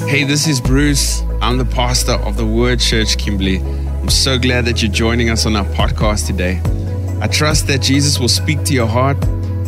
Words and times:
Hey, 0.00 0.24
this 0.24 0.46
is 0.48 0.60
Bruce. 0.60 1.22
I'm 1.40 1.58
the 1.58 1.64
pastor 1.64 2.12
of 2.12 2.36
the 2.36 2.46
Word 2.46 2.80
Church 2.80 3.18
Kimberley. 3.18 3.58
I'm 3.58 4.08
so 4.08 4.38
glad 4.38 4.64
that 4.64 4.82
you're 4.82 4.90
joining 4.92 5.30
us 5.30 5.46
on 5.46 5.54
our 5.54 5.64
podcast 5.66 6.26
today. 6.26 6.60
I 7.20 7.26
trust 7.26 7.66
that 7.68 7.82
Jesus 7.82 8.18
will 8.18 8.28
speak 8.28 8.64
to 8.64 8.72
your 8.72 8.86
heart, 8.86 9.20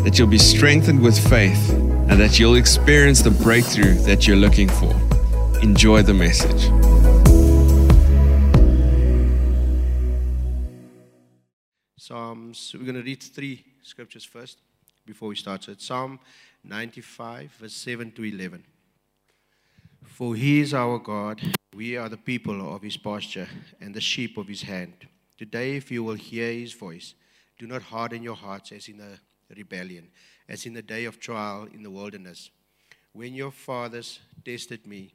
that 0.05 0.19
you'll 0.19 0.29
be 0.29 0.39
strengthened 0.39 1.01
with 1.01 1.19
faith, 1.29 1.71
and 1.71 2.21
that 2.21 2.39
you'll 2.39 2.57
experience 2.57 3.23
the 3.23 3.31
breakthrough 3.31 3.95
that 4.05 4.27
you're 4.27 4.37
looking 4.37 4.69
for. 4.69 4.93
Enjoy 5.63 6.03
the 6.03 6.15
message. 6.15 6.71
Psalms, 11.99 12.75
we're 12.75 12.85
going 12.85 12.97
to 12.97 13.03
read 13.03 13.23
three 13.23 13.65
scriptures 13.83 14.25
first 14.25 14.59
before 15.07 15.29
we 15.29 15.37
start. 15.37 15.65
So 15.65 15.73
it's 15.73 15.87
Psalm 15.87 16.19
95, 16.65 17.53
verse 17.53 17.75
7 17.75 18.13
to 18.13 18.25
11. 18.25 18.65
For 20.15 20.37
he 20.37 20.61
is 20.61 20.73
our 20.73 21.01
God, 21.01 21.43
we 21.75 21.97
are 21.97 22.09
the 22.09 22.17
people 22.17 22.73
of 22.73 22.83
his 22.83 22.97
pasture 22.97 23.49
and 23.81 23.93
the 23.93 24.01
sheep 24.01 24.37
of 24.37 24.47
his 24.47 24.63
hand. 24.63 24.95
Today, 25.37 25.75
if 25.75 25.91
you 25.91 26.05
will 26.05 26.15
hear 26.15 26.53
his 26.53 26.73
voice, 26.73 27.15
do 27.59 27.67
not 27.67 27.83
harden 27.83 28.23
your 28.23 28.37
hearts 28.37 28.71
as 28.71 28.87
in 28.87 28.99
the 28.99 29.19
rebellion, 29.57 30.07
as 30.49 30.67
in 30.67 30.73
the 30.73 30.83
day 30.83 31.07
of 31.07 31.19
trial 31.19 31.67
in 31.75 31.83
the 31.83 31.91
wilderness. 31.91 32.51
When 33.13 33.35
your 33.35 33.51
fathers 33.51 34.21
tested 34.45 34.87
me, 34.87 35.15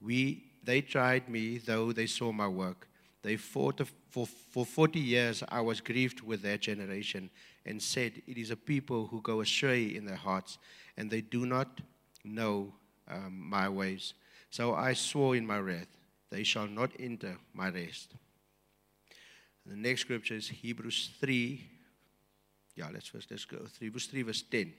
we, 0.00 0.44
they 0.64 0.80
tried 0.80 1.28
me, 1.28 1.58
though 1.58 1.92
they 1.92 2.06
saw 2.06 2.32
my 2.32 2.48
work. 2.48 2.88
They 3.20 3.36
fought 3.36 3.82
for, 4.08 4.26
for 4.26 4.64
40 4.64 4.98
years. 4.98 5.42
I 5.50 5.60
was 5.60 5.82
grieved 5.82 6.22
with 6.22 6.40
their 6.40 6.56
generation 6.56 7.28
and 7.66 7.82
said, 7.82 8.22
It 8.26 8.38
is 8.38 8.50
a 8.50 8.56
people 8.56 9.08
who 9.08 9.20
go 9.20 9.42
astray 9.42 9.94
in 9.94 10.06
their 10.06 10.16
hearts, 10.16 10.56
and 10.96 11.10
they 11.10 11.20
do 11.20 11.44
not 11.44 11.82
know 12.24 12.72
um, 13.08 13.38
my 13.38 13.68
ways. 13.68 14.14
So 14.52 14.74
I 14.74 14.92
swore 14.92 15.34
in 15.34 15.46
my 15.46 15.58
wrath, 15.58 15.88
They 16.30 16.44
shall 16.44 16.66
not 16.66 16.90
enter 16.98 17.38
my 17.54 17.70
rest. 17.70 18.14
The 19.64 19.76
next 19.76 20.02
scripture 20.02 20.34
is 20.34 20.48
Hebrews 20.48 21.10
3. 21.18 21.70
Yeah, 22.76 22.90
let's 22.92 23.08
first 23.08 23.30
let's 23.30 23.46
go. 23.46 23.64
Hebrews 23.80 24.06
3, 24.06 24.22
verse 24.22 24.42
10. 24.42 24.74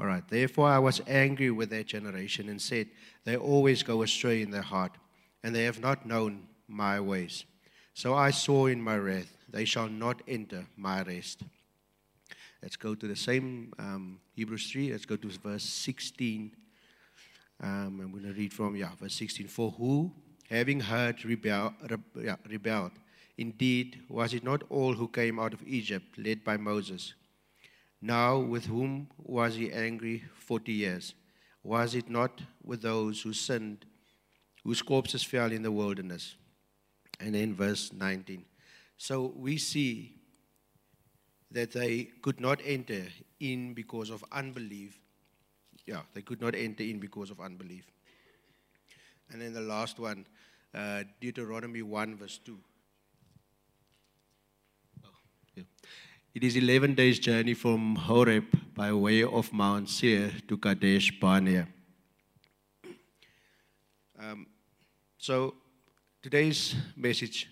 All 0.00 0.06
right. 0.06 0.26
Therefore, 0.28 0.68
I 0.68 0.78
was 0.78 1.00
angry 1.06 1.50
with 1.50 1.70
that 1.70 1.86
generation 1.86 2.48
and 2.48 2.60
said, 2.60 2.88
They 3.24 3.36
always 3.36 3.82
go 3.82 4.02
astray 4.02 4.42
in 4.42 4.50
their 4.50 4.62
heart, 4.62 4.92
and 5.42 5.54
they 5.54 5.64
have 5.64 5.80
not 5.80 6.06
known 6.06 6.44
my 6.68 7.00
ways. 7.00 7.44
So 7.94 8.14
I 8.14 8.30
swore 8.30 8.70
in 8.70 8.80
my 8.80 8.96
wrath, 8.96 9.36
They 9.48 9.64
shall 9.64 9.88
not 9.88 10.22
enter 10.28 10.66
my 10.76 11.02
rest. 11.02 11.42
Let's 12.62 12.76
go 12.76 12.94
to 12.94 13.06
the 13.06 13.16
same 13.16 13.72
um, 13.78 14.20
Hebrews 14.34 14.70
3. 14.70 14.92
Let's 14.92 15.06
go 15.06 15.16
to 15.16 15.28
verse 15.28 15.64
16. 15.64 16.52
Um, 17.60 18.00
I'm 18.00 18.10
going 18.10 18.24
to 18.24 18.32
read 18.32 18.52
from, 18.52 18.76
yeah, 18.76 18.90
verse 19.00 19.14
16. 19.14 19.46
For 19.48 19.70
who, 19.70 20.12
having 20.48 20.80
heard, 20.80 21.24
rebel, 21.24 21.74
rebelled? 22.48 22.92
Indeed, 23.36 24.00
was 24.08 24.34
it 24.34 24.42
not 24.42 24.64
all 24.68 24.94
who 24.94 25.06
came 25.06 25.38
out 25.38 25.54
of 25.54 25.62
Egypt, 25.64 26.18
led 26.18 26.42
by 26.42 26.56
Moses? 26.56 27.14
Now, 28.00 28.38
with 28.38 28.66
whom 28.66 29.08
was 29.18 29.56
he 29.56 29.72
angry 29.72 30.24
40 30.34 30.72
years? 30.72 31.14
Was 31.64 31.94
it 31.94 32.08
not 32.08 32.40
with 32.62 32.82
those 32.82 33.22
who 33.22 33.32
sinned, 33.32 33.84
whose 34.64 34.82
corpses 34.82 35.24
fell 35.24 35.50
in 35.50 35.62
the 35.62 35.72
wilderness? 35.72 36.36
And 37.18 37.34
then 37.34 37.54
verse 37.54 37.92
19. 37.92 38.44
So 38.96 39.32
we 39.36 39.58
see 39.58 40.14
that 41.50 41.72
they 41.72 42.04
could 42.22 42.40
not 42.40 42.60
enter 42.64 43.04
in 43.40 43.74
because 43.74 44.10
of 44.10 44.24
unbelief. 44.30 45.00
Yeah, 45.86 46.02
they 46.14 46.22
could 46.22 46.40
not 46.40 46.54
enter 46.54 46.84
in 46.84 46.98
because 47.00 47.30
of 47.30 47.40
unbelief. 47.40 47.86
And 49.30 49.42
then 49.42 49.52
the 49.52 49.60
last 49.60 49.98
one, 49.98 50.26
uh, 50.74 51.04
Deuteronomy 51.20 51.82
1, 51.82 52.16
verse 52.16 52.38
2. 52.44 52.58
Oh, 55.04 55.08
yeah. 55.54 55.62
It 56.38 56.44
is 56.44 56.54
11 56.54 56.94
days' 56.94 57.18
journey 57.18 57.52
from 57.52 57.96
Horeb 57.96 58.44
by 58.72 58.92
way 58.92 59.24
of 59.24 59.52
Mount 59.52 59.90
Seir 59.90 60.30
to 60.46 60.56
Kadesh 60.56 61.10
Barnea. 61.18 61.66
Um, 64.16 64.46
so, 65.18 65.54
today's 66.22 66.76
message 66.94 67.48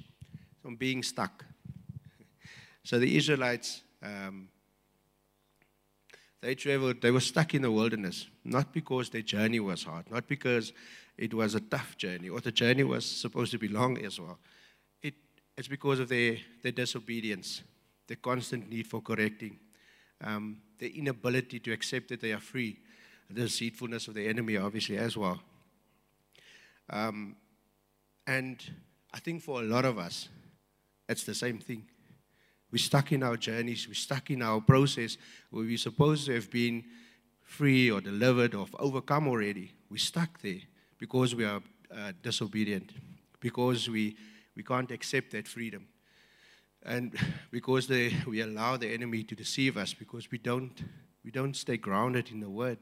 on 0.64 0.76
being 0.76 1.02
stuck. 1.02 1.44
So, 2.84 3.00
the 3.00 3.16
Israelites, 3.16 3.82
um, 4.04 4.50
they 6.40 6.54
traveled, 6.54 7.00
they 7.00 7.10
were 7.10 7.18
stuck 7.32 7.54
in 7.54 7.62
the 7.62 7.72
wilderness, 7.72 8.28
not 8.44 8.72
because 8.72 9.10
their 9.10 9.22
journey 9.22 9.58
was 9.58 9.82
hard, 9.82 10.08
not 10.12 10.28
because 10.28 10.72
it 11.18 11.34
was 11.34 11.56
a 11.56 11.60
tough 11.60 11.96
journey, 11.96 12.28
or 12.28 12.40
the 12.40 12.52
journey 12.52 12.84
was 12.84 13.04
supposed 13.04 13.50
to 13.50 13.58
be 13.58 13.66
long 13.66 13.98
as 14.04 14.20
well. 14.20 14.38
It, 15.02 15.14
it's 15.58 15.66
because 15.66 15.98
of 15.98 16.08
their, 16.08 16.36
their 16.62 16.70
disobedience 16.70 17.64
the 18.06 18.16
constant 18.16 18.68
need 18.70 18.86
for 18.86 19.00
correcting, 19.00 19.58
um, 20.22 20.58
the 20.78 20.88
inability 20.98 21.58
to 21.60 21.72
accept 21.72 22.08
that 22.08 22.20
they 22.20 22.32
are 22.32 22.40
free, 22.40 22.78
the 23.28 23.42
deceitfulness 23.42 24.08
of 24.08 24.14
the 24.14 24.26
enemy, 24.26 24.56
obviously, 24.56 24.96
as 24.96 25.16
well. 25.16 25.40
Um, 26.90 27.36
and 28.26 28.62
I 29.12 29.18
think 29.18 29.42
for 29.42 29.60
a 29.60 29.64
lot 29.64 29.84
of 29.84 29.98
us, 29.98 30.28
it's 31.08 31.24
the 31.24 31.34
same 31.34 31.58
thing. 31.58 31.84
We're 32.70 32.78
stuck 32.78 33.12
in 33.12 33.22
our 33.22 33.36
journeys, 33.36 33.86
we're 33.86 33.94
stuck 33.94 34.30
in 34.30 34.42
our 34.42 34.60
process 34.60 35.16
where 35.50 35.64
we're 35.64 35.78
supposed 35.78 36.26
to 36.26 36.34
have 36.34 36.50
been 36.50 36.84
free 37.42 37.90
or 37.90 38.00
delivered 38.00 38.54
or 38.54 38.66
overcome 38.78 39.28
already. 39.28 39.72
We're 39.88 39.98
stuck 39.98 40.40
there 40.42 40.60
because 40.98 41.34
we 41.34 41.44
are 41.44 41.62
uh, 41.96 42.12
disobedient, 42.22 42.90
because 43.40 43.88
we, 43.88 44.16
we 44.56 44.62
can't 44.62 44.90
accept 44.90 45.30
that 45.30 45.46
freedom. 45.46 45.86
And 46.86 47.18
because 47.50 47.88
they, 47.88 48.14
we 48.28 48.40
allow 48.42 48.76
the 48.76 48.88
enemy 48.88 49.24
to 49.24 49.34
deceive 49.34 49.76
us, 49.76 49.92
because 49.92 50.30
we 50.30 50.38
don't, 50.38 50.72
we 51.24 51.32
don't 51.32 51.56
stay 51.56 51.76
grounded 51.76 52.30
in 52.30 52.38
the 52.38 52.48
word. 52.48 52.78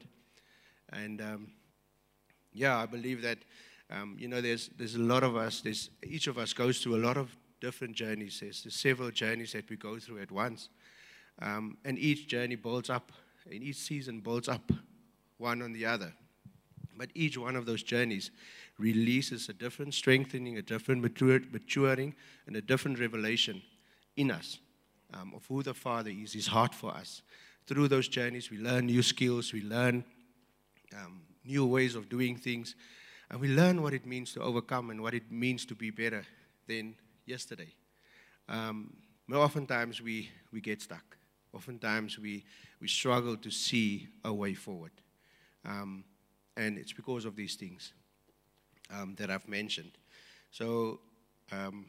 And 0.93 1.19
um, 1.21 1.47
yeah, 2.53 2.77
I 2.77 2.85
believe 2.85 3.23
that, 3.23 3.39
um, 3.89 4.15
you 4.19 4.27
know, 4.27 4.41
there's, 4.41 4.69
there's 4.77 4.93
a 4.93 5.01
lot 5.01 5.23
of 5.23 5.35
us, 5.35 5.61
there's, 5.61 5.89
each 6.03 6.27
of 6.27 6.37
us 6.37 6.53
goes 6.53 6.79
through 6.79 6.97
a 6.97 7.03
lot 7.03 7.17
of 7.17 7.35
different 7.59 7.95
journeys. 7.95 8.39
There's, 8.39 8.61
there's 8.61 8.75
several 8.75 9.09
journeys 9.09 9.53
that 9.53 9.67
we 9.71 9.75
go 9.75 9.97
through 9.97 10.21
at 10.21 10.31
once. 10.31 10.69
Um, 11.41 11.77
and 11.83 11.97
each 11.97 12.27
journey 12.27 12.55
builds 12.55 12.91
up, 12.91 13.11
and 13.51 13.63
each 13.63 13.77
season 13.77 14.19
builds 14.19 14.47
up 14.47 14.71
one 15.39 15.63
on 15.63 15.73
the 15.73 15.87
other. 15.87 16.13
But 16.95 17.09
each 17.15 17.39
one 17.39 17.55
of 17.55 17.65
those 17.65 17.81
journeys 17.81 18.29
releases 18.77 19.49
a 19.49 19.53
different 19.53 19.95
strengthening, 19.95 20.59
a 20.59 20.61
different 20.61 21.01
maturing, 21.01 22.15
and 22.45 22.55
a 22.55 22.61
different 22.61 22.99
revelation 22.99 23.63
in 24.15 24.31
us 24.31 24.59
um, 25.13 25.33
of 25.35 25.45
who 25.47 25.63
the 25.63 25.73
Father 25.73 26.11
is, 26.11 26.33
His 26.33 26.47
heart 26.47 26.73
for 26.73 26.91
us. 26.91 27.21
Through 27.65 27.87
those 27.87 28.07
journeys, 28.07 28.51
we 28.51 28.57
learn 28.57 28.85
new 28.85 29.01
skills, 29.01 29.51
we 29.51 29.61
learn 29.61 30.03
um, 30.93 31.21
new 31.43 31.65
ways 31.65 31.95
of 31.95 32.09
doing 32.09 32.37
things, 32.37 32.75
and 33.29 33.39
we 33.39 33.47
learn 33.47 33.81
what 33.81 33.93
it 33.93 34.05
means 34.05 34.33
to 34.33 34.41
overcome 34.41 34.91
and 34.91 35.01
what 35.01 35.13
it 35.13 35.31
means 35.31 35.65
to 35.65 35.75
be 35.75 35.89
better 35.89 36.23
than 36.67 36.95
yesterday. 37.25 37.73
Um, 38.47 38.93
oftentimes, 39.33 40.01
we, 40.01 40.29
we 40.51 40.61
get 40.61 40.81
stuck. 40.81 41.17
Oftentimes, 41.53 42.19
we, 42.19 42.45
we 42.79 42.87
struggle 42.87 43.37
to 43.37 43.49
see 43.49 44.09
a 44.23 44.33
way 44.33 44.53
forward. 44.53 44.91
Um, 45.65 46.03
and 46.57 46.77
it's 46.77 46.93
because 46.93 47.25
of 47.25 47.35
these 47.35 47.55
things 47.55 47.93
um, 48.93 49.15
that 49.15 49.31
I've 49.31 49.47
mentioned. 49.47 49.91
So, 50.51 50.99
um, 51.51 51.87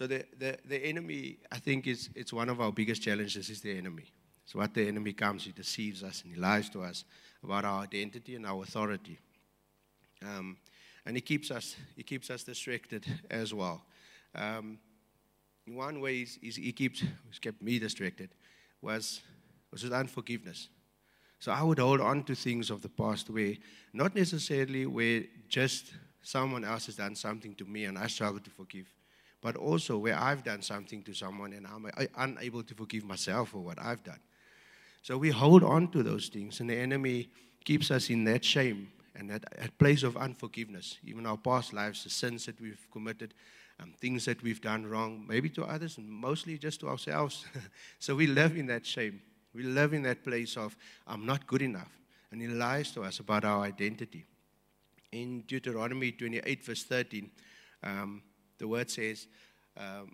so 0.00 0.06
the, 0.06 0.24
the, 0.38 0.56
the 0.64 0.78
enemy, 0.78 1.36
I 1.52 1.58
think, 1.58 1.86
is 1.86 2.08
it's 2.14 2.32
one 2.32 2.48
of 2.48 2.58
our 2.58 2.72
biggest 2.72 3.02
challenges 3.02 3.50
is 3.50 3.60
the 3.60 3.76
enemy. 3.76 4.04
So 4.46 4.58
what 4.58 4.72
the 4.72 4.88
enemy 4.88 5.12
comes, 5.12 5.44
he 5.44 5.52
deceives 5.52 6.02
us 6.02 6.22
and 6.22 6.32
he 6.32 6.40
lies 6.40 6.70
to 6.70 6.82
us 6.82 7.04
about 7.44 7.66
our 7.66 7.82
identity 7.82 8.34
and 8.34 8.46
our 8.46 8.62
authority. 8.62 9.18
Um, 10.24 10.56
and 11.04 11.16
he 11.16 11.20
keeps 11.20 11.50
us 11.50 11.76
he 11.96 12.02
keeps 12.02 12.30
us 12.30 12.44
distracted 12.44 13.04
as 13.30 13.52
well. 13.52 13.82
Um, 14.34 14.78
in 15.66 15.74
one 15.74 16.00
way, 16.00 16.20
he's, 16.20 16.38
he's, 16.40 16.56
he 16.56 16.72
keeps 16.72 17.00
he's 17.00 17.38
kept 17.38 17.60
me 17.60 17.78
distracted 17.78 18.30
was 18.80 19.20
was 19.70 19.82
with 19.84 19.92
unforgiveness. 19.92 20.70
So 21.40 21.52
I 21.52 21.62
would 21.62 21.78
hold 21.78 22.00
on 22.00 22.24
to 22.24 22.34
things 22.34 22.70
of 22.70 22.80
the 22.80 22.88
past 22.88 23.28
where 23.28 23.52
not 23.92 24.14
necessarily 24.14 24.86
where 24.86 25.24
just 25.50 25.92
someone 26.22 26.64
else 26.64 26.86
has 26.86 26.96
done 26.96 27.14
something 27.16 27.54
to 27.56 27.66
me 27.66 27.84
and 27.84 27.98
I 27.98 28.06
struggle 28.06 28.40
to 28.40 28.50
forgive, 28.50 28.86
but 29.40 29.56
also 29.56 29.98
where 29.98 30.18
I've 30.18 30.44
done 30.44 30.62
something 30.62 31.02
to 31.04 31.14
someone 31.14 31.52
and 31.52 31.66
I'm 31.66 31.90
unable 32.16 32.62
to 32.62 32.74
forgive 32.74 33.04
myself 33.04 33.50
for 33.50 33.58
what 33.58 33.80
I've 33.80 34.02
done. 34.04 34.20
So 35.02 35.16
we 35.16 35.30
hold 35.30 35.64
on 35.64 35.88
to 35.92 36.02
those 36.02 36.28
things, 36.28 36.60
and 36.60 36.68
the 36.68 36.76
enemy 36.76 37.30
keeps 37.64 37.90
us 37.90 38.10
in 38.10 38.24
that 38.24 38.44
shame 38.44 38.88
and 39.14 39.30
that, 39.30 39.44
that 39.58 39.78
place 39.78 40.02
of 40.02 40.16
unforgiveness, 40.16 40.98
even 41.04 41.26
our 41.26 41.36
past 41.36 41.72
lives, 41.72 42.04
the 42.04 42.10
sins 42.10 42.46
that 42.46 42.60
we've 42.60 42.86
committed, 42.92 43.34
um, 43.80 43.94
things 43.98 44.24
that 44.26 44.42
we've 44.42 44.60
done 44.60 44.86
wrong, 44.86 45.24
maybe 45.26 45.48
to 45.50 45.64
others 45.64 45.98
and 45.98 46.08
mostly 46.08 46.58
just 46.58 46.80
to 46.80 46.88
ourselves. 46.88 47.46
so 47.98 48.14
we 48.14 48.26
live 48.26 48.56
in 48.56 48.66
that 48.66 48.84
shame. 48.84 49.20
We 49.54 49.62
live 49.62 49.94
in 49.94 50.02
that 50.02 50.22
place 50.22 50.56
of, 50.56 50.76
I'm 51.06 51.26
not 51.26 51.46
good 51.46 51.62
enough. 51.62 51.90
And 52.30 52.40
he 52.40 52.48
lies 52.48 52.92
to 52.92 53.02
us 53.02 53.18
about 53.18 53.44
our 53.44 53.62
identity. 53.62 54.24
In 55.12 55.40
Deuteronomy 55.40 56.12
28, 56.12 56.64
verse 56.64 56.84
13, 56.84 57.30
um, 57.82 58.22
the 58.60 58.68
word 58.68 58.88
says, 58.88 59.26
um, 59.76 60.12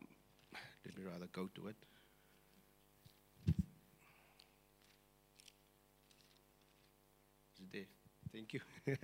let 0.84 0.96
me 0.96 1.04
rather 1.04 1.26
go 1.32 1.50
to 1.54 1.66
it. 1.68 1.76
Thank 8.36 8.52
you. 8.52 8.60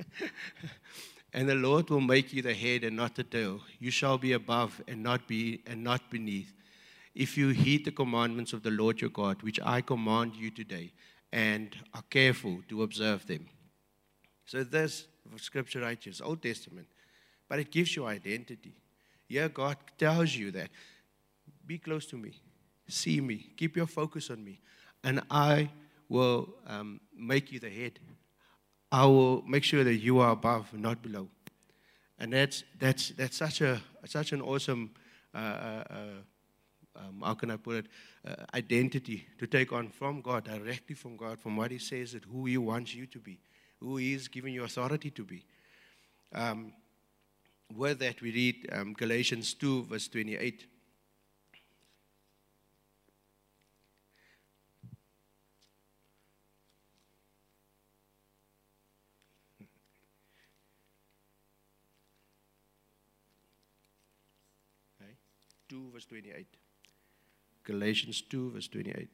and 1.33 1.49
the 1.49 1.55
Lord 1.55 1.89
will 1.89 2.03
make 2.03 2.35
you 2.35 2.43
the 2.43 2.53
head 2.53 2.85
and 2.85 2.95
not 2.95 3.15
the 3.15 3.25
tail. 3.25 3.61
You 3.79 3.91
shall 3.91 4.19
be 4.19 4.33
above 4.33 4.83
and 4.87 5.03
not 5.03 5.27
be 5.27 5.63
and 5.67 5.83
not 5.83 6.11
beneath 6.11 6.53
if 7.15 7.39
you 7.39 7.49
heed 7.49 7.87
the 7.87 7.93
commandments 7.93 8.53
of 8.53 8.63
the 8.63 8.71
Lord 8.71 9.01
your 9.01 9.09
God, 9.09 9.43
which 9.43 9.59
I 9.63 9.81
command 9.81 10.37
you 10.37 10.51
today, 10.51 10.93
and 11.33 11.75
are 11.95 12.05
careful 12.11 12.61
to 12.69 12.83
observe 12.83 13.27
them. 13.27 13.49
So 14.45 14.65
this 14.65 15.07
scripture 15.37 15.81
right 15.81 15.99
here 15.99 16.11
is 16.11 16.21
Old 16.21 16.43
Testament, 16.43 16.89
but 17.49 17.59
it 17.59 17.71
gives 17.71 17.97
you 17.97 18.05
identity. 18.05 18.75
Here 19.33 19.49
God 19.49 19.79
tells 19.97 20.37
you 20.37 20.51
that 20.51 20.69
be 21.67 21.79
close 21.79 22.05
to 22.09 22.19
me, 22.19 22.35
see 22.87 23.19
me, 23.19 23.47
keep 23.57 23.79
your 23.79 23.87
focus 23.87 24.29
on 24.29 24.45
me, 24.45 24.61
and 25.03 25.23
I 25.31 25.71
will 26.07 26.51
um, 26.67 27.01
make 27.17 27.51
you 27.51 27.59
the 27.59 27.71
head. 27.71 27.99
I 28.91 29.07
will 29.07 29.41
make 29.49 29.65
sure 29.65 29.85
that 29.85 29.95
you 29.95 30.19
are 30.19 30.33
above, 30.33 30.75
not 30.75 31.01
below. 31.01 31.29
And 32.19 32.35
that's, 32.35 32.63
that's, 32.79 33.09
that's 33.13 33.39
such, 33.39 33.63
a, 33.63 33.81
such 34.05 34.33
an 34.33 34.43
awesome 34.43 34.91
uh, 35.35 35.39
uh, 35.39 35.85
uh 35.89 35.97
um, 36.95 37.23
how 37.25 37.33
can 37.33 37.51
I 37.51 37.57
put 37.57 37.77
it, 37.77 37.87
uh, 38.29 38.45
identity 38.55 39.27
to 39.39 39.47
take 39.47 39.73
on 39.73 39.89
from 39.89 40.21
God, 40.21 40.45
directly 40.45 40.95
from 40.95 41.17
God, 41.17 41.41
from 41.41 41.57
what 41.57 41.71
He 41.71 41.79
says 41.79 42.13
that 42.13 42.25
who 42.25 42.45
He 42.45 42.59
wants 42.59 42.95
you 42.95 43.07
to 43.07 43.19
be, 43.19 43.41
who 43.81 43.97
He 43.97 44.13
is 44.13 44.29
giving 44.29 44.53
you 44.53 44.65
authority 44.65 45.11
to 45.11 45.25
be. 45.25 45.43
Um, 46.35 46.75
with 47.77 47.99
that, 48.01 48.21
we 48.21 48.33
read 48.33 48.69
um, 48.73 48.93
Galatians 48.93 49.55
2, 49.55 49.85
verse 49.85 50.09
28. 50.09 50.67
Okay. 65.01 65.13
2 65.69 65.91
verse 65.93 66.05
28. 66.07 66.47
Galatians 67.65 68.23
2, 68.23 68.51
verse 68.51 68.69
28. 68.69 69.09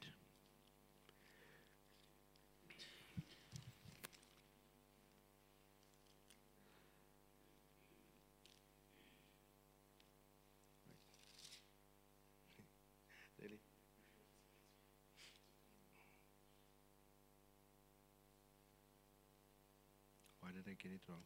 Really? 20.58 20.67
Get 20.82 20.92
it 20.92 21.00
wrong? 21.08 21.22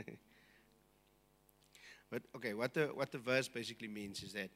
but 2.11 2.21
okay, 2.35 2.53
what 2.53 2.73
the 2.73 2.87
what 2.87 3.11
the 3.11 3.17
verse 3.17 3.47
basically 3.47 3.87
means 3.87 4.23
is 4.23 4.33
that 4.33 4.49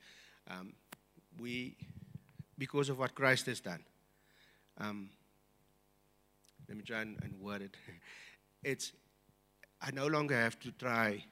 um, 0.49 0.73
we, 1.39 1.77
because 2.57 2.89
of 2.89 2.99
what 2.99 3.15
Christ 3.15 3.45
has 3.45 3.59
done, 3.59 3.83
um, 4.77 5.09
let 6.67 6.77
me 6.77 6.83
try 6.83 7.01
and, 7.01 7.17
and 7.23 7.39
word 7.39 7.61
it. 7.61 7.77
It's, 8.63 8.91
I 9.81 9.89
no 9.89 10.05
longer 10.05 10.35
have 10.35 10.59
to 10.59 10.71
try 10.71 11.25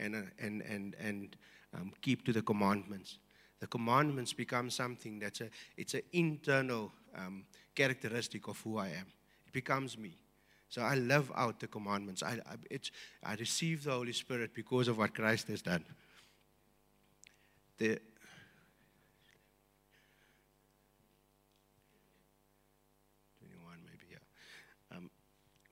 and, 0.00 0.16
uh, 0.16 0.22
and, 0.40 0.60
and, 0.62 0.96
and 1.00 1.36
um, 1.72 1.92
keep 2.02 2.24
to 2.24 2.32
the 2.32 2.42
commandments. 2.42 3.18
The 3.60 3.68
commandments 3.68 4.32
become 4.32 4.68
something 4.68 5.20
that's 5.20 5.40
a, 5.40 5.50
it's 5.76 5.94
an 5.94 6.02
internal 6.12 6.90
um, 7.16 7.44
characteristic 7.76 8.48
of 8.48 8.60
who 8.60 8.76
I 8.76 8.88
am. 8.88 9.06
It 9.46 9.52
becomes 9.52 9.96
me. 9.96 10.16
So 10.68 10.82
I 10.82 10.96
live 10.96 11.32
out 11.34 11.60
the 11.60 11.66
commandments. 11.66 12.22
I, 12.22 12.40
I, 12.46 12.56
it's, 12.70 12.90
I 13.24 13.34
receive 13.34 13.84
the 13.84 13.92
Holy 13.92 14.12
Spirit 14.12 14.54
because 14.54 14.88
of 14.88 14.98
what 14.98 15.14
Christ 15.14 15.48
has 15.48 15.62
done. 15.62 15.84
The, 17.78 17.98
um, 24.94 25.10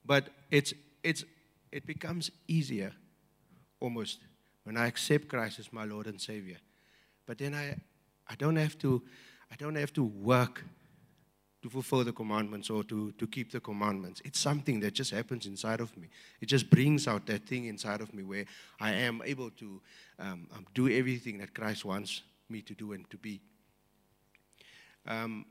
But 0.05 0.29
it's, 0.51 0.73
it's, 1.03 1.25
it 1.71 1.87
becomes 1.87 2.31
easier 2.49 2.93
almost 3.81 4.21
when 4.65 4.79
I 4.79 4.87
accept 4.87 5.29
Christ 5.29 5.59
as 5.59 5.73
my 5.73 5.85
Lord 5.85 6.07
and 6.07 6.19
Savior. 6.21 6.57
But 7.27 7.39
then 7.39 7.55
I, 7.55 7.77
I, 8.29 8.35
don't, 8.37 8.57
have 8.57 8.79
to, 8.79 9.03
I 9.53 9.57
don't 9.57 9.75
have 9.75 9.93
to 9.95 10.05
work 10.05 10.65
to 11.67 11.71
fulfill 11.71 12.05
the 12.05 12.13
commandments 12.13 12.71
or 12.71 12.85
to, 12.85 13.11
to 13.19 13.27
keep 13.27 13.51
the 13.51 13.59
commandments. 13.59 14.23
It's 14.25 14.39
something 14.39 14.79
that 14.81 14.95
just 14.95 15.11
happens 15.11 15.47
inside 15.47 15.81
of 15.81 15.97
me. 15.97 16.09
It 16.41 16.47
just 16.47 16.71
brings 16.71 17.09
out 17.09 17.27
that 17.27 17.45
thing 17.45 17.65
inside 17.67 18.01
of 18.01 18.15
me 18.15 18.23
where 18.23 18.45
I 18.81 18.93
am 18.93 19.21
able 19.25 19.51
to 19.51 19.81
um, 20.21 20.47
um, 20.55 20.67
do 20.75 20.89
everything 20.89 21.39
that 21.39 21.55
Christ 21.55 21.85
wants 21.85 22.23
me 22.49 22.63
to 22.63 22.75
do 22.75 22.93
and 22.93 23.11
to 23.11 23.17
be. 23.17 23.41
Um, 25.09 25.45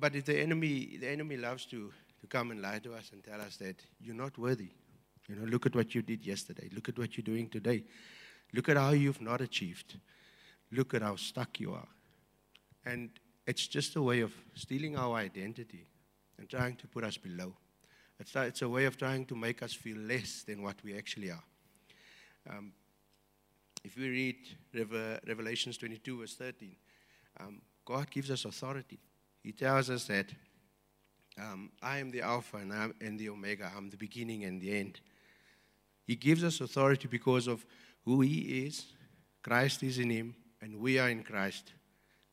but 0.00 0.16
if 0.16 0.24
the 0.24 0.40
enemy, 0.40 0.98
the 1.00 1.08
enemy 1.08 1.36
loves 1.36 1.64
to 1.66 1.92
to 2.20 2.26
come 2.26 2.50
and 2.50 2.62
lie 2.62 2.80
to 2.80 2.94
us 2.94 3.10
and 3.12 3.22
tell 3.22 3.40
us 3.40 3.56
that 3.58 3.76
you're 4.00 4.14
not 4.14 4.36
worthy. 4.38 4.70
You 5.28 5.36
know, 5.36 5.44
look 5.44 5.66
at 5.66 5.76
what 5.76 5.94
you 5.94 6.02
did 6.02 6.26
yesterday. 6.26 6.68
Look 6.74 6.88
at 6.88 6.98
what 6.98 7.16
you're 7.16 7.24
doing 7.24 7.48
today. 7.48 7.84
Look 8.54 8.68
at 8.68 8.76
how 8.76 8.90
you've 8.90 9.20
not 9.20 9.40
achieved. 9.40 9.96
Look 10.72 10.94
at 10.94 11.02
how 11.02 11.16
stuck 11.16 11.60
you 11.60 11.74
are. 11.74 11.88
And 12.86 13.10
it's 13.46 13.66
just 13.66 13.96
a 13.96 14.02
way 14.02 14.20
of 14.20 14.32
stealing 14.54 14.96
our 14.96 15.16
identity 15.16 15.86
and 16.38 16.48
trying 16.48 16.76
to 16.76 16.86
put 16.86 17.04
us 17.04 17.16
below. 17.16 17.54
It's, 18.18 18.34
it's 18.34 18.62
a 18.62 18.68
way 18.68 18.86
of 18.86 18.96
trying 18.96 19.26
to 19.26 19.36
make 19.36 19.62
us 19.62 19.72
feel 19.72 19.98
less 19.98 20.42
than 20.42 20.62
what 20.62 20.76
we 20.82 20.96
actually 20.96 21.30
are. 21.30 21.44
Um, 22.48 22.72
if 23.84 23.96
we 23.96 24.08
read 24.08 24.36
Reve- 24.74 25.20
Revelations 25.26 25.76
22, 25.76 26.20
verse 26.20 26.34
13, 26.34 26.76
um, 27.40 27.60
God 27.84 28.10
gives 28.10 28.30
us 28.30 28.44
authority. 28.44 28.98
He 29.42 29.52
tells 29.52 29.90
us 29.90 30.06
that 30.06 30.26
um, 31.38 31.70
I 31.82 31.98
am 31.98 32.10
the 32.10 32.22
Alpha 32.22 32.56
and, 32.56 32.72
I'm, 32.72 32.94
and 33.00 33.18
the 33.18 33.28
Omega. 33.28 33.70
I'm 33.76 33.90
the 33.90 33.96
beginning 33.96 34.44
and 34.44 34.60
the 34.60 34.76
end. 34.76 35.00
He 36.06 36.16
gives 36.16 36.42
us 36.42 36.60
authority 36.60 37.08
because 37.08 37.46
of 37.46 37.64
who 38.04 38.22
He 38.22 38.66
is. 38.66 38.86
Christ 39.42 39.82
is 39.82 39.98
in 39.98 40.10
Him, 40.10 40.34
and 40.60 40.80
we 40.80 40.98
are 40.98 41.10
in 41.10 41.22
Christ. 41.22 41.72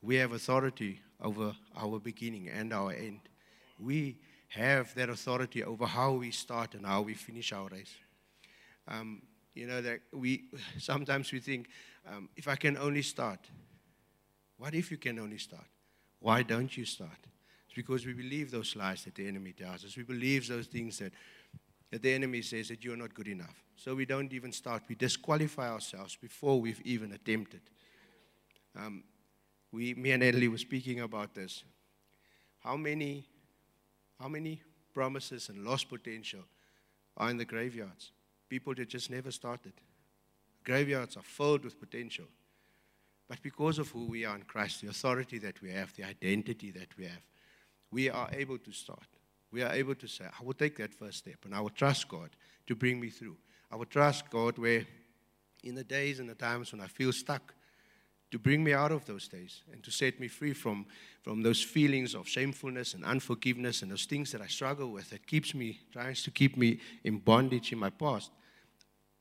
We 0.04 0.18
have 0.18 0.34
authority 0.34 1.00
over 1.22 1.56
our 1.78 1.98
beginning 1.98 2.50
and 2.50 2.74
our 2.74 2.92
end. 2.92 3.22
We 3.80 4.18
have 4.50 4.94
that 4.96 5.10
authority 5.10 5.64
over 5.64 5.86
how 5.86 6.12
we 6.12 6.32
start 6.32 6.76
and 6.76 6.86
how 6.86 7.04
we 7.04 7.14
finish 7.14 7.54
our 7.54 7.70
race. 7.70 7.96
Um, 8.86 9.22
you 9.56 9.66
know 9.66 9.82
that 9.82 10.02
we 10.12 10.44
sometimes 10.78 11.32
we 11.32 11.40
think, 11.40 11.70
um, 12.06 12.28
if 12.36 12.50
I 12.50 12.58
can 12.58 12.78
only 12.78 13.02
start. 13.02 13.40
What 14.58 14.76
if 14.76 14.92
you 14.92 14.98
can 14.98 15.20
only 15.20 15.38
start? 15.38 15.66
Why 16.20 16.44
don't 16.44 16.76
you 16.76 16.84
start? 16.84 17.28
It's 17.66 17.76
because 17.76 18.06
we 18.06 18.14
believe 18.14 18.52
those 18.52 18.76
lies 18.76 19.06
that 19.06 19.16
the 19.16 19.26
enemy 19.26 19.54
tells 19.54 19.86
us. 19.86 19.96
We 19.96 20.04
believe 20.04 20.48
those 20.48 20.68
things 20.68 21.00
that, 21.00 21.14
that 21.92 22.02
the 22.02 22.14
enemy 22.14 22.42
says 22.42 22.68
that 22.68 22.84
you're 22.84 22.98
not 22.98 23.14
good 23.14 23.30
enough. 23.30 23.64
So 23.78 23.96
we 23.96 24.06
don't 24.06 24.32
even 24.34 24.52
start. 24.52 24.84
We 24.88 24.96
disqualify 24.96 25.70
ourselves 25.70 26.18
before 26.18 26.60
we've 26.60 26.82
even 26.82 27.14
attempted. 27.14 27.62
Um, 28.76 29.04
we, 29.74 29.96
me 29.96 30.12
and 30.12 30.22
Natalie 30.22 30.48
were 30.48 30.58
speaking 30.60 31.00
about 31.00 31.34
this. 31.34 31.64
How 32.60 32.78
many, 32.78 33.26
how 34.20 34.28
many 34.28 34.62
promises 34.94 35.50
and 35.50 35.66
lost 35.66 35.90
potential 35.90 36.42
are 37.18 37.32
in 37.32 37.38
the 37.38 37.44
graveyards? 37.44 38.12
People 38.48 38.76
that 38.76 38.88
just 38.88 39.10
never 39.10 39.32
started. 39.32 39.74
Graveyards 40.64 41.18
are 41.18 41.24
filled 41.24 41.64
with 41.64 41.80
potential. 41.80 42.26
But 43.28 43.42
because 43.42 43.80
of 43.80 43.90
who 43.90 44.06
we 44.06 44.26
are 44.26 44.36
in 44.36 44.44
Christ, 44.44 44.82
the 44.82 44.90
authority 44.90 45.40
that 45.40 45.60
we 45.62 45.72
have, 45.72 45.96
the 45.96 46.04
identity 46.04 46.70
that 46.72 46.96
we 46.96 47.06
have, 47.06 47.24
we 47.92 48.12
are 48.12 48.30
able 48.32 48.60
to 48.60 48.72
start. 48.72 49.08
We 49.52 49.64
are 49.64 49.74
able 49.74 49.96
to 49.96 50.08
say, 50.08 50.26
I 50.26 50.44
will 50.44 50.54
take 50.54 50.78
that 50.78 50.94
first 50.94 51.20
step 51.20 51.38
and 51.46 51.56
I 51.56 51.62
will 51.62 51.70
trust 51.70 52.08
God 52.08 52.30
to 52.68 52.76
bring 52.76 53.00
me 53.00 53.10
through. 53.10 53.38
I 53.72 53.76
will 53.76 53.86
trust 53.86 54.30
God 54.30 54.60
where 54.60 54.86
in 55.64 55.74
the 55.74 55.84
days 55.84 56.20
and 56.20 56.30
the 56.30 56.36
times 56.36 56.72
when 56.72 56.82
I 56.82 56.88
feel 56.88 57.12
stuck, 57.12 57.56
to 58.34 58.40
bring 58.40 58.64
me 58.64 58.74
out 58.74 58.92
of 58.92 59.06
those 59.06 59.28
days 59.28 59.62
and 59.72 59.84
to 59.84 59.92
set 59.92 60.20
me 60.20 60.28
free 60.28 60.54
from, 60.54 60.88
from 61.22 61.44
those 61.44 61.62
feelings 61.62 62.16
of 62.16 62.28
shamefulness 62.28 62.96
and 62.96 63.06
unforgiveness 63.06 63.84
and 63.84 63.92
those 63.92 64.06
things 64.06 64.32
that 64.32 64.42
I 64.42 64.48
struggle 64.48 64.92
with 64.92 65.12
that 65.12 65.28
keeps 65.28 65.54
me, 65.54 65.82
tries 65.92 66.24
to 66.24 66.32
keep 66.32 66.58
me 66.58 66.80
in 67.04 67.20
bondage 67.20 67.72
in 67.72 67.78
my 67.78 67.92
past, 67.92 68.32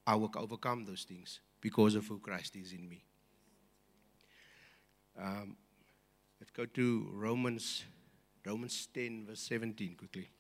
I 0.07 0.15
will 0.15 0.31
overcome 0.35 0.87
those 0.87 1.03
things 1.03 1.41
because 1.61 1.95
of 1.95 2.07
who 2.07 2.21
Christ 2.21 2.57
is 2.57 2.73
in 2.73 2.89
me. 2.89 3.05
Um, 5.21 5.59
let's 6.41 6.51
go 6.51 6.65
to 6.65 7.11
Romans, 7.13 7.85
Romans 8.47 8.89
10, 8.95 9.27
verse 9.27 9.41
17 9.41 9.95
quickly. 9.95 10.31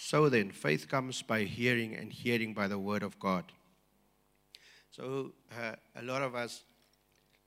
So 0.00 0.28
then, 0.28 0.52
faith 0.52 0.88
comes 0.88 1.22
by 1.22 1.42
hearing, 1.42 1.96
and 1.96 2.12
hearing 2.12 2.54
by 2.54 2.68
the 2.68 2.78
word 2.78 3.02
of 3.02 3.18
God. 3.18 3.44
So, 4.92 5.32
uh, 5.50 5.74
a 5.96 6.02
lot 6.02 6.22
of 6.22 6.36
us 6.36 6.62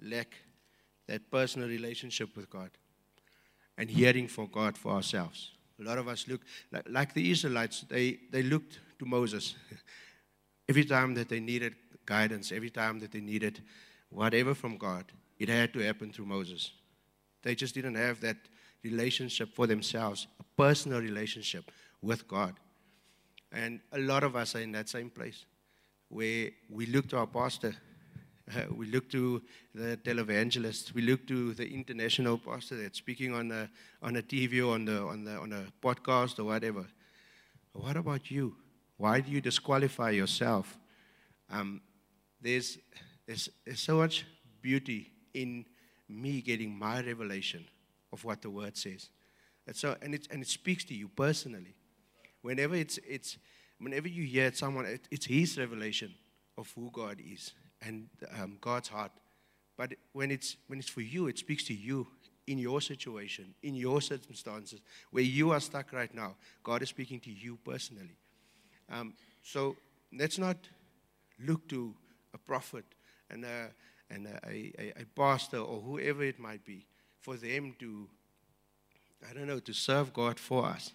lack 0.01 0.35
that 1.07 1.31
personal 1.31 1.69
relationship 1.69 2.35
with 2.35 2.49
God 2.49 2.69
and 3.77 3.89
hearing 3.89 4.27
for 4.27 4.49
God 4.49 4.77
for 4.77 4.91
ourselves. 4.91 5.51
A 5.79 5.83
lot 5.83 5.97
of 5.97 6.09
us 6.09 6.27
look 6.27 6.41
like, 6.73 6.83
like 6.89 7.13
the 7.13 7.31
Israelites, 7.31 7.85
they, 7.89 8.19
they 8.31 8.43
looked 8.43 8.79
to 8.99 9.05
Moses 9.05 9.55
every 10.69 10.83
time 10.83 11.13
that 11.15 11.29
they 11.29 11.39
needed 11.39 11.73
guidance, 12.05 12.51
every 12.51 12.69
time 12.69 12.99
that 12.99 13.13
they 13.13 13.21
needed 13.21 13.61
whatever 14.09 14.53
from 14.53 14.77
God, 14.77 15.05
it 15.39 15.47
had 15.47 15.73
to 15.73 15.79
happen 15.79 16.11
through 16.11 16.25
Moses. 16.25 16.71
They 17.43 17.55
just 17.55 17.73
didn't 17.73 17.95
have 17.95 18.19
that 18.21 18.37
relationship 18.83 19.55
for 19.55 19.67
themselves, 19.67 20.27
a 20.39 20.43
personal 20.61 20.99
relationship 20.99 21.71
with 22.01 22.27
God. 22.27 22.55
And 23.51 23.81
a 23.91 23.99
lot 23.99 24.23
of 24.23 24.35
us 24.35 24.55
are 24.55 24.61
in 24.61 24.71
that 24.73 24.89
same 24.89 25.09
place 25.09 25.45
where 26.09 26.49
we 26.69 26.85
look 26.87 27.07
to 27.09 27.17
our 27.17 27.27
pastor, 27.27 27.73
uh, 28.53 28.63
we 28.75 28.85
look 28.87 29.09
to 29.09 29.41
the 29.73 29.97
televangelist, 30.03 30.93
we 30.93 31.01
look 31.01 31.25
to 31.27 31.53
the 31.53 31.67
international 31.67 32.37
pastor 32.37 32.81
that's 32.81 32.97
speaking 32.97 33.33
on 33.33 33.51
a, 33.51 33.69
on 34.01 34.17
a 34.17 34.21
TV 34.21 34.65
or 34.65 34.73
on, 34.73 34.85
the, 34.85 35.01
on, 35.01 35.23
the, 35.23 35.37
on 35.37 35.53
a 35.53 35.65
podcast 35.81 36.39
or 36.39 36.45
whatever. 36.45 36.85
What 37.73 37.95
about 37.95 38.29
you? 38.29 38.55
Why 38.97 39.21
do 39.21 39.31
you 39.31 39.41
disqualify 39.41 40.11
yourself? 40.11 40.77
Um, 41.49 41.81
there's, 42.41 42.77
there's, 43.25 43.49
there's 43.65 43.79
so 43.79 43.97
much 43.97 44.25
beauty 44.61 45.11
in 45.33 45.65
me 46.09 46.41
getting 46.41 46.77
my 46.77 47.01
revelation 47.01 47.65
of 48.11 48.23
what 48.25 48.41
the 48.41 48.49
word 48.49 48.75
says. 48.75 49.09
And, 49.65 49.75
so, 49.75 49.95
and, 50.01 50.13
it, 50.13 50.27
and 50.31 50.41
it 50.41 50.47
speaks 50.49 50.83
to 50.85 50.93
you 50.93 51.07
personally. 51.07 51.75
Whenever 52.41 52.75
it's, 52.75 52.99
it's 53.07 53.37
whenever 53.79 54.07
you 54.07 54.23
hear 54.23 54.51
someone, 54.53 54.85
it, 54.85 55.07
it's 55.11 55.25
his 55.25 55.57
revelation 55.57 56.13
of 56.57 56.71
who 56.75 56.89
God 56.91 57.19
is 57.19 57.53
and 57.81 58.07
um, 58.39 58.57
God's 58.61 58.87
heart. 58.87 59.11
But 59.77 59.93
when 60.13 60.31
it's, 60.31 60.57
when 60.67 60.79
it's 60.79 60.89
for 60.89 61.01
you, 61.01 61.27
it 61.27 61.37
speaks 61.37 61.63
to 61.65 61.73
you 61.73 62.07
in 62.47 62.57
your 62.57 62.81
situation, 62.81 63.53
in 63.63 63.75
your 63.75 64.01
circumstances, 64.01 64.81
where 65.11 65.23
you 65.23 65.51
are 65.51 65.59
stuck 65.59 65.93
right 65.93 66.13
now. 66.13 66.35
God 66.63 66.81
is 66.81 66.89
speaking 66.89 67.19
to 67.21 67.31
you 67.31 67.57
personally. 67.63 68.17
Um, 68.89 69.13
so 69.41 69.75
let's 70.17 70.37
not 70.37 70.57
look 71.39 71.67
to 71.69 71.95
a 72.33 72.37
prophet 72.37 72.85
and, 73.29 73.45
a, 73.45 73.69
and 74.09 74.27
a, 74.27 74.49
a, 74.49 74.93
a 75.01 75.05
pastor 75.15 75.57
or 75.57 75.79
whoever 75.79 76.23
it 76.23 76.39
might 76.39 76.65
be 76.65 76.85
for 77.19 77.37
them 77.37 77.75
to, 77.79 78.07
I 79.29 79.33
don't 79.33 79.47
know, 79.47 79.59
to 79.59 79.73
serve 79.73 80.13
God 80.13 80.39
for 80.39 80.65
us. 80.65 80.93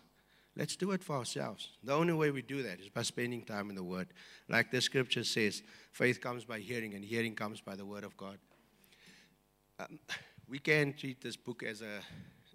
Let's 0.57 0.75
do 0.75 0.93
it 0.93 1.05
for 1.05 1.17
ourselves. 1.17 1.69
The 1.85 1.93
only 1.93 2.15
way 2.15 2.31
we 2.31 2.41
do 2.41 2.63
that 2.63 2.81
is 2.81 2.89
by 2.89 3.03
spending 3.03 3.43
time 3.43 3.69
in 3.69 3.77
the 3.77 3.85
Word. 3.85 4.09
Like 4.49 4.71
the 4.71 4.81
scripture 4.81 5.23
says, 5.23 5.63
faith 5.93 6.21
comes 6.21 6.45
by 6.45 6.61
hearing, 6.61 6.95
and 6.95 7.05
hearing 7.05 7.35
comes 7.35 7.61
by 7.61 7.77
the 7.77 7.85
Word 7.85 8.05
of 8.05 8.17
God. 8.17 8.39
Um, 9.79 9.99
we 10.49 10.59
can 10.59 10.95
treat 10.95 11.21
this 11.21 11.37
book 11.37 11.63
as 11.63 11.83
a, 11.83 12.01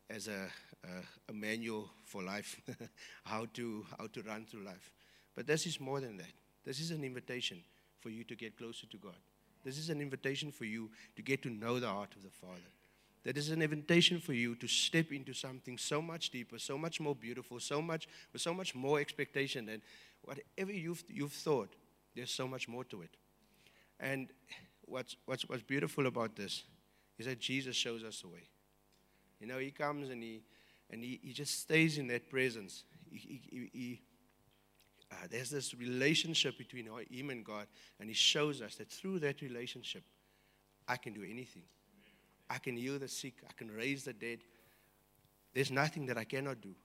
as 0.10 0.28
a, 0.28 0.48
a, 0.84 1.30
a 1.30 1.34
manual 1.34 1.92
for 2.04 2.24
life, 2.24 2.60
how, 3.24 3.46
to, 3.54 3.86
how 4.00 4.08
to 4.08 4.24
run 4.24 4.46
through 4.46 4.64
life. 4.64 4.92
But 5.36 5.46
this 5.46 5.68
is 5.68 5.80
more 5.80 6.02
than 6.02 6.18
that. 6.18 6.34
This 6.66 6.80
is 6.80 6.90
an 6.90 7.04
invitation 7.04 7.62
for 8.00 8.10
you 8.10 8.24
to 8.24 8.36
get 8.36 8.58
closer 8.58 8.88
to 8.88 8.98
God. 8.98 9.18
This 9.64 9.78
is 9.78 9.92
an 9.92 10.02
invitation 10.02 10.52
for 10.52 10.66
you 10.66 10.90
to 11.16 11.22
get 11.22 11.44
to 11.44 11.52
know 11.52 11.80
the 11.80 11.88
heart 11.88 12.16
of 12.16 12.24
the 12.24 12.32
Father. 12.32 12.62
That 13.24 13.38
is 13.38 13.50
an 13.50 13.62
invitation 13.62 14.20
for 14.20 14.34
you 14.34 14.56
to 14.56 14.68
step 14.68 15.12
into 15.12 15.34
something 15.34 15.78
so 15.78 16.02
much 16.02 16.32
deeper, 16.32 16.58
so 16.58 16.78
much 16.78 17.00
more 17.00 17.16
beautiful, 17.16 17.60
so 17.60 17.82
much 17.82 18.08
with 18.34 18.42
so 18.42 18.54
much 18.54 18.74
more 18.74 19.00
expectation 19.00 19.68
than 19.68 19.82
whatever 20.24 20.72
you've, 20.72 21.04
you've 21.08 21.34
thought. 21.34 21.76
There's 22.16 22.32
so 22.32 22.48
much 22.48 22.68
more 22.68 22.84
to 22.86 23.04
it. 23.04 23.16
And 24.00 24.30
what's, 24.86 25.16
what's, 25.26 25.48
what's 25.48 25.62
beautiful 25.62 26.08
about 26.08 26.36
this 26.36 26.64
is 27.20 27.28
that 27.28 27.40
Jesus 27.40 27.76
shows 27.76 28.04
us 28.04 28.22
the 28.22 28.28
way. 28.28 28.50
You 29.40 29.48
know, 29.48 29.60
He 29.60 29.70
comes 29.70 30.10
and 30.10 30.22
He, 30.24 30.42
and 30.90 31.04
he, 31.04 31.20
he 31.24 31.32
just 31.32 31.60
stays 31.60 31.98
in 32.00 32.08
that 32.08 32.30
presence. 32.30 32.84
He, 33.12 33.42
he, 33.50 33.70
he 33.72 34.02
uh, 35.12 35.28
there's 35.30 35.50
this 35.50 35.76
relationship 35.76 36.58
between 36.58 36.90
Him 37.10 37.30
and 37.30 37.46
God, 37.46 37.68
and 38.00 38.10
He 38.10 38.16
shows 38.16 38.62
us 38.62 38.76
that 38.76 38.90
through 38.90 39.20
that 39.20 39.42
relationship, 39.42 40.04
I 40.88 40.96
can 40.98 41.14
do 41.14 41.24
anything. 41.24 41.64
I 42.52 42.58
can 42.58 42.76
heal 42.76 43.00
the 43.00 43.08
sick, 43.08 43.36
I 43.50 43.54
can 43.54 43.72
raise 43.72 44.04
the 44.04 44.12
dead. 44.12 44.40
There's 45.54 45.72
nothing 45.72 46.06
that 46.08 46.18
I 46.18 46.26
cannot 46.26 46.60
do. 46.62 46.76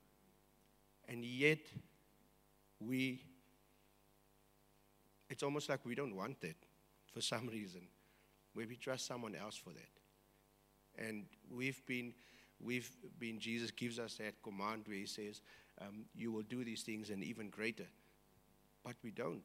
And 1.08 1.24
yet, 1.24 1.58
we, 2.80 3.20
it's 5.28 5.42
almost 5.42 5.68
like 5.68 5.84
we 5.84 5.96
don't 5.96 6.14
want 6.14 6.40
that 6.42 6.56
for 7.12 7.20
some 7.20 7.48
reason. 7.48 7.82
Maybe 8.54 8.76
trust 8.76 9.06
someone 9.06 9.34
else 9.34 9.56
for 9.56 9.70
that. 9.70 11.04
And 11.04 11.24
we've 11.50 11.84
been, 11.84 12.14
we've 12.60 12.90
been, 13.18 13.40
Jesus 13.40 13.72
gives 13.72 13.98
us 13.98 14.14
that 14.14 14.40
command 14.42 14.84
where 14.86 14.96
he 14.96 15.06
says, 15.06 15.40
um, 15.80 16.04
You 16.14 16.30
will 16.30 16.42
do 16.42 16.64
these 16.64 16.82
things 16.82 17.10
and 17.10 17.24
even 17.24 17.50
greater. 17.50 17.86
But 18.84 18.94
we 19.02 19.10
don't. 19.10 19.42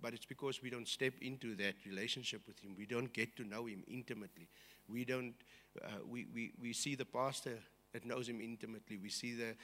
But 0.00 0.14
it's 0.14 0.26
because 0.26 0.62
we 0.62 0.70
don't 0.70 0.86
step 0.88 1.14
into 1.22 1.54
that 1.56 1.74
relationship 1.86 2.42
with 2.46 2.58
Him. 2.60 2.74
We 2.76 2.86
don't 2.86 3.12
get 3.12 3.36
to 3.36 3.44
know 3.44 3.66
Him 3.66 3.82
intimately. 3.88 4.48
We 4.88 5.04
don't, 5.04 5.34
uh, 5.82 5.88
we, 6.06 6.26
we, 6.34 6.52
we 6.60 6.72
see 6.72 6.94
the 6.94 7.04
pastor 7.04 7.58
that 7.92 8.04
knows 8.04 8.28
him 8.28 8.40
intimately. 8.40 8.98
We 8.98 9.08
see 9.08 9.34
the 9.34 9.54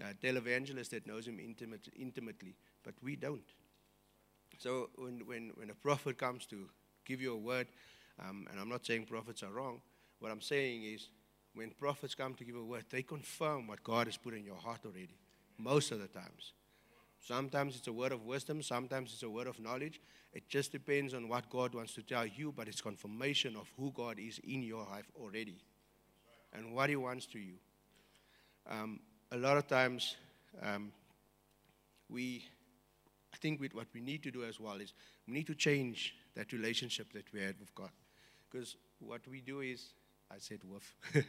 uh, 0.00 0.12
televangelist 0.22 0.90
that 0.90 1.06
knows 1.06 1.26
him 1.26 1.38
intimate, 1.40 1.88
intimately, 1.98 2.54
but 2.84 2.94
we 3.02 3.16
don't. 3.16 3.42
So 4.58 4.90
when, 4.96 5.26
when, 5.26 5.52
when 5.54 5.70
a 5.70 5.74
prophet 5.74 6.18
comes 6.18 6.46
to 6.46 6.68
give 7.04 7.20
you 7.20 7.32
a 7.32 7.38
word, 7.38 7.66
um, 8.18 8.46
and 8.50 8.60
I'm 8.60 8.68
not 8.68 8.84
saying 8.84 9.06
prophets 9.06 9.42
are 9.42 9.50
wrong, 9.50 9.80
what 10.18 10.30
I'm 10.30 10.40
saying 10.40 10.84
is 10.84 11.08
when 11.54 11.70
prophets 11.70 12.14
come 12.14 12.34
to 12.34 12.44
give 12.44 12.56
a 12.56 12.62
word, 12.62 12.84
they 12.90 13.02
confirm 13.02 13.66
what 13.66 13.82
God 13.82 14.06
has 14.06 14.16
put 14.16 14.34
in 14.34 14.44
your 14.44 14.56
heart 14.56 14.80
already, 14.84 15.16
most 15.58 15.90
of 15.92 16.00
the 16.00 16.08
times. 16.08 16.52
Sometimes 17.18 17.76
it's 17.76 17.88
a 17.88 17.92
word 17.92 18.12
of 18.12 18.24
wisdom, 18.24 18.62
sometimes 18.62 19.12
it's 19.12 19.22
a 19.22 19.30
word 19.30 19.46
of 19.46 19.58
knowledge. 19.60 20.00
It 20.32 20.48
just 20.48 20.70
depends 20.70 21.12
on 21.12 21.28
what 21.28 21.50
God 21.50 21.74
wants 21.74 21.94
to 21.94 22.02
tell 22.02 22.24
you, 22.24 22.52
but 22.56 22.68
it's 22.68 22.80
confirmation 22.80 23.56
of 23.56 23.68
who 23.76 23.90
God 23.90 24.18
is 24.18 24.38
in 24.44 24.62
your 24.62 24.84
life 24.84 25.10
already 25.20 25.58
and 26.52 26.72
what 26.72 26.88
He 26.88 26.96
wants 26.96 27.26
to 27.26 27.38
you. 27.38 27.54
Um, 28.68 29.00
a 29.32 29.36
lot 29.36 29.56
of 29.56 29.66
times, 29.66 30.16
um, 30.62 30.92
we, 32.08 32.44
I 33.32 33.36
think 33.38 33.60
what 33.72 33.86
we 33.92 34.00
need 34.00 34.22
to 34.22 34.30
do 34.30 34.44
as 34.44 34.60
well 34.60 34.76
is 34.76 34.92
we 35.26 35.34
need 35.34 35.46
to 35.48 35.54
change 35.54 36.14
that 36.36 36.52
relationship 36.52 37.12
that 37.12 37.32
we 37.32 37.40
had 37.40 37.58
with 37.58 37.74
God. 37.74 37.90
Because 38.50 38.76
what 39.00 39.26
we 39.28 39.40
do 39.40 39.60
is, 39.60 39.94
I 40.30 40.38
said 40.38 40.60
woof. 40.64 40.94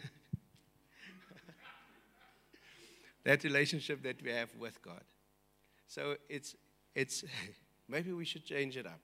that 3.24 3.43
relationship 3.43 4.03
that 4.03 4.22
we 4.24 4.31
have 4.31 4.50
with 4.60 4.81
God. 4.81 5.03
So 5.88 6.15
it's, 6.29 6.55
it's 6.96 7.24
maybe 7.92 8.12
we 8.12 8.26
should 8.26 8.46
change 8.46 8.78
it 8.78 8.86
up. 8.86 9.00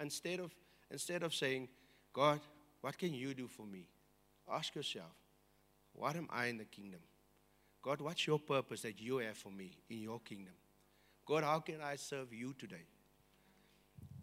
Instead 0.00 0.40
of, 0.40 0.50
instead 0.90 1.22
of 1.22 1.34
saying, 1.34 1.68
God, 2.12 2.40
what 2.80 2.98
can 2.98 3.14
you 3.14 3.32
do 3.32 3.46
for 3.46 3.64
me? 3.64 3.86
Ask 4.50 4.74
yourself, 4.74 5.12
what 5.94 6.16
am 6.16 6.28
I 6.30 6.46
in 6.46 6.58
the 6.58 6.64
kingdom? 6.64 7.00
God, 7.82 8.00
what's 8.00 8.26
your 8.26 8.38
purpose 8.38 8.82
that 8.82 9.00
you 9.00 9.18
have 9.18 9.36
for 9.36 9.50
me 9.50 9.72
in 9.88 10.02
your 10.02 10.20
kingdom? 10.20 10.54
God, 11.24 11.44
how 11.44 11.60
can 11.60 11.80
I 11.80 11.96
serve 11.96 12.32
you 12.32 12.54
today? 12.58 12.86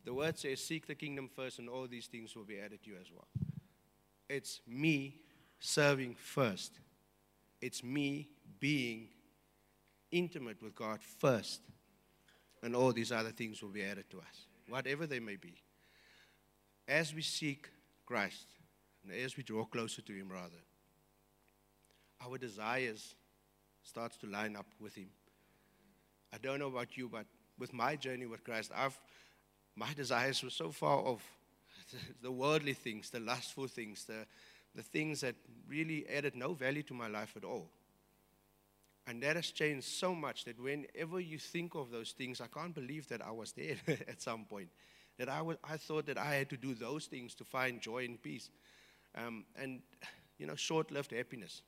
The 0.05 0.13
word 0.13 0.37
says, 0.37 0.63
Seek 0.63 0.87
the 0.87 0.95
kingdom 0.95 1.29
first, 1.33 1.59
and 1.59 1.69
all 1.69 1.87
these 1.87 2.07
things 2.07 2.35
will 2.35 2.43
be 2.43 2.59
added 2.59 2.83
to 2.83 2.89
you 2.89 2.95
as 2.99 3.11
well. 3.11 3.27
It's 4.29 4.61
me 4.67 5.21
serving 5.59 6.15
first, 6.15 6.79
it's 7.61 7.83
me 7.83 8.29
being 8.59 9.09
intimate 10.11 10.61
with 10.61 10.75
God 10.75 10.99
first, 11.01 11.61
and 12.61 12.75
all 12.75 12.91
these 12.91 13.11
other 13.11 13.31
things 13.31 13.61
will 13.61 13.69
be 13.69 13.83
added 13.83 14.09
to 14.09 14.17
us, 14.17 14.47
whatever 14.67 15.07
they 15.07 15.19
may 15.19 15.35
be. 15.35 15.53
as 16.87 17.13
we 17.13 17.21
seek 17.21 17.69
Christ, 18.05 18.47
and 19.03 19.13
as 19.13 19.37
we 19.37 19.43
draw 19.43 19.63
closer 19.63 20.01
to 20.01 20.13
Him, 20.13 20.29
rather, 20.29 20.61
our 22.25 22.37
desires 22.37 23.15
starts 23.83 24.17
to 24.17 24.27
line 24.27 24.55
up 24.55 24.65
with 24.79 24.95
Him. 24.95 25.09
I 26.33 26.37
don't 26.37 26.59
know 26.59 26.67
about 26.67 26.97
you, 26.97 27.07
but 27.07 27.25
with 27.57 27.73
my 27.73 27.95
journey 27.95 28.25
with 28.25 28.43
Christ, 28.43 28.71
I've 28.75 28.99
my 29.79 29.93
desires 29.93 30.43
were 30.43 30.49
so 30.49 30.71
far 30.71 30.97
off 30.97 31.23
the 32.21 32.31
worldly 32.31 32.73
things, 32.73 33.09
the 33.09 33.19
lustful 33.21 33.67
things, 33.67 34.03
the, 34.03 34.25
the 34.75 34.83
things 34.83 35.21
that 35.21 35.35
really 35.67 36.05
added 36.09 36.35
no 36.35 36.53
value 36.53 36.83
to 36.83 36.93
my 36.93 37.07
life 37.07 37.33
at 37.37 37.45
all. 37.45 37.69
And 39.09 39.23
that 39.23 39.37
has 39.37 39.49
changed 39.49 39.87
so 39.87 40.13
much 40.13 40.45
that 40.45 40.59
whenever 40.59 41.19
you 41.19 41.39
think 41.39 41.73
of 41.73 41.89
those 41.89 42.11
things, 42.11 42.41
I 42.41 42.45
can't 42.45 42.75
believe 42.75 43.09
that 43.09 43.25
I 43.25 43.31
was 43.31 43.53
there 43.53 43.75
at 43.87 44.21
some 44.21 44.45
point. 44.45 44.69
That 45.17 45.29
I, 45.29 45.41
was, 45.41 45.57
I 45.63 45.77
thought 45.77 46.05
that 46.05 46.19
I 46.19 46.35
had 46.35 46.47
to 46.51 46.57
do 46.57 46.75
those 46.75 47.07
things 47.07 47.33
to 47.35 47.43
find 47.43 47.81
joy 47.81 48.05
and 48.05 48.21
peace. 48.21 48.51
Um, 49.15 49.45
and, 49.59 49.81
you 50.37 50.45
know, 50.45 50.53
short 50.53 50.91
lived 50.91 51.11
happiness. 51.11 51.63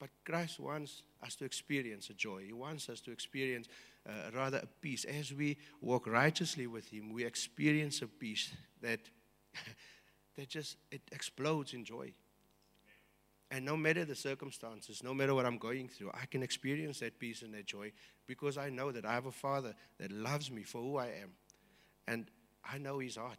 But 0.00 0.10
Christ 0.24 0.58
wants 0.58 1.04
us 1.24 1.36
to 1.36 1.44
experience 1.44 2.10
a 2.10 2.14
joy. 2.14 2.42
He 2.44 2.52
wants 2.52 2.88
us 2.88 3.00
to 3.02 3.12
experience 3.12 3.68
uh, 4.04 4.30
rather 4.34 4.58
a 4.58 4.66
peace. 4.80 5.04
As 5.04 5.32
we 5.32 5.56
walk 5.80 6.08
righteously 6.08 6.66
with 6.66 6.88
Him, 6.88 7.12
we 7.12 7.24
experience 7.24 8.02
a 8.02 8.08
peace 8.08 8.52
that, 8.82 8.98
that 10.36 10.48
just 10.48 10.76
it 10.90 11.02
explodes 11.12 11.72
in 11.72 11.84
joy. 11.84 12.12
And 13.50 13.64
no 13.64 13.76
matter 13.76 14.04
the 14.04 14.14
circumstances, 14.14 15.02
no 15.04 15.14
matter 15.14 15.34
what 15.34 15.46
I'm 15.46 15.58
going 15.58 15.88
through, 15.88 16.10
I 16.12 16.26
can 16.26 16.42
experience 16.42 17.00
that 17.00 17.18
peace 17.18 17.42
and 17.42 17.54
that 17.54 17.66
joy 17.66 17.92
because 18.26 18.58
I 18.58 18.70
know 18.70 18.90
that 18.90 19.04
I 19.04 19.14
have 19.14 19.26
a 19.26 19.32
Father 19.32 19.74
that 19.98 20.10
loves 20.10 20.50
me 20.50 20.64
for 20.64 20.82
who 20.82 20.96
I 20.96 21.06
am. 21.22 21.30
And 22.08 22.26
I 22.64 22.78
know 22.78 22.98
His 22.98 23.16
heart 23.16 23.38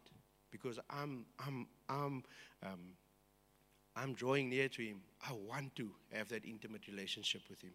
because 0.50 0.78
I'm, 0.88 1.26
I'm, 1.46 1.66
I'm, 1.90 2.22
um, 2.62 2.80
I'm 3.96 4.14
drawing 4.14 4.48
near 4.48 4.68
to 4.68 4.82
Him. 4.82 5.00
I 5.28 5.32
want 5.32 5.76
to 5.76 5.90
have 6.12 6.30
that 6.30 6.44
intimate 6.46 6.86
relationship 6.88 7.42
with 7.50 7.60
Him. 7.60 7.74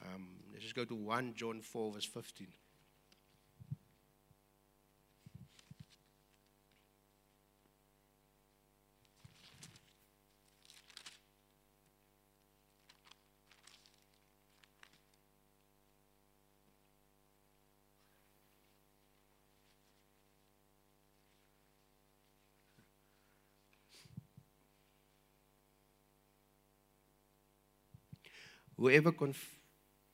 Um, 0.00 0.28
let's 0.52 0.62
just 0.62 0.76
go 0.76 0.84
to 0.84 0.94
1 0.94 1.34
John 1.34 1.60
4, 1.60 1.92
verse 1.92 2.04
15. 2.04 2.46
Whoever, 28.82 29.12
conf- 29.12 29.60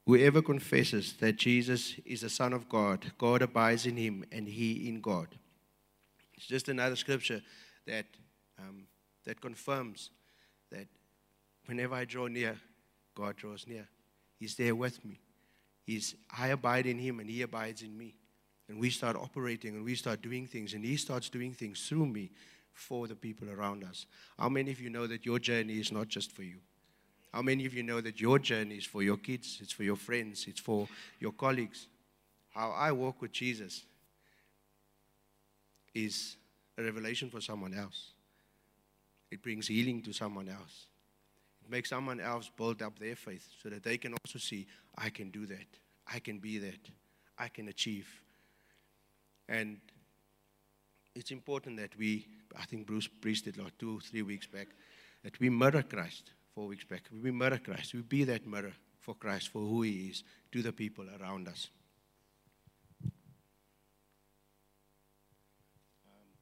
whoever 0.04 0.42
confesses 0.42 1.14
that 1.20 1.36
Jesus 1.36 1.94
is 2.04 2.20
the 2.20 2.28
Son 2.28 2.52
of 2.52 2.68
God, 2.68 3.10
God 3.16 3.40
abides 3.40 3.86
in 3.86 3.96
him 3.96 4.26
and 4.30 4.46
he 4.46 4.90
in 4.90 5.00
God. 5.00 5.28
It's 6.34 6.46
just 6.46 6.68
another 6.68 6.94
scripture 6.94 7.40
that, 7.86 8.04
um, 8.58 8.84
that 9.24 9.40
confirms 9.40 10.10
that 10.70 10.86
whenever 11.64 11.94
I 11.94 12.04
draw 12.04 12.26
near, 12.26 12.58
God 13.16 13.36
draws 13.36 13.66
near. 13.66 13.88
He's 14.38 14.54
there 14.54 14.74
with 14.74 15.02
me. 15.02 15.18
He's, 15.86 16.14
I 16.38 16.48
abide 16.48 16.84
in 16.84 16.98
him 16.98 17.20
and 17.20 17.30
he 17.30 17.40
abides 17.40 17.80
in 17.80 17.96
me. 17.96 18.16
And 18.68 18.78
we 18.78 18.90
start 18.90 19.16
operating 19.16 19.76
and 19.76 19.82
we 19.82 19.94
start 19.94 20.20
doing 20.20 20.46
things, 20.46 20.74
and 20.74 20.84
he 20.84 20.98
starts 20.98 21.30
doing 21.30 21.54
things 21.54 21.88
through 21.88 22.04
me 22.04 22.32
for 22.74 23.08
the 23.08 23.16
people 23.16 23.48
around 23.48 23.82
us. 23.82 24.04
How 24.38 24.50
many 24.50 24.72
of 24.72 24.78
you 24.78 24.90
know 24.90 25.06
that 25.06 25.24
your 25.24 25.38
journey 25.38 25.80
is 25.80 25.90
not 25.90 26.08
just 26.08 26.32
for 26.32 26.42
you? 26.42 26.58
How 27.32 27.42
many 27.42 27.66
of 27.66 27.74
you 27.74 27.82
know 27.82 28.00
that 28.00 28.20
your 28.20 28.38
journey 28.38 28.76
is 28.76 28.84
for 28.84 29.02
your 29.02 29.18
kids, 29.18 29.58
it's 29.60 29.72
for 29.72 29.82
your 29.82 29.96
friends, 29.96 30.46
it's 30.48 30.60
for 30.60 30.88
your 31.20 31.32
colleagues? 31.32 31.86
How 32.50 32.70
I 32.70 32.92
walk 32.92 33.20
with 33.20 33.32
Jesus 33.32 33.84
is 35.94 36.36
a 36.78 36.82
revelation 36.82 37.28
for 37.28 37.40
someone 37.40 37.74
else. 37.74 38.12
It 39.30 39.42
brings 39.42 39.68
healing 39.68 40.02
to 40.02 40.12
someone 40.12 40.48
else. 40.48 40.86
It 41.62 41.70
makes 41.70 41.90
someone 41.90 42.18
else 42.18 42.50
build 42.56 42.80
up 42.80 42.98
their 42.98 43.16
faith 43.16 43.46
so 43.62 43.68
that 43.68 43.82
they 43.82 43.98
can 43.98 44.14
also 44.14 44.38
see, 44.38 44.66
I 44.96 45.10
can 45.10 45.30
do 45.30 45.44
that. 45.46 45.66
I 46.10 46.20
can 46.20 46.38
be 46.38 46.58
that. 46.58 46.80
I 47.38 47.48
can 47.48 47.68
achieve. 47.68 48.08
And 49.50 49.78
it's 51.14 51.30
important 51.30 51.76
that 51.76 51.96
we, 51.98 52.26
I 52.58 52.64
think 52.64 52.86
Bruce 52.86 53.06
preached 53.06 53.46
it 53.46 53.58
like 53.58 53.76
two, 53.76 54.00
three 54.00 54.22
weeks 54.22 54.46
back, 54.46 54.68
that 55.24 55.38
we 55.40 55.50
mirror 55.50 55.82
Christ 55.82 56.30
four 56.58 56.66
weeks 56.66 56.84
back. 56.84 57.02
We 57.12 57.20
be 57.20 57.30
mirror 57.30 57.58
Christ. 57.58 57.94
We 57.94 58.00
be 58.00 58.24
that 58.24 58.44
mirror 58.44 58.72
for 58.98 59.14
Christ, 59.14 59.50
for 59.50 59.60
who 59.60 59.82
He 59.82 60.08
is, 60.08 60.24
to 60.50 60.60
the 60.60 60.72
people 60.72 61.04
around 61.20 61.46
us. 61.46 61.68
Um, 66.04 66.32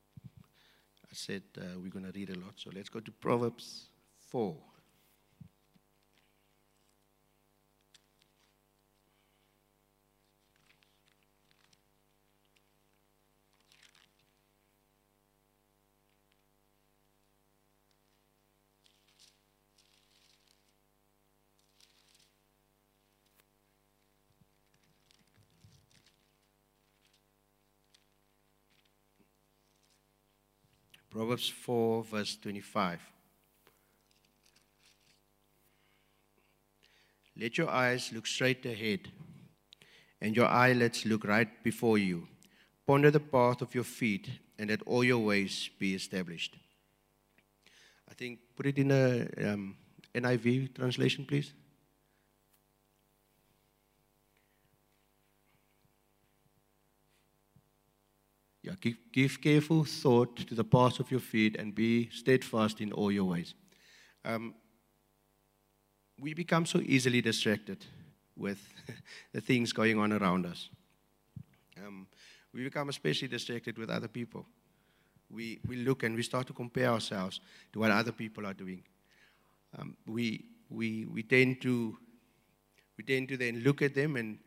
I 1.04 1.12
said 1.12 1.42
uh, 1.58 1.78
we're 1.82 1.90
going 1.90 2.06
to 2.06 2.18
read 2.18 2.30
a 2.30 2.38
lot, 2.38 2.54
so 2.56 2.70
let's 2.74 2.88
go 2.88 3.00
to 3.00 3.12
Proverbs 3.12 3.90
4. 4.30 4.56
Proverbs 31.36 31.48
4, 31.50 32.04
verse 32.04 32.36
25. 32.36 32.98
Let 37.38 37.58
your 37.58 37.68
eyes 37.68 38.10
look 38.10 38.26
straight 38.26 38.64
ahead, 38.64 39.00
and 40.22 40.34
your 40.34 40.46
eyelids 40.46 41.04
look 41.04 41.24
right 41.24 41.62
before 41.62 41.98
you. 41.98 42.26
Ponder 42.86 43.10
the 43.10 43.20
path 43.20 43.60
of 43.60 43.74
your 43.74 43.84
feet, 43.84 44.30
and 44.58 44.70
let 44.70 44.80
all 44.86 45.04
your 45.04 45.18
ways 45.18 45.68
be 45.78 45.94
established. 45.94 46.56
I 48.10 48.14
think, 48.14 48.38
put 48.56 48.64
it 48.64 48.78
in 48.78 48.90
a 48.90 49.28
um, 49.52 49.76
NIV 50.14 50.74
translation, 50.74 51.26
please. 51.26 51.52
Yeah, 58.66 58.72
give, 58.80 58.96
give 59.12 59.40
careful 59.40 59.84
thought 59.84 60.36
to 60.48 60.54
the 60.56 60.64
path 60.64 60.98
of 60.98 61.08
your 61.12 61.20
feet 61.20 61.54
and 61.56 61.72
be 61.72 62.10
steadfast 62.10 62.80
in 62.80 62.92
all 62.92 63.12
your 63.12 63.24
ways. 63.24 63.54
Um, 64.24 64.54
we 66.18 66.34
become 66.34 66.66
so 66.66 66.80
easily 66.80 67.20
distracted 67.20 67.84
with 68.36 68.58
the 69.32 69.40
things 69.40 69.72
going 69.72 70.00
on 70.00 70.12
around 70.12 70.46
us. 70.46 70.68
Um, 71.86 72.08
we 72.52 72.64
become 72.64 72.88
especially 72.88 73.28
distracted 73.28 73.78
with 73.78 73.88
other 73.88 74.08
people. 74.08 74.44
We, 75.30 75.60
we 75.64 75.76
look 75.76 76.02
and 76.02 76.16
we 76.16 76.22
start 76.22 76.48
to 76.48 76.52
compare 76.52 76.88
ourselves 76.88 77.40
to 77.72 77.78
what 77.78 77.92
other 77.92 78.12
people 78.12 78.46
are 78.46 78.54
doing. 78.54 78.82
Um, 79.78 79.96
we, 80.08 80.44
we, 80.70 81.06
we, 81.06 81.22
tend 81.22 81.62
to, 81.62 81.96
we 82.98 83.04
tend 83.04 83.28
to 83.28 83.36
then 83.36 83.60
look 83.60 83.80
at 83.82 83.94
them 83.94 84.16
and 84.16 84.38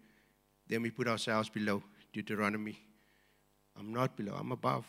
then 0.67 0.81
we 0.81 0.91
put 0.91 1.07
ourselves 1.07 1.47
below 1.47 1.81
Deuteronomy 2.11 2.79
I'm 3.77 3.93
not 3.93 4.15
below, 4.15 4.35
I'm 4.39 4.51
above. 4.51 4.85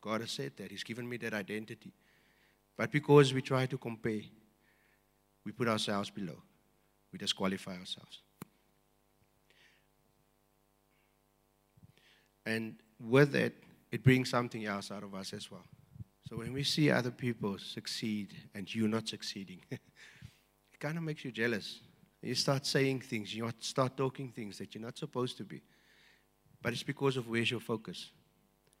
God 0.00 0.20
has 0.20 0.30
said 0.30 0.52
that. 0.56 0.70
He's 0.70 0.84
given 0.84 1.08
me 1.08 1.16
that 1.18 1.34
identity. 1.34 1.92
But 2.76 2.92
because 2.92 3.32
we 3.34 3.42
try 3.42 3.66
to 3.66 3.78
compare, 3.78 4.20
we 5.44 5.52
put 5.52 5.68
ourselves 5.68 6.10
below. 6.10 6.36
We 7.12 7.18
disqualify 7.18 7.76
ourselves. 7.78 8.20
And 12.44 12.76
with 13.00 13.32
that, 13.32 13.52
it 13.90 14.04
brings 14.04 14.30
something 14.30 14.64
else 14.64 14.90
out 14.90 15.02
of 15.02 15.14
us 15.14 15.32
as 15.32 15.50
well. 15.50 15.64
So 16.28 16.36
when 16.36 16.52
we 16.52 16.62
see 16.62 16.90
other 16.90 17.10
people 17.10 17.56
succeed 17.58 18.34
and 18.54 18.72
you're 18.72 18.88
not 18.88 19.08
succeeding, 19.08 19.60
it 19.70 19.80
kind 20.78 20.96
of 20.96 21.04
makes 21.04 21.24
you 21.24 21.32
jealous. 21.32 21.80
You 22.22 22.34
start 22.34 22.66
saying 22.66 23.00
things, 23.00 23.34
you 23.34 23.48
start 23.60 23.96
talking 23.96 24.30
things 24.30 24.58
that 24.58 24.74
you're 24.74 24.82
not 24.82 24.98
supposed 24.98 25.36
to 25.38 25.44
be. 25.44 25.62
But 26.66 26.72
it's 26.72 26.82
because 26.82 27.16
of 27.16 27.28
where's 27.28 27.48
your 27.48 27.60
focus. 27.60 28.10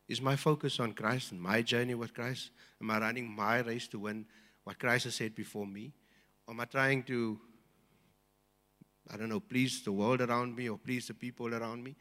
Is 0.08 0.20
my 0.20 0.34
focus 0.34 0.80
on 0.80 0.92
Christ 0.92 1.30
and 1.30 1.40
my 1.40 1.62
journey 1.62 1.94
with 1.94 2.12
Christ? 2.12 2.50
Am 2.82 2.90
I 2.90 2.98
running 2.98 3.30
my 3.30 3.60
race 3.60 3.86
to 3.86 4.00
win 4.00 4.26
what 4.64 4.76
Christ 4.76 5.04
has 5.04 5.14
said 5.14 5.36
before 5.36 5.68
me? 5.68 5.92
Or 6.48 6.54
am 6.54 6.58
I 6.58 6.64
trying 6.64 7.04
to, 7.04 7.38
I 9.08 9.16
don't 9.16 9.28
know, 9.28 9.38
please 9.38 9.84
the 9.84 9.92
world 9.92 10.20
around 10.20 10.56
me 10.56 10.68
or 10.68 10.78
please 10.78 11.06
the 11.06 11.14
people 11.14 11.54
around 11.54 11.84
me? 11.84 11.94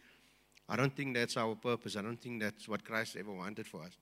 I 0.67 0.75
don't 0.75 0.95
think 0.95 1.13
that's 1.13 1.37
our 1.37 1.53
purpose. 1.53 1.95
I 1.95 2.01
don't 2.01 2.19
think 2.19 2.41
that's 2.41 2.67
what 2.67 2.83
Christ 2.83 3.15
ever 3.15 3.31
wanted 3.31 3.67
for 3.67 3.83
us. 3.83 3.95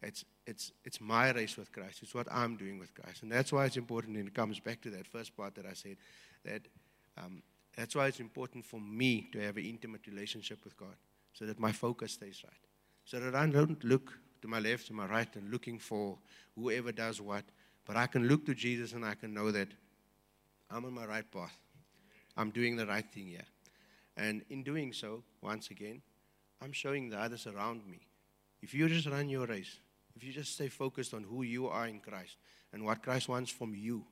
It's, 0.00 0.24
it's, 0.46 0.72
it's 0.82 0.98
my 0.98 1.30
race 1.32 1.58
with 1.58 1.70
Christ. 1.70 1.98
It's 2.02 2.14
what 2.14 2.26
I'm 2.32 2.56
doing 2.56 2.78
with 2.78 2.94
Christ. 2.94 3.22
And 3.22 3.30
that's 3.30 3.52
why 3.52 3.66
it's 3.66 3.76
important, 3.76 4.16
and 4.16 4.28
it 4.28 4.32
comes 4.32 4.60
back 4.60 4.80
to 4.80 4.90
that 4.92 5.06
first 5.06 5.36
part 5.36 5.56
that 5.56 5.66
I 5.66 5.74
said, 5.74 5.98
that 6.46 6.62
um, 7.18 7.42
that's 7.76 7.94
why 7.94 8.06
it's 8.06 8.18
important 8.20 8.64
for 8.64 8.80
me 8.80 9.28
to 9.32 9.40
have 9.40 9.58
an 9.58 9.66
intimate 9.66 10.06
relationship 10.06 10.64
with 10.64 10.74
God, 10.74 10.96
so 11.38 11.46
that 11.46 11.60
my 11.60 11.70
focus 11.70 12.12
stays 12.12 12.42
right. 12.44 12.64
So 13.04 13.20
that 13.20 13.34
I 13.36 13.46
don't 13.46 13.82
look 13.84 14.12
to 14.42 14.48
my 14.48 14.58
left, 14.58 14.88
to 14.88 14.92
my 14.92 15.06
right, 15.06 15.28
and 15.36 15.52
looking 15.52 15.78
for 15.78 16.18
whoever 16.56 16.90
does 16.90 17.20
what, 17.20 17.44
but 17.86 17.96
I 17.96 18.08
can 18.08 18.26
look 18.26 18.44
to 18.46 18.54
Jesus 18.54 18.92
and 18.92 19.04
I 19.04 19.14
can 19.14 19.32
know 19.32 19.52
that 19.52 19.68
I'm 20.68 20.84
on 20.84 20.92
my 20.92 21.06
right 21.06 21.30
path. 21.30 21.56
I'm 22.36 22.50
doing 22.50 22.74
the 22.76 22.86
right 22.86 23.08
thing 23.08 23.28
here. 23.28 23.46
And 24.16 24.42
in 24.50 24.64
doing 24.64 24.92
so, 24.92 25.22
once 25.40 25.70
again, 25.70 26.02
I'm 26.60 26.72
showing 26.72 27.08
the 27.08 27.18
others 27.18 27.46
around 27.46 27.86
me. 27.88 28.00
If 28.60 28.74
you 28.74 28.88
just 28.88 29.06
run 29.06 29.28
your 29.28 29.46
race, 29.46 29.78
if 30.16 30.24
you 30.24 30.32
just 30.32 30.54
stay 30.54 30.68
focused 30.68 31.14
on 31.14 31.22
who 31.22 31.42
you 31.42 31.68
are 31.68 31.86
in 31.86 32.00
Christ 32.00 32.36
and 32.72 32.84
what 32.84 33.02
Christ 33.02 33.28
wants 33.28 33.52
from 33.52 33.76
you, 33.76 34.04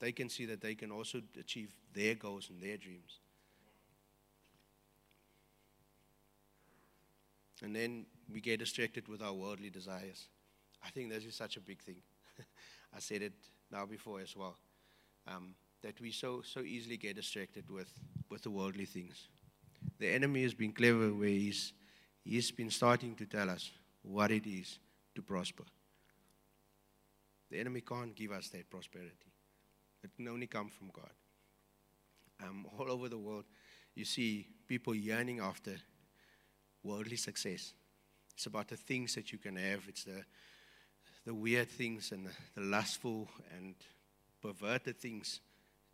they 0.00 0.12
can 0.12 0.30
see 0.30 0.46
that 0.46 0.62
they 0.62 0.74
can 0.74 0.90
also 0.90 1.20
achieve 1.38 1.74
their 1.92 2.14
goals 2.14 2.48
and 2.48 2.60
their 2.60 2.78
dreams. 2.78 3.20
And 7.62 7.74
then 7.74 8.06
we 8.32 8.40
get 8.40 8.58
distracted 8.60 9.08
with 9.08 9.22
our 9.22 9.32
worldly 9.32 9.70
desires. 9.70 10.28
I 10.84 10.90
think 10.90 11.10
this 11.10 11.24
is 11.24 11.34
such 11.34 11.56
a 11.56 11.60
big 11.60 11.80
thing. 11.82 12.02
I 12.94 13.00
said 13.00 13.22
it 13.22 13.32
now 13.70 13.86
before 13.86 14.20
as 14.20 14.36
well. 14.36 14.56
Um, 15.26 15.54
that 15.82 16.00
we 16.00 16.10
so 16.10 16.42
so 16.42 16.60
easily 16.60 16.96
get 16.96 17.16
distracted 17.16 17.70
with, 17.70 17.88
with 18.30 18.42
the 18.42 18.50
worldly 18.50 18.84
things. 18.84 19.28
The 19.98 20.08
enemy 20.08 20.42
has 20.42 20.54
been 20.54 20.72
clever 20.72 21.12
where 21.12 21.28
he's 21.28 21.72
he's 22.24 22.50
been 22.50 22.70
starting 22.70 23.14
to 23.16 23.26
tell 23.26 23.48
us 23.50 23.70
what 24.02 24.30
it 24.30 24.46
is 24.46 24.78
to 25.14 25.22
prosper. 25.22 25.64
The 27.50 27.58
enemy 27.58 27.80
can't 27.80 28.14
give 28.14 28.32
us 28.32 28.48
that 28.48 28.68
prosperity. 28.68 29.32
It 30.02 30.10
can 30.16 30.28
only 30.28 30.46
come 30.46 30.68
from 30.68 30.90
God. 30.92 31.10
Um, 32.42 32.66
all 32.78 32.90
over 32.90 33.08
the 33.08 33.18
world, 33.18 33.44
you 33.94 34.04
see 34.04 34.48
people 34.68 34.94
yearning 34.94 35.40
after 35.40 35.76
worldly 36.86 37.16
success. 37.16 37.72
It's 38.34 38.46
about 38.46 38.68
the 38.68 38.76
things 38.76 39.14
that 39.14 39.32
you 39.32 39.38
can 39.38 39.56
have. 39.56 39.82
It's 39.88 40.04
the, 40.04 40.24
the 41.24 41.34
weird 41.34 41.68
things 41.68 42.12
and 42.12 42.26
the, 42.26 42.30
the 42.54 42.60
lustful 42.60 43.28
and 43.56 43.74
perverted 44.42 44.98
things 44.98 45.40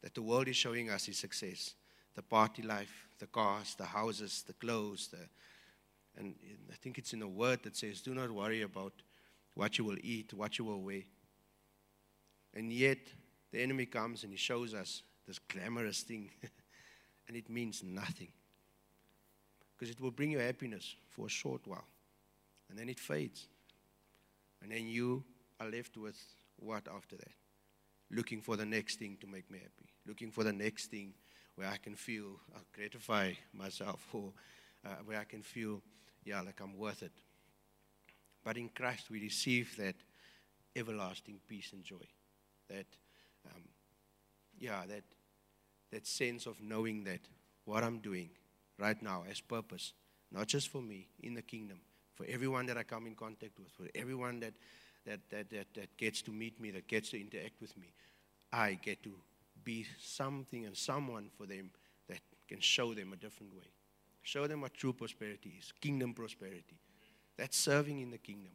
that 0.02 0.14
the 0.14 0.22
world 0.22 0.48
is 0.48 0.56
showing 0.56 0.90
us 0.90 1.08
is 1.08 1.18
success. 1.18 1.74
The 2.14 2.22
party 2.22 2.62
life, 2.62 3.06
the 3.18 3.26
cars, 3.26 3.74
the 3.76 3.84
houses, 3.84 4.44
the 4.46 4.52
clothes. 4.54 5.08
The, 5.08 5.18
and 6.18 6.34
I 6.70 6.74
think 6.74 6.98
it's 6.98 7.12
in 7.12 7.22
a 7.22 7.28
word 7.28 7.62
that 7.62 7.76
says, 7.76 8.02
do 8.02 8.14
not 8.14 8.30
worry 8.30 8.62
about 8.62 8.92
what 9.54 9.78
you 9.78 9.84
will 9.84 9.98
eat, 10.02 10.34
what 10.34 10.58
you 10.58 10.64
will 10.64 10.82
wear. 10.82 11.02
And 12.54 12.72
yet, 12.72 12.98
the 13.50 13.62
enemy 13.62 13.86
comes 13.86 14.24
and 14.24 14.32
he 14.32 14.38
shows 14.38 14.74
us 14.74 15.02
this 15.26 15.38
glamorous 15.38 16.02
thing, 16.02 16.30
and 17.28 17.36
it 17.36 17.48
means 17.48 17.82
nothing. 17.82 18.28
Because 19.82 19.96
it 19.96 20.00
will 20.00 20.12
bring 20.12 20.30
you 20.30 20.38
happiness 20.38 20.94
for 21.10 21.26
a 21.26 21.28
short 21.28 21.66
while, 21.66 21.88
and 22.70 22.78
then 22.78 22.88
it 22.88 23.00
fades. 23.00 23.48
And 24.62 24.70
then 24.70 24.86
you 24.86 25.24
are 25.58 25.68
left 25.68 25.96
with 25.96 26.16
what 26.54 26.86
after 26.86 27.16
that? 27.16 27.32
Looking 28.08 28.42
for 28.42 28.56
the 28.56 28.64
next 28.64 29.00
thing 29.00 29.16
to 29.20 29.26
make 29.26 29.50
me 29.50 29.58
happy, 29.58 29.90
looking 30.06 30.30
for 30.30 30.44
the 30.44 30.52
next 30.52 30.86
thing 30.92 31.14
where 31.56 31.66
I 31.66 31.78
can 31.78 31.96
feel, 31.96 32.38
uh, 32.54 32.60
gratify 32.72 33.32
myself, 33.52 34.06
or 34.12 34.32
uh, 34.86 34.90
where 35.04 35.18
I 35.18 35.24
can 35.24 35.42
feel, 35.42 35.82
yeah, 36.24 36.42
like 36.42 36.60
I'm 36.60 36.78
worth 36.78 37.02
it. 37.02 37.10
But 38.44 38.56
in 38.58 38.68
Christ, 38.68 39.10
we 39.10 39.20
receive 39.20 39.76
that 39.78 39.96
everlasting 40.76 41.40
peace 41.48 41.72
and 41.72 41.82
joy, 41.82 42.06
that 42.68 42.86
um, 43.46 43.62
yeah, 44.60 44.84
that, 44.86 45.02
that 45.90 46.06
sense 46.06 46.46
of 46.46 46.62
knowing 46.62 47.02
that 47.02 47.22
what 47.64 47.82
I'm 47.82 47.98
doing 47.98 48.30
right 48.82 49.00
now 49.00 49.24
as 49.30 49.40
purpose, 49.40 49.94
not 50.32 50.48
just 50.48 50.68
for 50.68 50.82
me 50.82 51.06
in 51.22 51.34
the 51.34 51.42
kingdom, 51.42 51.78
for 52.14 52.26
everyone 52.28 52.66
that 52.66 52.76
I 52.76 52.82
come 52.82 53.06
in 53.06 53.14
contact 53.14 53.58
with, 53.58 53.70
for 53.70 53.86
everyone 53.94 54.40
that, 54.40 54.54
that, 55.06 55.20
that, 55.30 55.50
that, 55.50 55.66
that 55.74 55.96
gets 55.96 56.20
to 56.22 56.32
meet 56.32 56.60
me, 56.60 56.72
that 56.72 56.88
gets 56.88 57.10
to 57.10 57.20
interact 57.20 57.60
with 57.60 57.76
me. 57.78 57.92
I 58.52 58.78
get 58.82 59.02
to 59.04 59.12
be 59.64 59.86
something 60.00 60.66
and 60.66 60.76
someone 60.76 61.30
for 61.38 61.46
them 61.46 61.70
that 62.08 62.18
can 62.48 62.60
show 62.60 62.92
them 62.92 63.12
a 63.12 63.16
different 63.16 63.54
way. 63.54 63.70
Show 64.22 64.46
them 64.46 64.60
what 64.60 64.74
true 64.74 64.92
prosperity 64.92 65.54
is 65.58 65.72
kingdom 65.80 66.12
prosperity. 66.12 66.78
That's 67.38 67.56
serving 67.56 68.00
in 68.00 68.10
the 68.10 68.18
kingdom. 68.18 68.52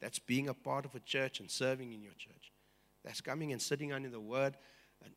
That's 0.00 0.18
being 0.18 0.48
a 0.48 0.54
part 0.54 0.84
of 0.84 0.94
a 0.94 1.00
church 1.00 1.40
and 1.40 1.50
serving 1.50 1.92
in 1.92 2.02
your 2.02 2.14
church. 2.16 2.52
That's 3.04 3.20
coming 3.20 3.52
and 3.52 3.60
sitting 3.60 3.92
under 3.92 4.08
the 4.08 4.20
word 4.20 4.56
and 5.04 5.12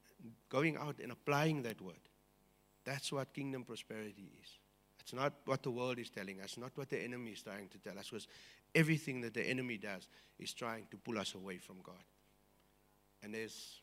going 0.50 0.78
out 0.78 1.00
and 1.02 1.12
applying 1.12 1.64
that 1.64 1.82
word. 1.82 2.00
That's 2.86 3.12
what 3.12 3.34
kingdom 3.34 3.64
prosperity 3.64 4.30
is. 4.42 4.50
It's 5.00 5.14
not 5.14 5.34
what 5.46 5.64
the 5.64 5.72
world 5.72 6.00
is 6.00 6.10
telling 6.10 6.42
us, 6.42 6.58
not 6.58 6.72
what 6.76 6.90
the 6.90 7.02
enemy 7.02 7.32
is 7.32 7.42
trying 7.42 7.68
to 7.70 7.78
tell 7.78 7.98
us, 8.00 8.10
because 8.10 8.28
everything 8.74 9.22
that 9.22 9.34
the 9.34 9.44
enemy 9.44 9.78
does 9.78 10.08
is 10.40 10.54
trying 10.54 10.86
to 10.92 10.98
pull 10.98 11.18
us 11.18 11.36
away 11.36 11.58
from 11.58 11.78
God. 11.84 12.04
And 13.22 13.34
there's, 13.34 13.82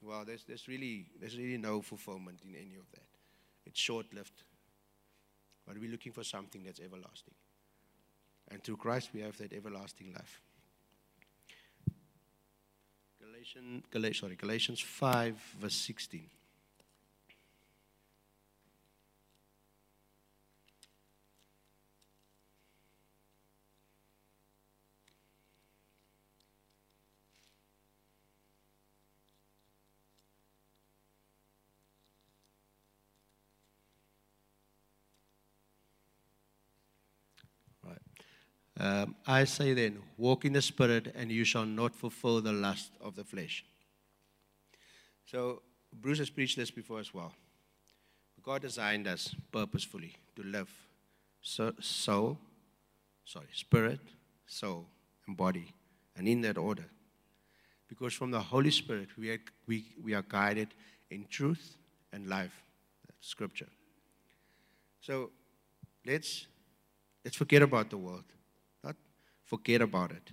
well, 0.00 0.24
there's, 0.24 0.44
there's, 0.44 0.68
really, 0.68 1.06
there's 1.20 1.36
really 1.36 1.58
no 1.58 1.82
fulfillment 1.82 2.40
in 2.44 2.54
any 2.54 2.74
of 2.76 2.90
that. 2.92 3.06
It's 3.66 3.80
short 3.80 4.12
lived. 4.14 4.42
But 5.66 5.78
we're 5.78 5.90
looking 5.90 6.12
for 6.12 6.24
something 6.24 6.62
that's 6.64 6.80
everlasting. 6.80 7.34
And 8.50 8.62
through 8.62 8.76
Christ, 8.76 9.10
we 9.14 9.20
have 9.20 9.36
that 9.38 9.52
everlasting 9.52 10.12
life. 10.12 10.40
Galatians, 13.20 13.84
Galatians, 13.90 14.20
sorry, 14.20 14.36
Galatians 14.36 14.80
5, 14.80 15.56
verse 15.60 15.74
16. 15.74 16.26
Um, 38.84 39.14
I 39.26 39.44
say 39.44 39.72
then, 39.72 40.02
walk 40.18 40.44
in 40.44 40.52
the 40.52 40.60
Spirit, 40.60 41.10
and 41.16 41.32
you 41.32 41.44
shall 41.44 41.64
not 41.64 41.96
fulfill 41.96 42.42
the 42.42 42.52
lust 42.52 42.92
of 43.00 43.16
the 43.16 43.24
flesh. 43.24 43.64
So, 45.24 45.62
Bruce 45.90 46.18
has 46.18 46.28
preached 46.28 46.58
this 46.58 46.70
before 46.70 47.00
as 47.00 47.14
well. 47.14 47.32
God 48.42 48.60
designed 48.60 49.08
us 49.08 49.34
purposefully 49.50 50.12
to 50.36 50.42
live 50.42 50.68
so, 51.40 51.72
soul, 51.80 52.36
sorry, 53.24 53.46
spirit, 53.54 54.00
soul, 54.46 54.86
and 55.26 55.34
body, 55.34 55.72
and 56.14 56.28
in 56.28 56.42
that 56.42 56.58
order. 56.58 56.84
Because 57.88 58.12
from 58.12 58.32
the 58.32 58.40
Holy 58.40 58.70
Spirit, 58.70 59.08
we 59.16 59.30
are, 59.30 59.40
we, 59.66 59.94
we 60.02 60.12
are 60.12 60.24
guided 60.28 60.68
in 61.08 61.24
truth 61.30 61.76
and 62.12 62.28
life. 62.28 62.62
That's 63.06 63.28
scripture. 63.28 63.70
So 65.00 65.30
let's, 66.04 66.46
let's 67.24 67.36
forget 67.38 67.62
about 67.62 67.88
the 67.88 67.96
world 67.96 68.24
forget 69.54 69.80
about 69.80 70.10
it. 70.10 70.30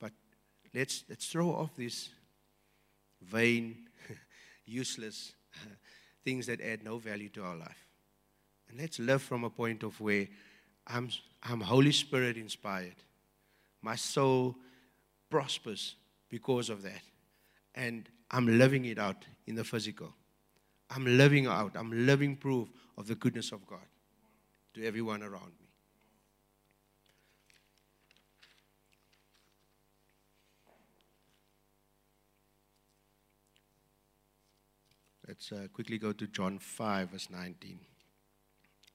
But 0.00 0.12
let's, 0.74 1.04
let's 1.08 1.26
throw 1.26 1.50
off 1.50 1.70
these 1.76 2.08
vain, 3.22 3.88
useless 4.66 5.34
things 6.24 6.46
that 6.46 6.60
add 6.60 6.82
no 6.82 6.98
value 6.98 7.28
to 7.30 7.44
our 7.44 7.56
life. 7.56 7.86
And 8.68 8.80
let's 8.80 8.98
live 8.98 9.22
from 9.22 9.44
a 9.44 9.50
point 9.50 9.82
of 9.84 10.00
where 10.00 10.26
I'm, 10.86 11.08
I'm 11.42 11.60
Holy 11.60 11.92
Spirit 11.92 12.36
inspired. 12.36 12.96
My 13.80 13.94
soul 13.94 14.56
prospers 15.30 15.94
because 16.28 16.68
of 16.68 16.82
that. 16.82 17.02
And 17.76 18.08
I'm 18.30 18.58
living 18.58 18.84
it 18.86 18.98
out 18.98 19.24
in 19.46 19.54
the 19.54 19.64
physical. 19.64 20.12
I'm 20.90 21.04
living 21.04 21.46
out, 21.46 21.72
I'm 21.76 22.06
living 22.06 22.34
proof 22.34 22.68
of 22.96 23.06
the 23.06 23.14
goodness 23.14 23.52
of 23.52 23.64
God 23.66 23.86
to 24.74 24.84
everyone 24.84 25.22
around 25.22 25.52
me. 25.60 25.67
Let's 35.28 35.52
uh, 35.52 35.66
quickly 35.74 35.98
go 35.98 36.12
to 36.12 36.26
John 36.26 36.58
5, 36.58 37.10
verse 37.10 37.28
19. 37.30 37.78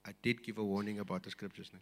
I 0.03 0.13
did 0.23 0.43
give 0.43 0.57
a 0.57 0.63
warning 0.63 0.97
about 0.97 1.21
the 1.21 1.29
scriptures. 1.29 1.69
Now. 1.71 1.79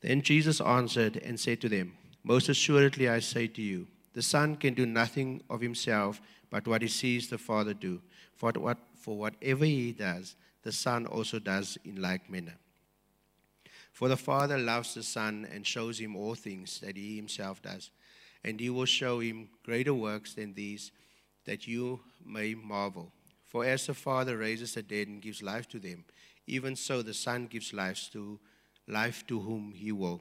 Then 0.00 0.22
Jesus 0.22 0.58
answered 0.62 1.18
and 1.18 1.38
said 1.38 1.60
to 1.60 1.68
them, 1.68 1.98
Most 2.22 2.48
assuredly 2.48 3.10
I 3.10 3.18
say 3.18 3.46
to 3.46 3.60
you, 3.60 3.88
the 4.14 4.22
Son 4.22 4.56
can 4.56 4.74
do 4.74 4.86
nothing 4.86 5.42
of 5.50 5.60
himself 5.60 6.20
but 6.50 6.66
what 6.68 6.82
he 6.82 6.88
sees 6.88 7.28
the 7.28 7.38
Father 7.38 7.74
do. 7.74 8.00
For, 8.36 8.52
what, 8.52 8.78
for 8.94 9.16
whatever 9.16 9.64
he 9.64 9.92
does, 9.92 10.36
the 10.62 10.72
Son 10.72 11.06
also 11.06 11.38
does 11.38 11.76
in 11.84 12.00
like 12.00 12.30
manner. 12.30 12.54
For 13.92 14.08
the 14.08 14.16
Father 14.16 14.58
loves 14.58 14.94
the 14.94 15.02
Son 15.02 15.46
and 15.52 15.66
shows 15.66 15.98
him 15.98 16.16
all 16.16 16.34
things 16.34 16.80
that 16.80 16.96
he 16.96 17.16
himself 17.16 17.60
does. 17.60 17.90
And 18.44 18.60
he 18.60 18.70
will 18.70 18.86
show 18.86 19.20
him 19.20 19.48
greater 19.64 19.94
works 19.94 20.34
than 20.34 20.54
these, 20.54 20.92
that 21.44 21.66
you 21.66 22.00
may 22.24 22.54
marvel. 22.54 23.12
For 23.44 23.64
as 23.64 23.86
the 23.86 23.94
Father 23.94 24.36
raises 24.36 24.74
the 24.74 24.82
dead 24.82 25.08
and 25.08 25.22
gives 25.22 25.42
life 25.42 25.68
to 25.70 25.78
them, 25.78 26.04
even 26.46 26.76
so 26.76 27.02
the 27.02 27.14
Son 27.14 27.46
gives 27.46 27.72
life 27.72 28.10
to 28.12 28.38
life 28.86 29.26
to 29.28 29.40
whom 29.40 29.72
he 29.72 29.92
will. 29.92 30.20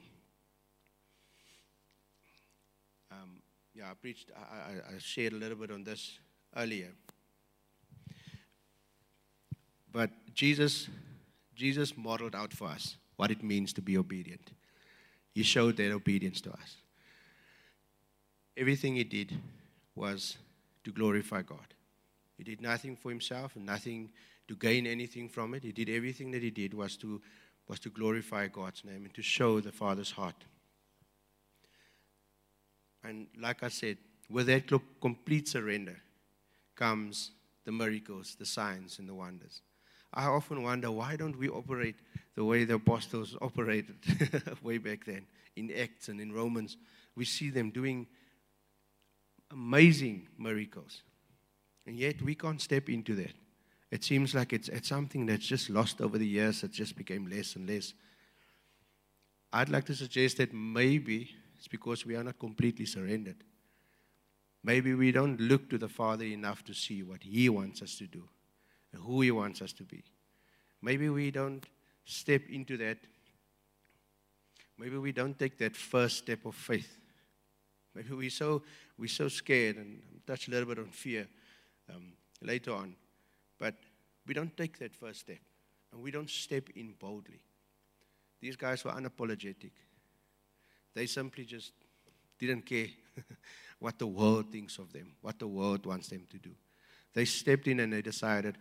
Um, 3.12 3.42
yeah, 3.76 3.90
I 3.90 3.94
preached, 3.96 4.32
I, 4.36 4.96
I, 4.96 5.00
shared 5.00 5.34
a 5.34 5.36
little 5.36 5.58
bit 5.58 5.72
on 5.72 5.84
this 5.84 6.20
earlier. 6.56 6.92
But 9.92 10.12
Jesus, 10.34 10.90
Jesus 11.56 11.98
modeled 11.98 12.36
out 12.36 12.54
for 12.54 12.68
us 12.68 12.98
what 13.16 13.32
it 13.32 13.44
means 13.44 13.74
to 13.74 13.82
be 13.82 13.98
obedient. 13.98 14.52
He 15.34 15.44
showed 15.44 15.78
that 15.78 15.92
obedience 15.92 16.42
to 16.42 16.52
us. 16.52 16.78
Everything 18.56 18.96
he 18.96 19.04
did 19.04 19.34
was 19.96 20.38
to 20.84 20.92
glorify 20.92 21.42
God. 21.42 21.74
He 22.38 22.44
did 22.44 22.62
nothing 22.62 22.96
for 22.96 23.10
himself 23.10 23.56
and 23.56 23.66
nothing 23.66 24.12
to 24.48 24.56
gain 24.56 24.86
anything 24.86 25.30
from 25.30 25.54
it. 25.54 25.64
He 25.64 25.72
did 25.72 25.90
everything 25.90 26.32
that 26.32 26.44
he 26.44 26.52
did 26.52 26.74
was 26.74 26.98
to, 26.98 27.22
was 27.68 27.80
to 27.80 27.90
glorify 27.90 28.48
God's 28.48 28.84
name 28.86 29.06
and 29.06 29.14
to 29.14 29.22
show 29.22 29.60
the 29.60 29.72
Father's 29.72 30.12
heart. 30.12 30.36
And 33.04 33.28
like 33.40 33.64
I 33.64 33.70
said, 33.70 33.98
with 34.30 34.48
that 34.48 34.72
complete 35.02 35.48
surrender 35.48 35.98
comes 36.76 37.32
the 37.66 37.72
miracles, 37.72 38.36
the 38.38 38.46
signs, 38.46 39.00
and 39.00 39.08
the 39.08 39.14
wonders. 39.14 39.62
I 40.14 40.26
often 40.26 40.64
wonder 40.64 40.92
why 40.92 41.16
don't 41.16 41.38
we 41.38 41.50
operate 41.50 41.96
the 42.36 42.44
way 42.44 42.66
the 42.66 42.76
apostles 42.76 43.36
operated 43.42 43.96
way 44.64 44.78
back 44.78 45.06
then 45.06 45.26
in 45.56 45.72
Acts 45.72 46.10
and 46.10 46.22
in 46.22 46.32
Romans? 46.32 46.78
We 47.16 47.26
see 47.26 47.50
them 47.50 47.72
doing 47.72 48.08
amazing 49.52 50.28
miracles. 50.38 51.04
And 51.86 51.98
yet 51.98 52.22
we 52.22 52.36
can't 52.36 52.62
step 52.62 52.90
into 52.90 53.16
that. 53.16 53.34
It 53.92 54.04
seems 54.04 54.34
like 54.34 54.54
it's, 54.54 54.70
it's 54.70 54.90
something 54.90 55.26
that's 55.26 55.46
just 55.46 55.70
lost 55.70 56.02
over 56.02 56.18
the 56.18 56.28
years, 56.28 56.64
it 56.64 56.72
just 56.72 56.96
became 56.96 57.28
less 57.28 57.56
and 57.56 57.70
less. 57.70 57.94
I'd 59.52 59.70
like 59.70 59.86
to 59.86 59.96
suggest 59.96 60.38
that 60.38 60.54
maybe 60.54 61.36
it's 61.64 61.70
because 61.70 62.06
we 62.06 62.18
are 62.18 62.24
not 62.26 62.38
completely 62.38 62.86
surrendered. 62.86 63.38
Maybe 64.66 64.96
we 64.96 65.14
don't 65.14 65.40
look 65.40 65.70
to 65.70 65.78
the 65.78 65.88
Father 65.88 66.26
enough 66.26 66.62
to 66.66 66.74
see 66.74 67.04
what 67.04 67.24
He 67.24 67.48
wants 67.48 67.82
us 67.82 67.98
to 68.00 68.06
do 68.06 68.28
and 68.92 69.02
who 69.02 69.22
He 69.22 69.32
wants 69.32 69.62
us 69.62 69.72
to 69.74 69.84
be. 69.84 70.04
Maybe 70.82 71.08
we 71.08 71.32
don't 71.32 71.66
step 72.04 72.42
into 72.50 72.76
that. 72.80 72.98
Maybe 74.78 74.98
we 74.98 75.14
don't 75.14 75.40
take 75.40 75.58
that 75.60 75.78
first 75.78 76.18
step 76.18 76.46
of 76.46 76.54
faith. 76.54 76.98
Maybe 77.96 78.14
we're 78.14 78.30
so, 78.30 78.64
we're 78.98 79.08
so 79.08 79.30
scared 79.30 79.78
and 79.78 80.02
touch 80.28 80.50
a 80.50 80.52
little 80.52 80.68
bit 80.68 80.80
on 80.80 80.88
fear 80.88 81.30
um, 81.96 82.12
later 82.42 82.74
on. 82.74 82.94
But 83.58 83.76
we 84.28 84.34
don't 84.34 84.58
take 84.58 84.80
that 84.80 84.94
first 84.94 85.22
step 85.22 85.40
and 85.94 86.02
we 86.02 86.12
don't 86.12 86.30
step 86.30 86.72
in 86.76 86.94
boldly. 87.00 87.40
These 88.42 88.58
guys 88.58 88.84
were 88.84 88.92
unapologetic. 88.92 89.72
They 90.94 91.06
simply 91.06 91.46
just 91.46 91.72
didn't 92.40 92.66
care 92.66 92.88
what 93.80 94.00
the 94.00 94.08
world 94.08 94.52
thinks 94.52 94.78
of 94.78 94.94
them, 94.94 95.14
what 95.22 95.40
the 95.40 95.48
world 95.48 95.86
wants 95.86 96.10
them 96.10 96.26
to 96.32 96.38
do. 96.38 96.52
They 97.14 97.26
stepped 97.26 97.68
in 97.68 97.80
and 97.80 97.94
they 97.94 98.02
decided, 98.02 98.58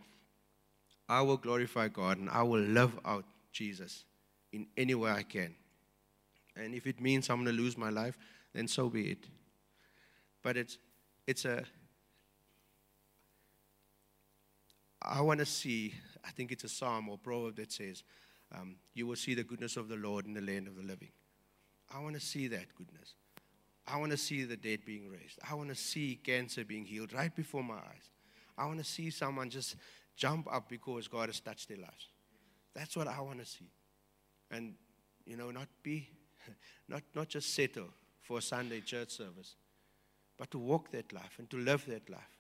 I 1.08 1.22
will 1.22 1.36
glorify 1.36 1.88
God 1.88 2.18
and 2.18 2.30
I 2.30 2.42
will 2.42 2.60
live 2.60 2.98
out 3.04 3.24
Jesus 3.52 4.04
in 4.52 4.66
any 4.76 4.94
way 4.94 5.10
I 5.10 5.22
can. 5.22 5.54
And 6.56 6.74
if 6.74 6.86
it 6.86 7.00
means 7.00 7.30
I'm 7.30 7.44
going 7.44 7.56
to 7.56 7.62
lose 7.62 7.78
my 7.78 7.90
life, 7.90 8.18
then 8.52 8.68
so 8.68 8.88
be 8.88 9.10
it. 9.10 9.26
But 10.42 10.56
it's, 10.56 10.78
it's 11.26 11.44
a, 11.44 11.64
I 15.00 15.20
want 15.22 15.40
to 15.40 15.46
see, 15.46 15.94
I 16.24 16.30
think 16.30 16.52
it's 16.52 16.64
a 16.64 16.68
psalm 16.68 17.08
or 17.08 17.18
proverb 17.18 17.56
that 17.56 17.72
says, 17.72 18.02
um, 18.54 18.76
You 18.94 19.06
will 19.06 19.16
see 19.16 19.34
the 19.34 19.44
goodness 19.44 19.76
of 19.76 19.88
the 19.88 19.96
Lord 19.96 20.26
in 20.26 20.34
the 20.34 20.40
land 20.40 20.68
of 20.68 20.76
the 20.76 20.82
living. 20.82 21.10
I 21.94 22.00
want 22.00 22.14
to 22.14 22.20
see 22.20 22.48
that 22.48 22.74
goodness. 22.76 23.14
I 23.86 23.98
want 23.98 24.12
to 24.12 24.16
see 24.16 24.44
the 24.44 24.56
dead 24.56 24.84
being 24.84 25.10
raised. 25.10 25.38
I 25.48 25.54
want 25.54 25.68
to 25.68 25.74
see 25.74 26.18
cancer 26.22 26.64
being 26.64 26.84
healed 26.84 27.12
right 27.12 27.34
before 27.34 27.64
my 27.64 27.74
eyes. 27.74 28.10
I 28.56 28.66
want 28.66 28.78
to 28.78 28.84
see 28.84 29.10
someone 29.10 29.50
just 29.50 29.76
jump 30.16 30.46
up 30.52 30.68
because 30.68 31.08
God 31.08 31.28
has 31.28 31.40
touched 31.40 31.68
their 31.68 31.78
lives. 31.78 32.08
That's 32.74 32.96
what 32.96 33.08
I 33.08 33.20
want 33.20 33.40
to 33.40 33.46
see. 33.46 33.70
And, 34.50 34.74
you 35.26 35.36
know, 35.36 35.50
not 35.50 35.68
be, 35.82 36.08
not, 36.88 37.02
not 37.14 37.28
just 37.28 37.54
settle 37.54 37.88
for 38.20 38.38
a 38.38 38.42
Sunday 38.42 38.80
church 38.80 39.10
service, 39.10 39.56
but 40.38 40.50
to 40.52 40.58
walk 40.58 40.90
that 40.92 41.12
life 41.12 41.36
and 41.38 41.50
to 41.50 41.56
live 41.56 41.84
that 41.86 42.08
life. 42.08 42.38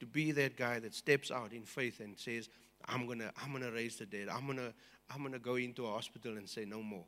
To 0.00 0.06
be 0.06 0.32
that 0.32 0.56
guy 0.56 0.80
that 0.80 0.94
steps 0.94 1.30
out 1.30 1.52
in 1.52 1.62
faith 1.62 2.00
and 2.00 2.18
says, 2.18 2.48
I'm 2.86 3.06
gonna, 3.06 3.32
I'm 3.42 3.52
gonna 3.52 3.70
raise 3.70 3.96
the 3.96 4.06
dead. 4.06 4.28
I'm 4.28 4.46
gonna, 4.46 4.72
I'm 5.10 5.22
gonna 5.22 5.38
go 5.38 5.54
into 5.54 5.86
a 5.86 5.90
hospital 5.90 6.36
and 6.36 6.48
say 6.48 6.64
no 6.64 6.82
more. 6.82 7.04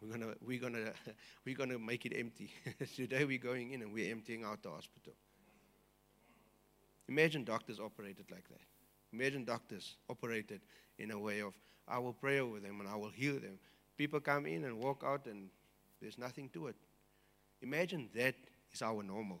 We're 0.00 0.12
gonna, 0.12 0.34
we're 0.40 0.60
gonna, 0.60 0.92
we're 1.44 1.56
gonna 1.56 1.78
make 1.78 2.06
it 2.06 2.12
empty. 2.16 2.52
Today 2.96 3.24
we're 3.24 3.38
going 3.38 3.72
in 3.72 3.82
and 3.82 3.92
we're 3.92 4.10
emptying 4.10 4.44
out 4.44 4.62
the 4.62 4.70
hospital. 4.70 5.14
Imagine 7.08 7.44
doctors 7.44 7.80
operated 7.80 8.26
like 8.30 8.48
that. 8.48 8.60
Imagine 9.12 9.44
doctors 9.44 9.96
operated 10.08 10.60
in 10.98 11.10
a 11.10 11.18
way 11.18 11.40
of, 11.40 11.54
I 11.86 11.98
will 11.98 12.12
pray 12.12 12.40
over 12.40 12.60
them 12.60 12.80
and 12.80 12.88
I 12.88 12.96
will 12.96 13.10
heal 13.10 13.34
them. 13.34 13.58
People 13.96 14.20
come 14.20 14.46
in 14.46 14.64
and 14.64 14.78
walk 14.78 15.02
out 15.04 15.26
and 15.26 15.48
there's 16.00 16.18
nothing 16.18 16.50
to 16.50 16.68
it. 16.68 16.76
Imagine 17.62 18.08
that 18.14 18.34
is 18.72 18.82
our 18.82 19.02
normal. 19.02 19.40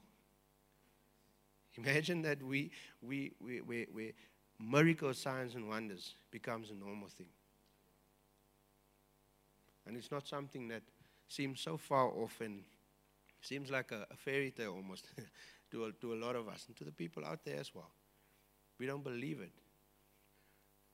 Imagine 1.76 2.22
that 2.22 2.42
we, 2.42 2.70
we, 3.00 3.32
we, 3.40 3.60
we, 3.60 3.86
we 3.94 4.12
miracle 4.58 5.14
signs 5.14 5.54
and 5.54 5.68
wonders 5.68 6.14
becomes 6.30 6.70
a 6.70 6.74
normal 6.74 7.08
thing. 7.08 7.28
And 9.88 9.96
it's 9.96 10.10
not 10.10 10.28
something 10.28 10.68
that 10.68 10.82
seems 11.28 11.60
so 11.60 11.78
far 11.78 12.08
off 12.08 12.40
and 12.42 12.62
seems 13.40 13.70
like 13.70 13.90
a, 13.90 14.06
a 14.10 14.16
fairy 14.16 14.50
tale 14.50 14.74
almost 14.74 15.06
to, 15.70 15.86
a, 15.86 15.92
to 15.92 16.12
a 16.12 16.16
lot 16.16 16.36
of 16.36 16.46
us 16.46 16.66
and 16.68 16.76
to 16.76 16.84
the 16.84 16.92
people 16.92 17.24
out 17.24 17.42
there 17.44 17.58
as 17.58 17.74
well. 17.74 17.90
We 18.78 18.86
don't 18.86 19.02
believe 19.02 19.40
it. 19.40 19.52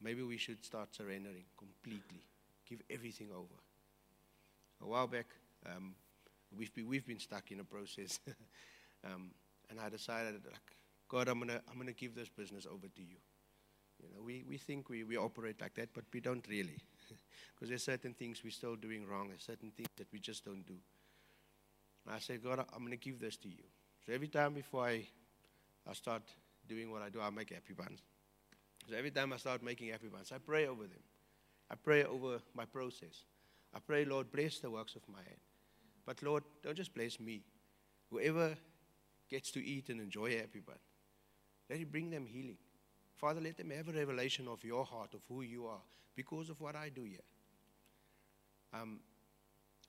Maybe 0.01 0.23
we 0.23 0.37
should 0.37 0.65
start 0.65 0.95
surrendering 0.95 1.45
completely, 1.59 2.23
give 2.69 2.81
everything 2.89 3.31
over. 3.33 3.59
A 4.83 4.87
while 4.87 5.07
back, 5.07 5.27
um, 5.67 5.95
we've, 6.57 6.73
been, 6.75 6.87
we've 6.87 7.07
been 7.07 7.19
stuck 7.19 7.51
in 7.51 7.61
a 7.61 7.65
process. 7.65 8.21
um, 9.05 9.31
and 9.71 9.81
I 9.81 9.89
decided, 9.89 10.43
like, 10.45 10.77
God, 11.09 11.29
I'm 11.29 11.39
going 11.39 11.49
to 11.49 11.61
I'm 11.71 11.79
gonna 11.79 11.93
give 11.93 12.15
this 12.15 12.29
business 12.29 12.67
over 12.67 12.87
to 12.87 13.01
you. 13.03 13.17
You 14.03 14.09
know, 14.15 14.23
we, 14.23 14.45
we 14.49 14.59
think 14.59 14.89
we, 14.89 15.05
we 15.05 15.17
operate 15.17 15.61
like 15.61 15.75
that, 15.75 15.89
but 15.95 16.05
we 16.13 16.21
don't 16.21 16.47
really. 16.49 16.77
Because 17.55 17.69
there's 17.69 17.85
certain 17.85 18.15
things 18.15 18.43
we're 18.43 18.51
still 18.51 18.75
doing 18.75 19.07
wrong, 19.07 19.29
there's 19.29 19.45
certain 19.45 19.71
things 19.71 19.89
that 19.97 20.09
we 20.13 20.19
just 20.19 20.45
don't 20.45 20.67
do. 20.67 20.75
And 22.05 22.15
I 22.15 22.19
said, 22.19 22.43
God, 22.43 22.59
I'm 22.73 22.81
going 22.81 22.91
to 22.91 22.97
give 22.97 23.21
this 23.21 23.37
to 23.39 23.49
you. 23.49 23.65
So 24.05 24.13
every 24.13 24.29
time 24.29 24.55
before 24.55 24.87
I, 24.87 25.07
I 25.89 25.93
start 25.93 26.23
doing 26.69 26.91
what 26.91 27.03
I 27.03 27.09
do, 27.09 27.21
I 27.21 27.31
make 27.31 27.51
happy 27.51 27.73
buns. 27.73 28.01
So 28.89 28.97
every 28.97 29.11
time 29.11 29.33
I 29.33 29.37
start 29.37 29.63
making 29.63 29.89
happy 29.89 30.09
buns, 30.09 30.33
I 30.33 30.39
pray 30.39 30.67
over 30.67 30.83
them. 30.83 31.03
I 31.71 31.77
pray 31.77 32.05
over 32.05 32.41
my 32.55 32.65
process. 32.67 33.25
I 33.75 33.79
pray, 33.79 34.05
Lord, 34.05 34.31
bless 34.31 34.59
the 34.59 34.71
works 34.71 34.95
of 34.95 35.03
my 35.09 35.19
hand. 35.19 35.41
But 36.05 36.23
Lord, 36.23 36.45
don't 36.63 36.77
just 36.77 36.95
bless 36.95 37.19
me. 37.19 37.43
Whoever 38.11 38.55
gets 39.31 39.51
to 39.53 39.65
eat 39.65 39.89
and 39.89 40.01
enjoy 40.01 40.27
a 40.27 40.39
happy 40.39 40.61
bun, 40.61 40.77
let 41.71 41.81
it 41.81 41.91
bring 41.91 42.11
them 42.11 42.27
healing. 42.27 42.59
Father, 43.25 43.41
let 43.41 43.57
them 43.57 43.71
have 43.71 43.89
a 43.89 43.93
revelation 43.93 44.47
of 44.49 44.63
your 44.63 44.85
heart, 44.85 45.15
of 45.15 45.21
who 45.31 45.41
you 45.41 45.65
are, 45.65 45.81
because 46.15 46.51
of 46.51 46.61
what 46.61 46.77
I 46.77 46.91
do 46.91 47.05
here. 47.05 47.25
Um, 48.75 49.01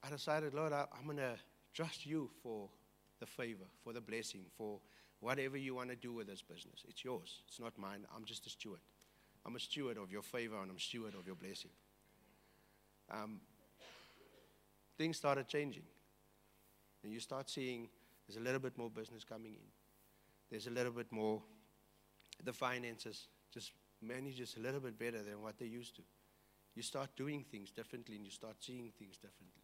I 0.01 0.09
decided, 0.09 0.53
Lord, 0.53 0.71
I, 0.71 0.85
I'm 0.97 1.03
going 1.03 1.17
to 1.17 1.35
trust 1.73 2.05
you 2.05 2.29
for 2.41 2.69
the 3.19 3.25
favor, 3.25 3.65
for 3.83 3.91
the 3.91 3.99
blessing, 3.99 4.45
for 4.57 4.79
whatever 5.19 5.57
you 5.57 5.75
want 5.75 5.89
to 5.89 5.97
do 5.97 6.13
with 6.13 6.27
this 6.27 6.41
business. 6.41 6.85
It's 6.87 7.03
yours, 7.03 7.41
it's 7.45 7.59
not 7.59 7.77
mine. 7.77 8.05
I'm 8.15 8.23
just 8.23 8.47
a 8.47 8.49
steward. 8.49 8.79
I'm 9.45 9.57
a 9.57 9.59
steward 9.59 9.97
of 9.97 10.13
your 10.13 10.21
favor 10.21 10.55
and 10.61 10.71
I'm 10.71 10.77
a 10.77 10.79
steward 10.79 11.13
of 11.13 11.27
your 11.27 11.35
blessing. 11.35 11.71
Um, 13.11 13.41
things 14.97 15.17
started 15.17 15.49
changing. 15.49 15.83
And 17.03 17.11
you 17.11 17.19
start 17.19 17.49
seeing 17.49 17.89
there's 18.29 18.37
a 18.37 18.41
little 18.41 18.61
bit 18.61 18.77
more 18.77 18.89
business 18.89 19.25
coming 19.25 19.55
in. 19.55 19.67
There's 20.49 20.67
a 20.67 20.71
little 20.71 20.93
bit 20.93 21.11
more, 21.11 21.41
the 22.43 22.53
finances 22.53 23.27
just 23.53 23.71
manage 24.01 24.37
just 24.37 24.57
a 24.57 24.59
little 24.59 24.79
bit 24.79 24.97
better 24.99 25.23
than 25.23 25.41
what 25.41 25.57
they 25.57 25.65
used 25.65 25.95
to. 25.95 26.01
You 26.75 26.81
start 26.81 27.09
doing 27.15 27.45
things 27.49 27.71
differently 27.71 28.15
and 28.15 28.25
you 28.25 28.31
start 28.31 28.57
seeing 28.59 28.91
things 28.99 29.15
differently. 29.15 29.63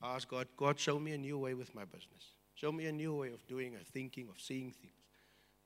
I 0.00 0.14
asked 0.14 0.28
God, 0.28 0.46
God, 0.56 0.78
show 0.78 0.98
me 0.98 1.12
a 1.12 1.18
new 1.18 1.38
way 1.38 1.54
with 1.54 1.74
my 1.74 1.84
business. 1.84 2.36
Show 2.54 2.70
me 2.72 2.86
a 2.86 2.92
new 2.92 3.14
way 3.14 3.32
of 3.32 3.46
doing, 3.46 3.74
of 3.74 3.82
thinking, 3.82 4.28
of 4.28 4.40
seeing 4.40 4.72
things. 4.72 4.92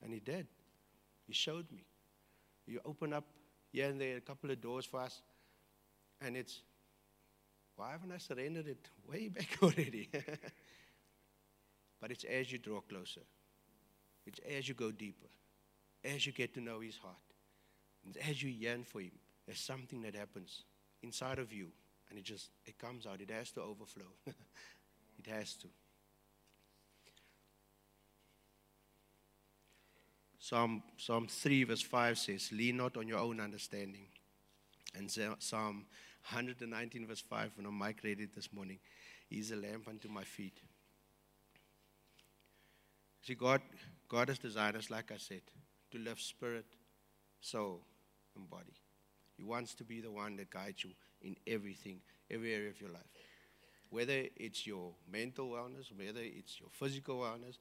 And 0.03 0.13
He 0.13 0.21
did. 0.21 0.47
He 1.27 1.33
showed 1.33 1.71
me. 1.71 1.85
You 2.67 2.81
open 2.85 3.13
up 3.13 3.25
here 3.73 3.89
and 3.89 4.01
there 4.01 4.17
a 4.17 4.21
couple 4.21 4.51
of 4.51 4.61
doors 4.61 4.85
for 4.85 5.01
us, 5.01 5.23
and 6.21 6.37
it's, 6.37 6.63
why 7.77 7.91
haven't 7.91 8.13
I 8.13 8.19
surrendered 8.19 8.69
it 8.69 8.89
way 9.09 9.29
back 9.35 9.59
already? 9.63 10.09
but 12.01 12.11
it's 12.11 12.25
as 12.25 12.53
you 12.53 12.59
draw 12.59 12.81
closer, 12.81 13.23
it's 14.27 14.41
as 14.57 14.69
you 14.69 14.75
go 14.75 14.91
deeper, 14.91 15.29
as 16.05 16.27
you 16.27 16.33
get 16.33 16.55
to 16.55 16.61
know 16.61 16.81
His 16.81 16.97
heart, 16.97 17.17
and 18.05 18.17
as 18.29 18.43
you 18.43 18.51
yearn 18.51 18.85
for 18.85 19.01
Him, 19.01 19.13
there's 19.47 19.61
something 19.61 20.03
that 20.03 20.15
happens 20.15 20.63
inside 21.03 21.39
of 21.39 21.53
you, 21.53 21.69
and 22.11 22.19
it 22.19 22.25
just 22.25 22.51
it 22.65 22.79
comes 22.79 23.07
out. 23.07 23.21
It 23.21 23.31
has 23.31 23.51
to 23.53 23.63
overflow. 23.63 24.07
it 24.27 25.27
has 25.29 25.55
to. 25.57 25.69
Psalm, 30.39 30.83
Psalm 30.97 31.29
3, 31.29 31.63
verse 31.65 31.83
5 31.83 32.19
says, 32.19 32.51
Lean 32.51 32.77
not 32.77 32.97
on 32.97 33.07
your 33.07 33.21
own 33.21 33.39
understanding. 33.39 34.07
And 34.93 35.09
Psalm 35.09 35.87
119, 36.31 37.07
verse 37.07 37.21
5, 37.21 37.53
when 37.57 37.73
Mike 37.73 38.01
read 38.03 38.29
this 38.35 38.53
morning, 38.53 38.81
He's 39.31 39.53
a 39.53 39.57
lamp 39.57 39.87
unto 39.89 40.09
my 40.09 40.25
feet. 40.25 40.59
See, 43.23 43.35
God, 43.35 43.63
God 44.09 44.29
has 44.29 44.39
designed 44.39 44.77
us, 44.77 44.91
like 44.91 45.13
I 45.13 45.17
said, 45.17 45.43
to 45.93 45.99
live 45.99 46.21
spirit, 46.21 46.67
soul, 47.41 47.83
and 48.37 48.49
body. 48.49 48.75
He 49.37 49.45
wants 49.45 49.75
to 49.75 49.85
be 49.85 50.01
the 50.01 50.11
one 50.11 50.37
that 50.37 50.51
guides 50.51 50.85
you 50.85 50.91
in 51.23 51.37
everything, 51.47 52.01
every 52.31 52.55
area 52.55 52.71
of 52.71 52.81
your 52.81 52.91
life. 52.91 53.03
Whether 53.91 54.25
it's 54.37 54.67
your 54.67 54.93
mental 55.11 55.51
wellness, 55.51 55.93
whether 55.97 56.21
it's 56.23 56.59
your 56.59 56.71
physical 56.73 57.19
wellness, 57.19 57.59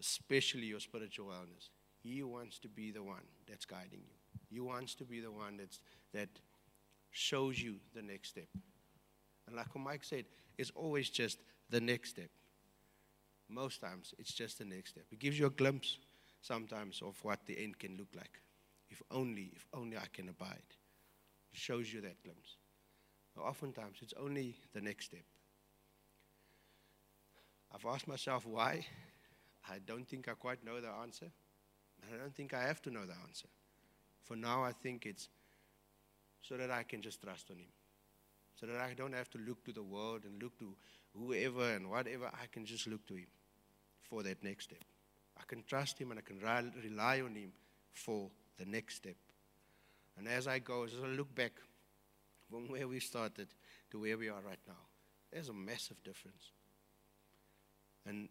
especially 0.00 0.66
your 0.66 0.80
spiritual 0.80 1.26
wellness. 1.26 1.70
He 2.02 2.22
wants 2.22 2.58
to 2.60 2.68
be 2.68 2.90
the 2.90 3.02
one 3.02 3.24
that's 3.48 3.64
guiding 3.64 4.02
you. 4.06 4.40
He 4.50 4.60
wants 4.60 4.94
to 4.96 5.04
be 5.04 5.20
the 5.20 5.30
one 5.30 5.56
that's, 5.56 5.80
that 6.12 6.28
shows 7.10 7.60
you 7.60 7.76
the 7.94 8.02
next 8.02 8.30
step. 8.30 8.48
And 9.46 9.56
like 9.56 9.74
Mike 9.76 10.04
said, 10.04 10.24
it's 10.58 10.72
always 10.74 11.08
just 11.08 11.38
the 11.70 11.80
next 11.80 12.10
step. 12.10 12.28
Most 13.48 13.80
times, 13.80 14.14
it's 14.18 14.32
just 14.32 14.58
the 14.58 14.64
next 14.64 14.90
step. 14.90 15.04
It 15.10 15.18
gives 15.18 15.38
you 15.38 15.46
a 15.46 15.50
glimpse 15.50 15.98
sometimes 16.44 17.00
of 17.02 17.16
what 17.24 17.46
the 17.46 17.58
end 17.58 17.78
can 17.78 17.96
look 17.96 18.08
like. 18.14 18.40
If 18.90 19.02
only, 19.10 19.50
if 19.56 19.66
only 19.72 19.96
I 19.96 20.06
can 20.12 20.28
abide. 20.28 20.76
Shows 21.52 21.92
you 21.92 22.00
that 22.02 22.22
glimpse. 22.22 22.56
But 23.34 23.42
oftentimes, 23.42 23.98
it's 24.02 24.14
only 24.20 24.56
the 24.72 24.80
next 24.80 25.06
step. 25.06 25.24
I've 27.74 27.86
asked 27.86 28.06
myself 28.06 28.46
why. 28.46 28.86
I 29.68 29.78
don't 29.86 30.06
think 30.06 30.28
I 30.28 30.32
quite 30.32 30.64
know 30.64 30.80
the 30.80 30.90
answer. 31.02 31.30
I 32.02 32.16
don't 32.16 32.34
think 32.34 32.52
I 32.52 32.62
have 32.62 32.82
to 32.82 32.90
know 32.90 33.06
the 33.06 33.16
answer. 33.26 33.48
For 34.22 34.36
now, 34.36 34.62
I 34.62 34.72
think 34.72 35.06
it's 35.06 35.28
so 36.42 36.56
that 36.56 36.70
I 36.70 36.82
can 36.82 37.00
just 37.00 37.22
trust 37.22 37.50
on 37.50 37.56
Him. 37.56 37.72
So 38.54 38.66
that 38.66 38.80
I 38.80 38.94
don't 38.94 39.14
have 39.14 39.30
to 39.30 39.38
look 39.38 39.64
to 39.64 39.72
the 39.72 39.82
world 39.82 40.24
and 40.24 40.42
look 40.42 40.58
to 40.58 40.76
whoever 41.16 41.72
and 41.72 41.90
whatever. 41.90 42.26
I 42.26 42.46
can 42.52 42.66
just 42.66 42.86
look 42.86 43.06
to 43.06 43.14
Him 43.14 43.28
for 44.02 44.22
that 44.22 44.44
next 44.44 44.64
step. 44.64 44.84
I 45.38 45.42
can 45.46 45.62
trust 45.64 45.98
Him 45.98 46.10
and 46.10 46.20
I 46.20 46.22
can 46.22 46.40
rely 46.82 47.20
on 47.20 47.34
Him 47.34 47.52
for 47.92 48.30
the 48.58 48.64
next 48.64 48.96
step. 48.96 49.16
And 50.16 50.28
as 50.28 50.46
I 50.46 50.58
go, 50.58 50.84
as 50.84 50.92
I 51.02 51.08
look 51.08 51.34
back 51.34 51.52
from 52.48 52.68
where 52.68 52.86
we 52.86 53.00
started 53.00 53.48
to 53.90 54.00
where 54.00 54.16
we 54.16 54.28
are 54.28 54.40
right 54.46 54.60
now, 54.66 54.74
there's 55.32 55.48
a 55.48 55.52
massive 55.52 56.02
difference. 56.04 56.52
And 58.06 58.28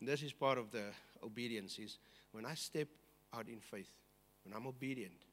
this 0.00 0.22
is 0.22 0.32
part 0.32 0.58
of 0.58 0.70
the 0.70 0.84
obedience 1.22 1.78
is 1.78 1.98
when 2.32 2.44
I 2.44 2.54
step 2.54 2.88
out 3.32 3.48
in 3.48 3.60
faith, 3.60 3.92
when 4.44 4.54
I'm 4.54 4.66
obedient, 4.66 5.24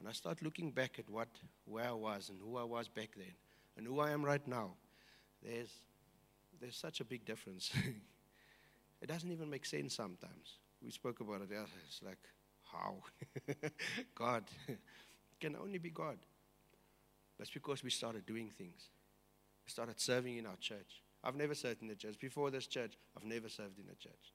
when 0.00 0.08
I 0.08 0.12
start 0.12 0.42
looking 0.42 0.70
back 0.70 0.98
at 0.98 1.08
what 1.08 1.28
where 1.64 1.88
I 1.88 1.92
was 1.92 2.28
and 2.28 2.40
who 2.40 2.56
I 2.56 2.64
was 2.64 2.88
back 2.88 3.10
then 3.16 3.34
and 3.76 3.86
who 3.86 4.00
I 4.00 4.10
am 4.10 4.24
right 4.24 4.46
now, 4.48 4.72
there's 5.42 5.70
there's 6.60 6.76
such 6.76 7.00
a 7.00 7.04
big 7.04 7.24
difference. 7.24 7.70
it 9.02 9.08
doesn't 9.08 9.30
even 9.30 9.50
make 9.50 9.66
sense 9.66 9.94
sometimes. 9.94 10.58
We 10.82 10.90
spoke 10.90 11.20
about 11.20 11.42
it. 11.42 11.48
It's 11.86 12.02
like 12.02 12.18
how 12.72 12.96
God 14.14 14.44
can 15.40 15.56
only 15.56 15.78
be 15.78 15.90
God. 15.90 16.18
That's 17.38 17.50
because 17.50 17.82
we 17.82 17.90
started 17.90 18.24
doing 18.24 18.50
things. 18.56 18.88
We 19.66 19.70
started 19.70 20.00
serving 20.00 20.38
in 20.38 20.46
our 20.46 20.56
church. 20.60 21.02
I've 21.24 21.34
never 21.34 21.54
served 21.54 21.82
in 21.82 21.90
a 21.90 21.94
church. 21.94 22.18
Before 22.18 22.50
this 22.50 22.66
church, 22.66 22.94
I've 23.16 23.24
never 23.24 23.48
served 23.48 23.78
in 23.78 23.84
a 23.90 23.94
church. 23.94 24.32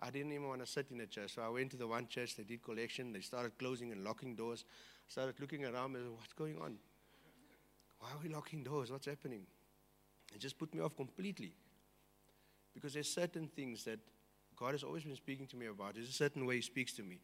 I 0.00 0.10
didn't 0.10 0.32
even 0.32 0.46
want 0.46 0.60
to 0.60 0.66
sit 0.66 0.90
in 0.90 1.00
a 1.00 1.06
church. 1.06 1.34
So 1.34 1.42
I 1.42 1.48
went 1.48 1.70
to 1.70 1.76
the 1.76 1.86
one 1.86 2.06
church, 2.06 2.36
they 2.36 2.42
did 2.42 2.62
collection, 2.62 3.12
they 3.12 3.20
started 3.20 3.56
closing 3.58 3.92
and 3.92 4.04
locking 4.04 4.34
doors. 4.34 4.64
Started 5.08 5.40
looking 5.40 5.64
around 5.64 5.96
and 5.96 6.12
what's 6.12 6.32
going 6.34 6.58
on? 6.60 6.76
Why 8.00 8.08
are 8.10 8.18
we 8.22 8.28
locking 8.28 8.62
doors? 8.62 8.90
What's 8.90 9.06
happening? 9.06 9.46
It 10.34 10.40
just 10.40 10.58
put 10.58 10.74
me 10.74 10.82
off 10.82 10.96
completely. 10.96 11.54
Because 12.76 12.92
there's 12.92 13.10
certain 13.10 13.48
things 13.48 13.84
that 13.84 13.98
God 14.54 14.72
has 14.72 14.84
always 14.84 15.02
been 15.02 15.16
speaking 15.16 15.46
to 15.48 15.56
me 15.56 15.66
about. 15.66 15.94
There's 15.94 16.10
a 16.10 16.12
certain 16.12 16.44
way 16.44 16.56
He 16.56 16.60
speaks 16.62 16.92
to 16.92 17.02
me. 17.02 17.20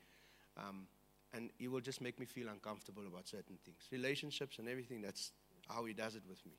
Um, 0.56 0.86
and 1.34 1.50
He 1.58 1.68
will 1.68 1.80
just 1.80 2.00
make 2.00 2.18
me 2.18 2.24
feel 2.24 2.48
uncomfortable 2.48 3.06
about 3.06 3.28
certain 3.28 3.58
things. 3.62 3.76
Relationships 3.90 4.58
and 4.58 4.68
everything, 4.68 5.02
that's 5.02 5.32
how 5.68 5.84
He 5.84 5.92
does 5.92 6.16
it 6.16 6.22
with 6.26 6.44
me. 6.46 6.54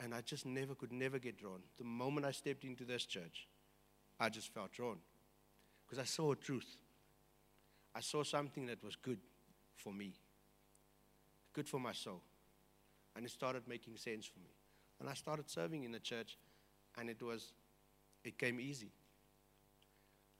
And 0.00 0.12
I 0.12 0.20
just 0.20 0.44
never 0.44 0.74
could 0.74 0.92
never 0.92 1.20
get 1.20 1.38
drawn. 1.38 1.60
The 1.78 1.84
moment 1.84 2.26
I 2.26 2.32
stepped 2.32 2.64
into 2.64 2.84
this 2.84 3.06
church, 3.06 3.46
I 4.18 4.28
just 4.30 4.52
felt 4.52 4.72
drawn 4.72 4.98
because 5.86 6.02
I 6.02 6.04
saw 6.04 6.32
a 6.32 6.36
truth. 6.36 6.76
I 7.94 8.00
saw 8.00 8.22
something 8.24 8.66
that 8.66 8.84
was 8.84 8.96
good 8.96 9.20
for 9.76 9.92
me, 9.92 10.14
good 11.54 11.68
for 11.68 11.80
my 11.80 11.92
soul. 11.92 12.20
And 13.14 13.24
it 13.24 13.30
started 13.30 13.62
making 13.66 13.96
sense 13.96 14.26
for 14.26 14.38
me. 14.40 14.50
And 15.00 15.08
I 15.08 15.14
started 15.14 15.48
serving 15.48 15.84
in 15.84 15.92
the 15.92 15.98
church, 15.98 16.36
and 16.98 17.08
it 17.08 17.22
was, 17.22 17.52
it 18.26 18.38
came 18.38 18.60
easy. 18.60 18.90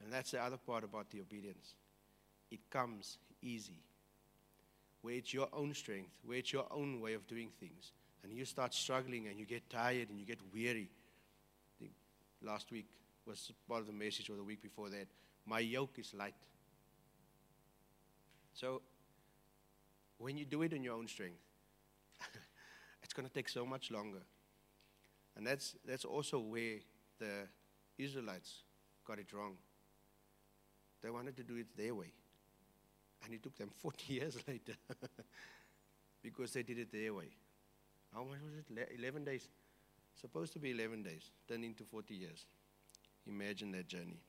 And 0.02 0.12
that's 0.12 0.32
the 0.32 0.42
other 0.42 0.56
part 0.56 0.84
about 0.84 1.10
the 1.10 1.20
obedience. 1.20 1.74
It 2.50 2.60
comes 2.70 3.18
easy. 3.42 3.80
Where 5.02 5.14
it's 5.14 5.32
your 5.32 5.48
own 5.52 5.74
strength, 5.74 6.18
where 6.24 6.38
it's 6.38 6.52
your 6.52 6.66
own 6.70 7.00
way 7.00 7.14
of 7.14 7.26
doing 7.26 7.50
things. 7.60 7.92
And 8.22 8.32
you 8.32 8.44
start 8.44 8.74
struggling 8.74 9.28
and 9.28 9.38
you 9.38 9.46
get 9.46 9.68
tired 9.70 10.10
and 10.10 10.18
you 10.18 10.26
get 10.26 10.38
weary. 10.52 10.88
last 12.42 12.70
week, 12.70 12.86
was 13.26 13.50
part 13.68 13.80
of 13.80 13.86
the 13.86 13.92
message 13.92 14.30
or 14.30 14.36
the 14.36 14.44
week 14.44 14.62
before 14.62 14.88
that. 14.90 15.06
My 15.44 15.58
yoke 15.58 15.98
is 15.98 16.14
light. 16.14 16.34
So, 18.54 18.82
when 20.18 20.36
you 20.36 20.44
do 20.44 20.62
it 20.62 20.72
in 20.72 20.82
your 20.82 20.94
own 20.94 21.08
strength, 21.08 21.40
it's 23.02 23.12
going 23.12 23.26
to 23.26 23.34
take 23.34 23.48
so 23.48 23.66
much 23.66 23.90
longer. 23.90 24.22
And 25.36 25.46
that's, 25.46 25.74
that's 25.84 26.04
also 26.04 26.38
where 26.38 26.78
the 27.18 27.48
Israelites 27.98 28.62
got 29.06 29.18
it 29.18 29.32
wrong. 29.32 29.56
They 31.02 31.10
wanted 31.10 31.36
to 31.36 31.42
do 31.42 31.56
it 31.56 31.66
their 31.76 31.94
way. 31.94 32.12
And 33.24 33.34
it 33.34 33.42
took 33.42 33.56
them 33.56 33.70
40 33.82 34.12
years 34.12 34.36
later 34.46 34.74
because 36.22 36.52
they 36.52 36.62
did 36.62 36.78
it 36.78 36.92
their 36.92 37.14
way. 37.14 37.30
How 38.12 38.24
much 38.24 38.38
was 38.40 38.54
it? 38.54 38.98
11 38.98 39.24
days. 39.24 39.48
Supposed 40.20 40.54
to 40.54 40.58
be 40.58 40.70
11 40.70 41.02
days, 41.02 41.30
turned 41.46 41.64
into 41.64 41.84
40 41.84 42.14
years. 42.14 42.46
Imagine 43.26 43.72
that 43.72 43.86
journey. 43.86 44.20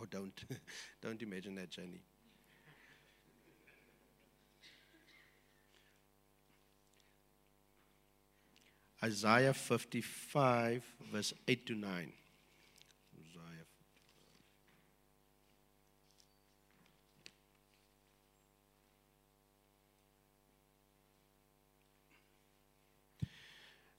Or 0.00 0.06
don't. 0.06 0.32
don't 1.02 1.22
imagine 1.22 1.54
that 1.54 1.70
journey. 1.70 2.00
Isaiah 9.04 9.52
55, 9.52 10.82
verse 11.12 11.34
8 11.46 11.66
to 11.66 11.74
9. 11.74 11.90
Isaiah. 11.90 13.64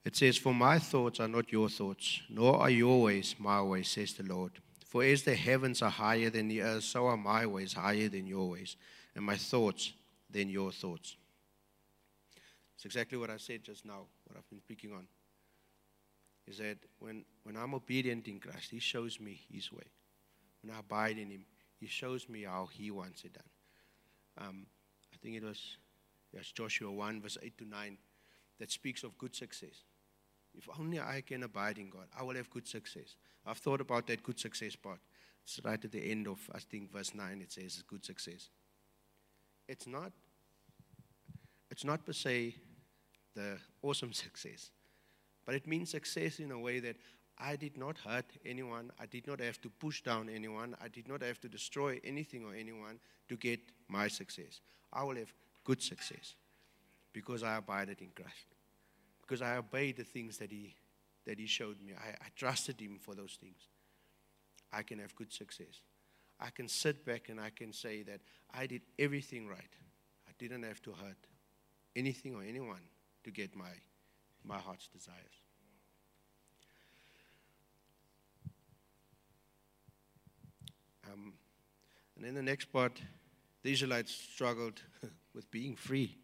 It 0.06 0.14
says, 0.14 0.36
For 0.36 0.54
my 0.54 0.78
thoughts 0.78 1.18
are 1.18 1.26
not 1.26 1.50
your 1.50 1.68
thoughts, 1.68 2.20
nor 2.28 2.60
are 2.60 2.70
your 2.70 3.02
ways 3.02 3.34
my 3.40 3.60
ways, 3.60 3.88
says 3.88 4.12
the 4.12 4.22
Lord. 4.22 4.52
For 4.86 5.02
as 5.02 5.24
the 5.24 5.34
heavens 5.34 5.82
are 5.82 5.90
higher 5.90 6.30
than 6.30 6.46
the 6.46 6.62
earth, 6.62 6.84
so 6.84 7.06
are 7.06 7.16
my 7.16 7.44
ways 7.44 7.72
higher 7.72 8.08
than 8.08 8.24
your 8.24 8.50
ways, 8.50 8.76
and 9.16 9.24
my 9.24 9.36
thoughts 9.36 9.92
than 10.30 10.48
your 10.48 10.70
thoughts. 10.70 11.16
It's 12.76 12.84
exactly 12.84 13.18
what 13.18 13.30
I 13.30 13.36
said 13.36 13.64
just 13.64 13.84
now, 13.84 14.06
what 14.26 14.38
I've 14.38 14.48
been 14.48 14.60
speaking 14.60 14.92
on. 14.92 15.08
Is 16.46 16.58
that 16.58 16.78
when, 17.00 17.24
when 17.42 17.56
I'm 17.56 17.74
obedient 17.74 18.28
in 18.28 18.38
Christ, 18.38 18.70
He 18.70 18.78
shows 18.78 19.18
me 19.18 19.40
His 19.52 19.72
way. 19.72 19.90
When 20.62 20.72
I 20.72 20.78
abide 20.78 21.18
in 21.18 21.30
Him, 21.30 21.46
He 21.80 21.88
shows 21.88 22.28
me 22.28 22.44
how 22.44 22.68
He 22.72 22.92
wants 22.92 23.24
it 23.24 23.32
done. 23.32 24.46
Um, 24.48 24.66
I 25.12 25.16
think 25.16 25.34
it 25.34 25.42
was 25.42 25.78
yes, 26.32 26.52
Joshua 26.52 26.92
1, 26.92 27.22
verse 27.22 27.38
8 27.42 27.58
to 27.58 27.64
9, 27.64 27.98
that 28.60 28.70
speaks 28.70 29.02
of 29.02 29.18
good 29.18 29.34
success 29.34 29.82
If 30.56 30.68
only 30.78 31.00
I 31.00 31.22
can 31.26 31.42
abide 31.42 31.78
in 31.78 31.90
God, 31.90 32.06
I 32.18 32.22
will 32.22 32.34
have 32.34 32.50
good 32.50 32.66
success. 32.66 33.16
I've 33.44 33.58
thought 33.58 33.80
about 33.80 34.06
that 34.06 34.22
good 34.22 34.38
success 34.38 34.74
part. 34.74 34.98
It's 35.44 35.60
right 35.62 35.82
at 35.82 35.92
the 35.92 36.10
end 36.10 36.26
of, 36.26 36.38
I 36.52 36.58
think, 36.58 36.92
verse 36.92 37.14
9, 37.14 37.40
it 37.40 37.52
says 37.52 37.82
good 37.86 38.04
success. 38.04 38.48
It's 39.68 39.86
not, 39.86 40.12
it's 41.70 41.84
not 41.84 42.04
per 42.04 42.12
se 42.12 42.54
the 43.34 43.58
awesome 43.82 44.12
success, 44.24 44.70
but 45.44 45.54
it 45.54 45.66
means 45.66 45.90
success 45.90 46.40
in 46.40 46.50
a 46.50 46.58
way 46.58 46.80
that 46.80 46.96
I 47.38 47.56
did 47.56 47.76
not 47.76 47.98
hurt 47.98 48.24
anyone. 48.44 48.90
I 48.98 49.06
did 49.06 49.26
not 49.26 49.40
have 49.40 49.60
to 49.60 49.68
push 49.68 50.02
down 50.02 50.28
anyone. 50.28 50.74
I 50.82 50.88
did 50.88 51.06
not 51.06 51.22
have 51.22 51.40
to 51.42 51.48
destroy 51.48 52.00
anything 52.02 52.44
or 52.44 52.54
anyone 52.54 52.98
to 53.28 53.36
get 53.36 53.60
my 53.88 54.08
success. 54.08 54.60
I 54.92 55.04
will 55.04 55.16
have 55.16 55.32
good 55.64 55.82
success 55.82 56.34
because 57.12 57.42
I 57.42 57.56
abided 57.56 58.00
in 58.00 58.08
Christ. 58.14 58.55
Because 59.26 59.42
I 59.42 59.56
obeyed 59.56 59.96
the 59.96 60.04
things 60.04 60.38
that 60.38 60.50
He, 60.50 60.74
that 61.26 61.38
he 61.38 61.46
showed 61.46 61.80
me. 61.82 61.94
I, 61.94 62.10
I 62.10 62.28
trusted 62.36 62.80
Him 62.80 62.98
for 63.00 63.14
those 63.14 63.38
things. 63.40 63.68
I 64.72 64.82
can 64.82 64.98
have 64.98 65.14
good 65.14 65.32
success. 65.32 65.80
I 66.38 66.50
can 66.50 66.68
sit 66.68 67.04
back 67.04 67.28
and 67.28 67.40
I 67.40 67.50
can 67.50 67.72
say 67.72 68.02
that 68.02 68.20
I 68.52 68.66
did 68.66 68.82
everything 68.98 69.48
right. 69.48 69.74
I 70.28 70.32
didn't 70.38 70.62
have 70.64 70.82
to 70.82 70.92
hurt 70.92 71.16
anything 71.94 72.34
or 72.34 72.42
anyone 72.42 72.82
to 73.24 73.30
get 73.30 73.56
my, 73.56 73.70
my 74.44 74.58
heart's 74.58 74.88
desires. 74.88 75.16
Um, 81.10 81.32
and 82.16 82.24
then 82.24 82.34
the 82.34 82.42
next 82.42 82.66
part, 82.66 83.00
the 83.62 83.72
Israelites 83.72 84.12
struggled 84.12 84.80
with 85.34 85.50
being 85.50 85.74
free. 85.74 86.16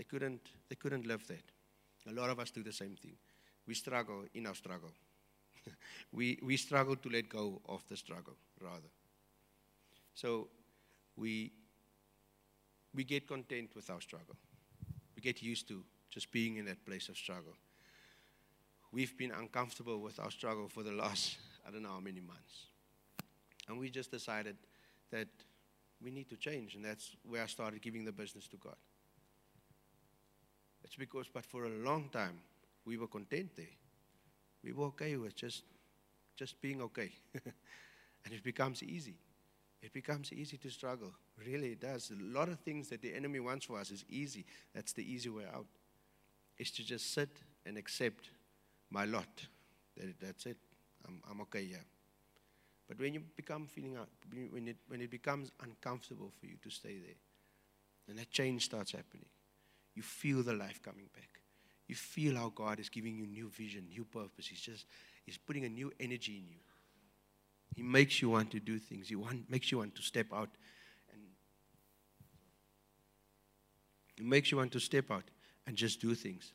They 0.00 0.04
couldn't, 0.04 0.40
they 0.70 0.76
couldn't 0.76 1.06
live 1.06 1.26
that. 1.26 1.42
A 2.08 2.12
lot 2.18 2.30
of 2.30 2.38
us 2.38 2.50
do 2.50 2.62
the 2.62 2.72
same 2.72 2.96
thing. 2.96 3.16
We 3.66 3.74
struggle 3.74 4.24
in 4.32 4.46
our 4.46 4.54
struggle. 4.54 4.92
we, 6.12 6.38
we 6.42 6.56
struggle 6.56 6.96
to 6.96 7.08
let 7.10 7.28
go 7.28 7.60
of 7.68 7.86
the 7.86 7.98
struggle, 7.98 8.32
rather. 8.62 8.88
So 10.14 10.48
we, 11.18 11.52
we 12.94 13.04
get 13.04 13.28
content 13.28 13.72
with 13.76 13.90
our 13.90 14.00
struggle. 14.00 14.36
We 15.14 15.20
get 15.20 15.42
used 15.42 15.68
to 15.68 15.84
just 16.08 16.32
being 16.32 16.56
in 16.56 16.64
that 16.64 16.82
place 16.86 17.10
of 17.10 17.18
struggle. 17.18 17.52
We've 18.92 19.14
been 19.18 19.32
uncomfortable 19.32 19.98
with 19.98 20.18
our 20.18 20.30
struggle 20.30 20.70
for 20.70 20.82
the 20.82 20.92
last, 20.92 21.36
I 21.68 21.70
don't 21.70 21.82
know 21.82 21.90
how 21.90 22.00
many 22.00 22.20
months. 22.20 22.68
And 23.68 23.78
we 23.78 23.90
just 23.90 24.10
decided 24.10 24.56
that 25.10 25.28
we 26.02 26.10
need 26.10 26.30
to 26.30 26.36
change, 26.36 26.74
and 26.74 26.82
that's 26.82 27.14
where 27.22 27.42
I 27.42 27.46
started 27.46 27.82
giving 27.82 28.06
the 28.06 28.12
business 28.12 28.48
to 28.48 28.56
God. 28.56 28.76
It's 30.84 30.96
because, 30.96 31.26
but 31.32 31.44
for 31.44 31.64
a 31.64 31.68
long 31.68 32.08
time, 32.10 32.40
we 32.84 32.96
were 32.96 33.06
content 33.06 33.50
there. 33.56 33.66
We 34.64 34.72
were 34.72 34.86
okay 34.86 35.16
with 35.16 35.34
just, 35.34 35.64
just 36.36 36.60
being 36.60 36.82
okay. 36.82 37.12
and 38.24 38.34
it 38.34 38.42
becomes 38.42 38.82
easy. 38.82 39.16
It 39.82 39.92
becomes 39.92 40.32
easy 40.32 40.58
to 40.58 40.70
struggle. 40.70 41.12
Really, 41.46 41.68
it 41.68 41.80
does. 41.80 42.10
A 42.10 42.22
lot 42.22 42.48
of 42.48 42.58
things 42.60 42.88
that 42.88 43.00
the 43.00 43.14
enemy 43.14 43.40
wants 43.40 43.66
for 43.66 43.78
us 43.78 43.90
is 43.90 44.04
easy. 44.08 44.44
That's 44.74 44.92
the 44.92 45.02
easy 45.02 45.30
way 45.30 45.44
out. 45.54 45.66
Is 46.58 46.70
to 46.72 46.84
just 46.84 47.14
sit 47.14 47.30
and 47.64 47.78
accept 47.78 48.30
my 48.90 49.06
lot. 49.06 49.46
That, 49.96 50.20
that's 50.20 50.44
it. 50.46 50.58
I'm, 51.06 51.22
I'm 51.30 51.40
okay 51.42 51.64
here. 51.64 51.84
But 52.90 52.98
when 52.98 53.14
you 53.14 53.22
become 53.36 53.66
feeling 53.66 53.96
when 54.50 54.66
it, 54.66 54.76
when 54.88 55.00
it 55.00 55.10
becomes 55.10 55.52
uncomfortable 55.62 56.32
for 56.40 56.46
you 56.46 56.56
to 56.62 56.70
stay 56.70 56.98
there, 56.98 57.14
then 58.06 58.16
that 58.16 58.30
change 58.32 58.64
starts 58.64 58.90
happening, 58.90 59.26
you 59.94 60.02
feel 60.02 60.42
the 60.42 60.54
life 60.54 60.80
coming 60.82 61.08
back. 61.14 61.40
You 61.88 61.94
feel 61.94 62.36
how 62.36 62.52
God 62.54 62.78
is 62.78 62.88
giving 62.88 63.16
you 63.16 63.26
new 63.26 63.48
vision, 63.48 63.86
new 63.88 64.04
purpose. 64.04 64.46
He's 64.46 64.60
just 64.60 64.86
He's 65.24 65.38
putting 65.38 65.64
a 65.64 65.68
new 65.68 65.92
energy 66.00 66.36
in 66.36 66.48
you. 66.48 66.58
He 67.74 67.82
makes 67.82 68.20
you 68.20 68.30
want 68.30 68.50
to 68.52 68.60
do 68.60 68.78
things. 68.78 69.08
He 69.08 69.16
want, 69.16 69.48
makes 69.50 69.70
you 69.70 69.78
want 69.78 69.94
to 69.94 70.02
step 70.02 70.26
out 70.32 70.50
and 71.12 71.20
He 74.16 74.24
makes 74.24 74.50
you 74.50 74.58
want 74.58 74.72
to 74.72 74.80
step 74.80 75.10
out 75.10 75.24
and 75.66 75.76
just 75.76 76.00
do 76.00 76.14
things. 76.14 76.52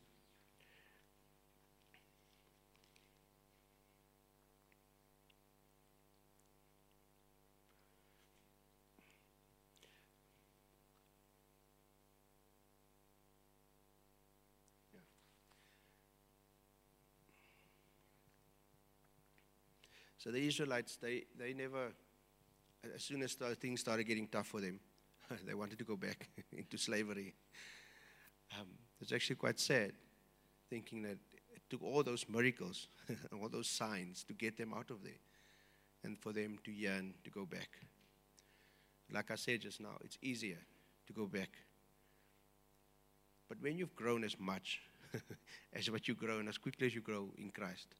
So 20.25 20.31
the 20.31 20.47
Israelites, 20.47 20.95
they, 20.95 21.25
they 21.37 21.53
never, 21.53 21.91
as 22.95 23.03
soon 23.03 23.21
as 23.21 23.33
things 23.33 23.79
started 23.79 24.05
getting 24.05 24.27
tough 24.27 24.47
for 24.47 24.59
them, 24.59 24.79
they 25.45 25.53
wanted 25.53 25.77
to 25.77 25.85
go 25.85 25.95
back 25.95 26.29
into 26.51 26.79
slavery. 26.79 27.35
Um, 28.59 28.67
it's 28.99 29.11
actually 29.11 29.35
quite 29.35 29.59
sad 29.59 29.91
thinking 30.67 31.03
that 31.03 31.19
it 31.53 31.61
took 31.69 31.83
all 31.83 32.01
those 32.01 32.25
miracles, 32.27 32.87
and 33.07 33.19
all 33.41 33.49
those 33.49 33.67
signs 33.67 34.23
to 34.23 34.33
get 34.33 34.57
them 34.57 34.73
out 34.73 34.89
of 34.89 35.03
there 35.03 35.21
and 36.03 36.17
for 36.17 36.33
them 36.33 36.57
to 36.63 36.71
yearn 36.71 37.13
to 37.23 37.29
go 37.29 37.45
back. 37.45 37.69
Like 39.13 39.29
I 39.29 39.35
said 39.35 39.61
just 39.61 39.79
now, 39.79 39.97
it's 40.03 40.17
easier 40.23 40.57
to 41.05 41.13
go 41.13 41.27
back. 41.27 41.51
But 43.47 43.61
when 43.61 43.77
you've 43.77 43.95
grown 43.95 44.23
as 44.23 44.39
much 44.39 44.81
as 45.73 45.91
what 45.91 46.07
you 46.07 46.15
grow 46.15 46.39
and 46.39 46.49
as 46.49 46.57
quickly 46.57 46.87
as 46.87 46.95
you 46.95 47.01
grow 47.01 47.29
in 47.37 47.51
Christ, 47.51 47.93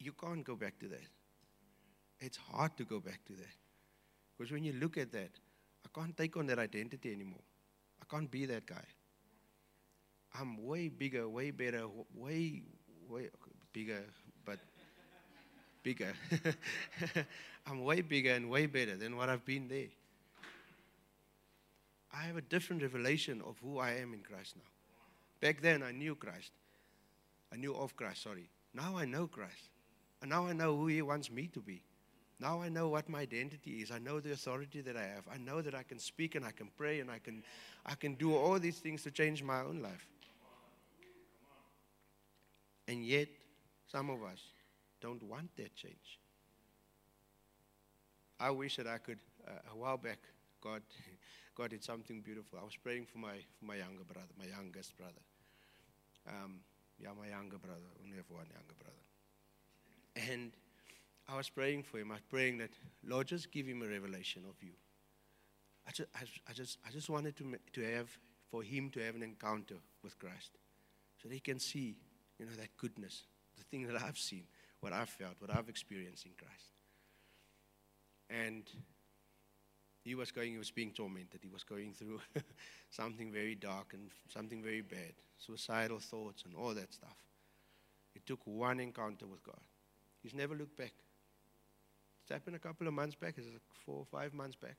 you 0.00 0.12
can't 0.12 0.44
go 0.44 0.56
back 0.56 0.78
to 0.80 0.88
that. 0.88 1.08
It's 2.20 2.36
hard 2.36 2.76
to 2.78 2.84
go 2.84 3.00
back 3.00 3.24
to 3.26 3.32
that. 3.34 3.56
Because 4.36 4.52
when 4.52 4.64
you 4.64 4.72
look 4.72 4.96
at 4.96 5.12
that, 5.12 5.30
I 5.84 6.00
can't 6.00 6.16
take 6.16 6.36
on 6.36 6.46
that 6.46 6.58
identity 6.58 7.12
anymore. 7.12 7.42
I 8.00 8.06
can't 8.14 8.30
be 8.30 8.46
that 8.46 8.66
guy. 8.66 8.84
I'm 10.38 10.64
way 10.64 10.88
bigger, 10.88 11.28
way 11.28 11.50
better, 11.50 11.86
way, 12.14 12.62
way 13.08 13.28
bigger, 13.72 14.04
but 14.44 14.58
bigger. 15.82 16.12
I'm 17.66 17.84
way 17.84 18.00
bigger 18.00 18.32
and 18.32 18.48
way 18.48 18.66
better 18.66 18.96
than 18.96 19.16
what 19.16 19.28
I've 19.28 19.44
been 19.44 19.68
there. 19.68 19.88
I 22.12 22.22
have 22.22 22.36
a 22.36 22.42
different 22.42 22.82
revelation 22.82 23.42
of 23.46 23.56
who 23.62 23.78
I 23.78 23.92
am 23.92 24.14
in 24.14 24.20
Christ 24.20 24.56
now. 24.56 24.62
Back 25.40 25.60
then, 25.60 25.82
I 25.82 25.92
knew 25.92 26.14
Christ. 26.14 26.50
I 27.52 27.56
knew 27.56 27.74
of 27.74 27.96
Christ, 27.96 28.22
sorry. 28.22 28.48
Now 28.74 28.96
I 28.96 29.04
know 29.04 29.26
Christ. 29.26 29.70
And 30.20 30.30
now 30.30 30.46
I 30.46 30.52
know 30.52 30.76
who 30.76 30.86
He 30.88 31.02
wants 31.02 31.30
me 31.30 31.46
to 31.48 31.60
be. 31.60 31.82
Now 32.40 32.62
I 32.62 32.70
know 32.70 32.88
what 32.88 33.08
my 33.08 33.20
identity 33.20 33.82
is. 33.82 33.90
I 33.90 33.98
know 33.98 34.18
the 34.18 34.32
authority 34.32 34.80
that 34.80 34.96
I 34.96 35.02
have. 35.02 35.24
I 35.32 35.36
know 35.36 35.60
that 35.60 35.74
I 35.74 35.82
can 35.82 35.98
speak 35.98 36.34
and 36.34 36.44
I 36.44 36.52
can 36.52 36.68
pray 36.76 37.00
and 37.00 37.10
I 37.10 37.18
can, 37.18 37.42
I 37.84 37.94
can 37.94 38.14
do 38.14 38.34
all 38.34 38.58
these 38.58 38.78
things 38.78 39.02
to 39.02 39.10
change 39.10 39.42
my 39.42 39.60
own 39.60 39.82
life. 39.82 40.06
And 42.88 43.04
yet, 43.04 43.28
some 43.86 44.08
of 44.08 44.22
us 44.22 44.40
don't 45.00 45.22
want 45.22 45.54
that 45.56 45.76
change. 45.76 46.18
I 48.40 48.50
wish 48.50 48.76
that 48.76 48.86
I 48.86 48.98
could, 48.98 49.18
uh, 49.46 49.72
a 49.72 49.76
while 49.76 49.98
back, 49.98 50.18
God, 50.62 50.82
God 51.54 51.70
did 51.70 51.84
something 51.84 52.22
beautiful. 52.22 52.58
I 52.60 52.64
was 52.64 52.74
praying 52.74 53.04
for 53.04 53.18
my, 53.18 53.36
for 53.58 53.66
my 53.66 53.76
younger 53.76 54.04
brother, 54.04 54.32
my 54.38 54.46
youngest 54.46 54.96
brother. 54.96 55.20
Um, 56.26 56.60
yeah, 56.98 57.10
my 57.18 57.28
younger 57.28 57.58
brother. 57.58 57.88
Only 58.02 58.16
have 58.16 58.30
one 58.30 58.46
younger 58.46 58.74
brother. 58.78 59.09
And 60.28 60.52
I 61.28 61.36
was 61.36 61.48
praying 61.48 61.84
for 61.84 61.98
him. 61.98 62.10
I 62.10 62.14
was 62.14 62.22
praying 62.28 62.58
that, 62.58 62.70
Lord, 63.06 63.28
just 63.28 63.52
give 63.52 63.66
him 63.66 63.82
a 63.82 63.86
revelation 63.86 64.42
of 64.48 64.60
you. 64.62 64.72
I 65.86 65.92
just, 65.92 66.08
I 66.48 66.52
just, 66.52 66.78
I 66.86 66.90
just 66.90 67.08
wanted 67.08 67.36
to, 67.36 67.56
to 67.74 67.94
have, 67.94 68.10
for 68.50 68.62
him 68.62 68.90
to 68.90 69.00
have 69.00 69.14
an 69.14 69.22
encounter 69.22 69.76
with 70.02 70.18
Christ 70.18 70.58
so 71.22 71.28
that 71.28 71.34
he 71.34 71.40
can 71.40 71.58
see, 71.58 71.96
you 72.38 72.46
know, 72.46 72.52
that 72.58 72.76
goodness, 72.76 73.24
the 73.56 73.64
thing 73.64 73.86
that 73.86 74.00
I've 74.02 74.18
seen, 74.18 74.44
what 74.80 74.92
I've 74.92 75.08
felt, 75.08 75.34
what 75.38 75.54
I've 75.54 75.68
experienced 75.68 76.26
in 76.26 76.32
Christ. 76.36 76.72
And 78.28 78.64
he 80.04 80.14
was 80.14 80.30
going, 80.32 80.52
he 80.52 80.58
was 80.58 80.70
being 80.70 80.92
tormented. 80.92 81.40
He 81.42 81.48
was 81.48 81.62
going 81.62 81.92
through 81.92 82.20
something 82.90 83.32
very 83.32 83.54
dark 83.54 83.92
and 83.92 84.10
something 84.28 84.62
very 84.62 84.80
bad, 84.80 85.12
suicidal 85.38 85.98
thoughts 85.98 86.44
and 86.44 86.54
all 86.54 86.74
that 86.74 86.92
stuff. 86.92 87.16
It 88.14 88.26
took 88.26 88.40
one 88.44 88.80
encounter 88.80 89.26
with 89.26 89.42
God 89.44 89.60
He's 90.22 90.34
never 90.34 90.54
looked 90.54 90.76
back. 90.76 90.92
It's 92.22 92.30
happened 92.30 92.56
a 92.56 92.58
couple 92.58 92.86
of 92.86 92.94
months 92.94 93.16
back, 93.16 93.34
it's 93.36 93.46
like 93.46 93.60
four 93.84 93.98
or 93.98 94.04
five 94.04 94.34
months 94.34 94.56
back. 94.56 94.76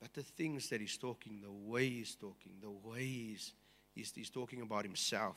But 0.00 0.14
the 0.14 0.22
things 0.22 0.68
that 0.68 0.80
he's 0.80 0.96
talking, 0.96 1.40
the 1.42 1.50
way 1.50 1.88
he's 1.88 2.14
talking, 2.14 2.52
the 2.62 2.70
way 2.70 3.04
he's, 3.04 3.52
he's, 3.94 4.12
he's 4.14 4.30
talking 4.30 4.62
about 4.62 4.84
himself 4.84 5.36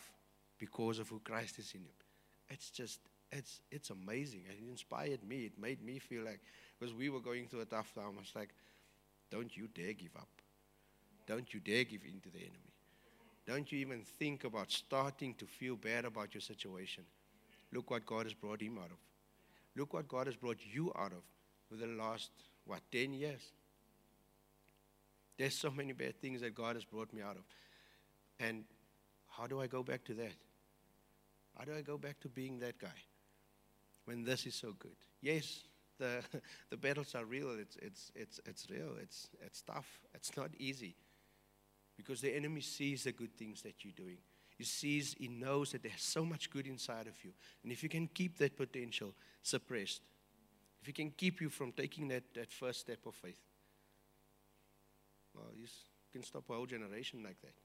because 0.60 1.00
of 1.00 1.10
who 1.10 1.20
Christ 1.20 1.58
is 1.58 1.72
in 1.74 1.82
him, 1.82 1.96
it's 2.48 2.70
just, 2.70 3.00
it's, 3.32 3.62
it's 3.72 3.90
amazing. 3.90 4.44
It 4.48 4.64
inspired 4.70 5.24
me. 5.28 5.46
It 5.46 5.60
made 5.60 5.84
me 5.84 5.98
feel 5.98 6.24
like, 6.24 6.42
because 6.80 6.94
we 6.94 7.10
were 7.10 7.22
going 7.22 7.48
through 7.48 7.62
a 7.62 7.66
tough 7.66 7.92
time, 7.96 8.14
I 8.18 8.20
was 8.20 8.32
like, 8.36 8.50
don't 9.32 9.56
you 9.58 9.68
dare 9.74 9.94
give 9.94 10.16
up. 10.16 10.28
don't 11.26 11.54
you 11.54 11.60
dare 11.60 11.86
give 11.86 12.02
in 12.04 12.20
to 12.22 12.30
the 12.30 12.40
enemy. 12.40 12.74
Don't 13.48 13.72
you 13.72 13.80
even 13.80 14.02
think 14.20 14.44
about 14.44 14.72
starting 14.72 15.34
to 15.36 15.46
feel 15.46 15.76
bad 15.76 16.06
about 16.06 16.34
your 16.34 16.42
situation. 16.42 17.04
Look 17.74 17.90
what 17.92 18.06
God 18.06 18.26
has 18.26 18.34
brought 18.34 18.62
him 18.62 18.78
out 18.78 18.92
of. 18.92 18.98
Look 19.76 19.94
what 19.94 20.08
God 20.08 20.28
has 20.28 20.36
brought 20.36 20.58
you 20.72 20.92
out 20.98 21.14
of 21.14 21.24
for 21.70 21.76
the 21.76 21.88
last, 21.88 22.32
what, 22.66 22.82
10 22.92 23.14
years? 23.14 23.42
There's 25.38 25.56
so 25.56 25.72
many 25.72 25.94
bad 25.94 26.20
things 26.22 26.42
that 26.42 26.54
God 26.54 26.76
has 26.76 26.84
brought 26.84 27.14
me 27.14 27.22
out 27.22 27.38
of. 27.38 27.44
And 28.40 28.66
how 29.28 29.48
do 29.48 29.62
I 29.62 29.68
go 29.68 29.82
back 29.82 30.04
to 30.06 30.14
that? 30.16 30.34
How 31.58 31.66
do 31.66 31.74
I 31.74 31.82
go 31.82 31.98
back 31.98 32.20
to 32.22 32.30
being 32.30 32.60
that 32.60 32.78
guy 32.78 32.88
when 34.06 34.24
this 34.24 34.46
is 34.46 34.56
so 34.56 34.74
good? 34.78 34.96
Yes, 35.22 35.62
the, 35.98 36.22
the 36.70 36.78
battles 36.78 37.16
are 37.16 37.26
real. 37.26 37.58
It's, 37.60 37.78
it's, 37.78 38.12
it's, 38.16 38.40
it's 38.46 38.68
real. 38.70 38.96
It's, 39.02 39.30
it's 39.46 39.62
tough. 39.62 39.88
It's 40.14 40.36
not 40.36 40.50
easy 40.60 40.96
because 41.96 42.22
the 42.22 42.36
enemy 42.36 42.62
sees 42.62 43.04
the 43.04 43.12
good 43.12 43.36
things 43.38 43.62
that 43.62 43.84
you're 43.84 43.94
doing. 43.96 44.18
He 44.62 44.66
sees, 44.66 45.16
he 45.18 45.28
knows 45.28 45.72
that 45.72 45.82
there's 45.82 46.04
so 46.04 46.24
much 46.24 46.52
good 46.52 46.68
inside 46.68 47.08
of 47.08 47.16
you. 47.24 47.32
And 47.64 47.72
if 47.72 47.82
you 47.82 47.90
can 47.90 48.08
keep 48.08 48.38
that 48.38 48.56
potential 48.56 49.16
suppressed, 49.42 50.02
if 50.80 50.86
he 50.86 50.94
can 50.94 51.10
keep 51.10 51.42
you 51.42 51.50
from 51.50 51.72
taking 51.72 52.08
that, 52.10 52.32
that 52.36 52.52
first 52.52 52.82
step 52.82 53.00
of 53.08 53.16
faith, 53.16 53.40
well, 55.34 55.48
you 55.58 55.66
can 56.14 56.22
stop 56.22 56.44
a 56.48 56.54
whole 56.54 56.68
generation 56.68 57.24
like 57.24 57.42
that. 57.42 57.56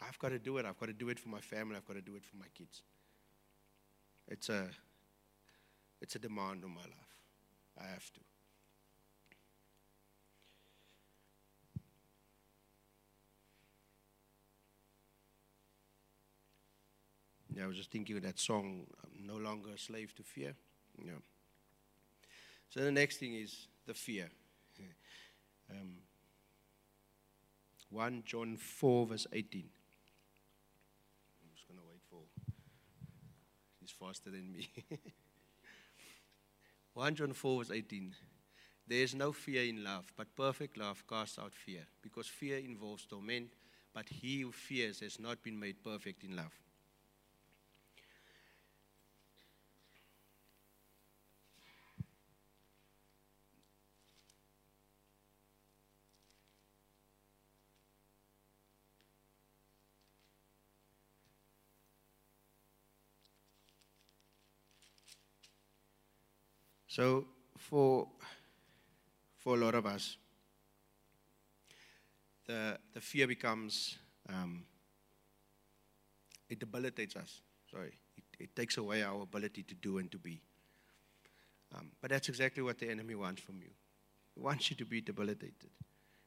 I've 0.00 0.18
got 0.18 0.30
to 0.30 0.40
do 0.40 0.58
it. 0.58 0.66
I've 0.66 0.80
got 0.80 0.86
to 0.86 0.92
do 0.92 1.10
it 1.10 1.20
for 1.20 1.28
my 1.28 1.40
family. 1.40 1.76
I've 1.76 1.86
got 1.86 1.94
to 1.94 2.02
do 2.02 2.16
it 2.16 2.24
for 2.24 2.36
my 2.38 2.48
kids. 2.54 2.82
It's 4.26 4.48
a, 4.48 4.66
it's 6.00 6.16
a 6.16 6.18
demand 6.18 6.64
on 6.64 6.70
my 6.74 6.80
life. 6.80 7.20
I 7.80 7.84
have 7.84 8.12
to. 8.14 8.20
Yeah, 17.58 17.64
I 17.64 17.66
was 17.66 17.76
just 17.76 17.90
thinking 17.90 18.16
of 18.16 18.22
that 18.22 18.38
song, 18.38 18.86
I'm 19.02 19.26
no 19.26 19.34
longer 19.34 19.70
a 19.74 19.78
slave 19.78 20.14
to 20.14 20.22
fear. 20.22 20.54
Yeah. 21.04 21.18
So 22.70 22.78
the 22.78 22.92
next 22.92 23.16
thing 23.16 23.34
is 23.34 23.66
the 23.86 23.94
fear. 23.94 24.28
Um, 25.70 25.96
1 27.90 28.22
John 28.24 28.56
4, 28.56 29.06
verse 29.06 29.26
18. 29.30 29.68
I'm 31.42 31.50
just 31.54 31.68
going 31.68 31.78
to 31.78 31.84
wait 31.86 32.00
for. 32.08 32.20
He's 33.78 33.90
faster 33.90 34.30
than 34.30 34.50
me. 34.50 34.70
1 36.94 37.14
John 37.16 37.34
4, 37.34 37.64
verse 37.64 37.70
18. 37.70 38.14
There 38.86 39.02
is 39.02 39.14
no 39.14 39.30
fear 39.32 39.64
in 39.64 39.84
love, 39.84 40.10
but 40.16 40.34
perfect 40.34 40.78
love 40.78 41.04
casts 41.06 41.38
out 41.38 41.52
fear, 41.52 41.86
because 42.00 42.28
fear 42.28 42.56
involves 42.56 43.04
torment, 43.04 43.52
but 43.92 44.08
he 44.08 44.40
who 44.40 44.52
fears 44.52 45.00
has 45.00 45.20
not 45.20 45.42
been 45.42 45.60
made 45.60 45.84
perfect 45.84 46.24
in 46.24 46.34
love. 46.34 46.54
So 66.98 67.26
for 67.56 68.08
for 69.36 69.54
a 69.54 69.56
lot 69.56 69.76
of 69.76 69.86
us, 69.86 70.16
the 72.44 72.76
the 72.92 73.00
fear 73.00 73.28
becomes 73.28 73.98
um, 74.28 74.64
it 76.48 76.58
debilitates 76.58 77.14
us. 77.14 77.40
Sorry, 77.70 77.92
it, 78.16 78.24
it, 78.40 78.56
takes 78.56 78.78
away 78.78 79.04
our 79.04 79.22
ability 79.22 79.62
to 79.62 79.76
do 79.76 79.98
and 79.98 80.10
to 80.10 80.18
be. 80.18 80.40
Um, 81.76 81.92
but 82.00 82.10
that's 82.10 82.28
exactly 82.28 82.64
what 82.64 82.78
the 82.78 82.90
enemy 82.90 83.14
wants 83.14 83.42
from 83.42 83.60
you. 83.62 83.70
He 84.34 84.40
wants 84.40 84.68
you 84.68 84.74
to 84.76 84.84
be 84.84 85.00
debilitated. 85.00 85.70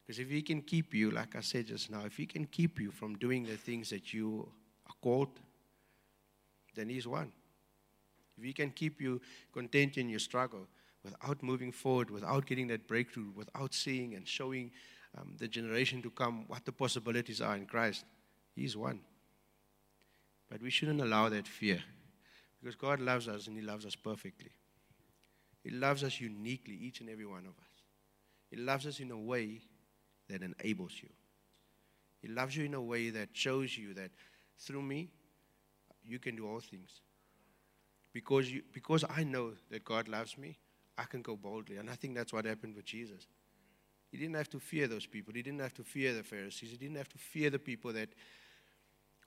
Because 0.05 0.19
if 0.19 0.29
he 0.29 0.41
can 0.41 0.61
keep 0.61 0.93
you, 0.93 1.11
like 1.11 1.35
I 1.35 1.41
said 1.41 1.67
just 1.67 1.91
now, 1.91 2.05
if 2.05 2.15
he 2.15 2.25
can 2.25 2.45
keep 2.45 2.79
you 2.79 2.91
from 2.91 3.17
doing 3.17 3.43
the 3.43 3.57
things 3.57 3.89
that 3.89 4.13
you 4.13 4.47
are 4.87 4.95
called, 5.01 5.37
then 6.75 6.87
he's 6.87 7.07
won. 7.07 7.33
If 8.37 8.43
He 8.43 8.53
can 8.53 8.71
keep 8.71 9.01
you 9.01 9.21
content 9.53 9.97
in 9.97 10.09
your 10.09 10.19
struggle 10.19 10.67
without 11.03 11.41
moving 11.41 11.71
forward, 11.71 12.09
without 12.09 12.45
getting 12.45 12.67
that 12.67 12.87
breakthrough, 12.87 13.31
without 13.35 13.73
seeing 13.73 14.13
and 14.13 14.27
showing 14.27 14.71
um, 15.17 15.35
the 15.39 15.47
generation 15.47 16.01
to 16.01 16.09
come 16.09 16.45
what 16.47 16.65
the 16.65 16.71
possibilities 16.71 17.41
are 17.41 17.55
in 17.55 17.65
Christ, 17.65 18.05
He's 18.55 18.77
won. 18.77 18.99
But 20.49 20.61
we 20.61 20.69
shouldn't 20.69 21.01
allow 21.01 21.29
that 21.29 21.47
fear 21.47 21.81
because 22.61 22.75
God 22.75 22.99
loves 22.99 23.27
us 23.27 23.47
and 23.47 23.55
He 23.55 23.63
loves 23.63 23.85
us 23.85 23.95
perfectly. 23.95 24.51
He 25.63 25.69
loves 25.69 26.03
us 26.03 26.19
uniquely, 26.19 26.75
each 26.75 27.01
and 27.01 27.09
every 27.09 27.25
one 27.25 27.45
of 27.45 27.57
us. 27.59 27.71
He 28.49 28.57
loves 28.57 28.85
us 28.85 28.99
in 28.99 29.11
a 29.11 29.17
way 29.17 29.61
that 30.29 30.41
enables 30.41 30.93
you. 31.01 31.09
He 32.21 32.27
loves 32.27 32.55
you 32.55 32.65
in 32.65 32.73
a 32.73 32.81
way 32.81 33.09
that 33.09 33.29
shows 33.33 33.77
you 33.77 33.93
that 33.95 34.11
through 34.59 34.81
me, 34.81 35.09
you 36.05 36.19
can 36.19 36.35
do 36.35 36.47
all 36.47 36.59
things. 36.59 37.01
Because, 38.13 38.51
you, 38.51 38.61
because 38.73 39.05
I 39.09 39.23
know 39.23 39.53
that 39.69 39.85
God 39.85 40.07
loves 40.07 40.37
me, 40.37 40.57
I 40.97 41.03
can 41.03 41.21
go 41.21 41.35
boldly. 41.35 41.77
And 41.77 41.89
I 41.89 41.95
think 41.95 42.15
that's 42.15 42.33
what 42.33 42.45
happened 42.45 42.75
with 42.75 42.85
Jesus. 42.85 43.27
He 44.11 44.17
didn't 44.17 44.35
have 44.35 44.49
to 44.49 44.59
fear 44.59 44.87
those 44.87 45.05
people. 45.05 45.33
He 45.33 45.41
didn't 45.41 45.61
have 45.61 45.73
to 45.75 45.83
fear 45.83 46.13
the 46.13 46.23
Pharisees. 46.23 46.71
He 46.71 46.77
didn't 46.77 46.97
have 46.97 47.09
to 47.09 47.17
fear 47.17 47.49
the 47.49 47.59
people 47.59 47.93
that 47.93 48.09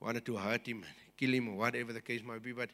wanted 0.01 0.27
to 0.27 0.37
hurt 0.37 0.67
him, 0.67 0.85
kill 1.17 1.33
him, 1.33 1.49
or 1.49 1.57
whatever 1.57 1.93
the 1.93 2.03
case 2.03 2.23
might 2.23 2.43
be. 2.43 2.53
But 2.53 2.71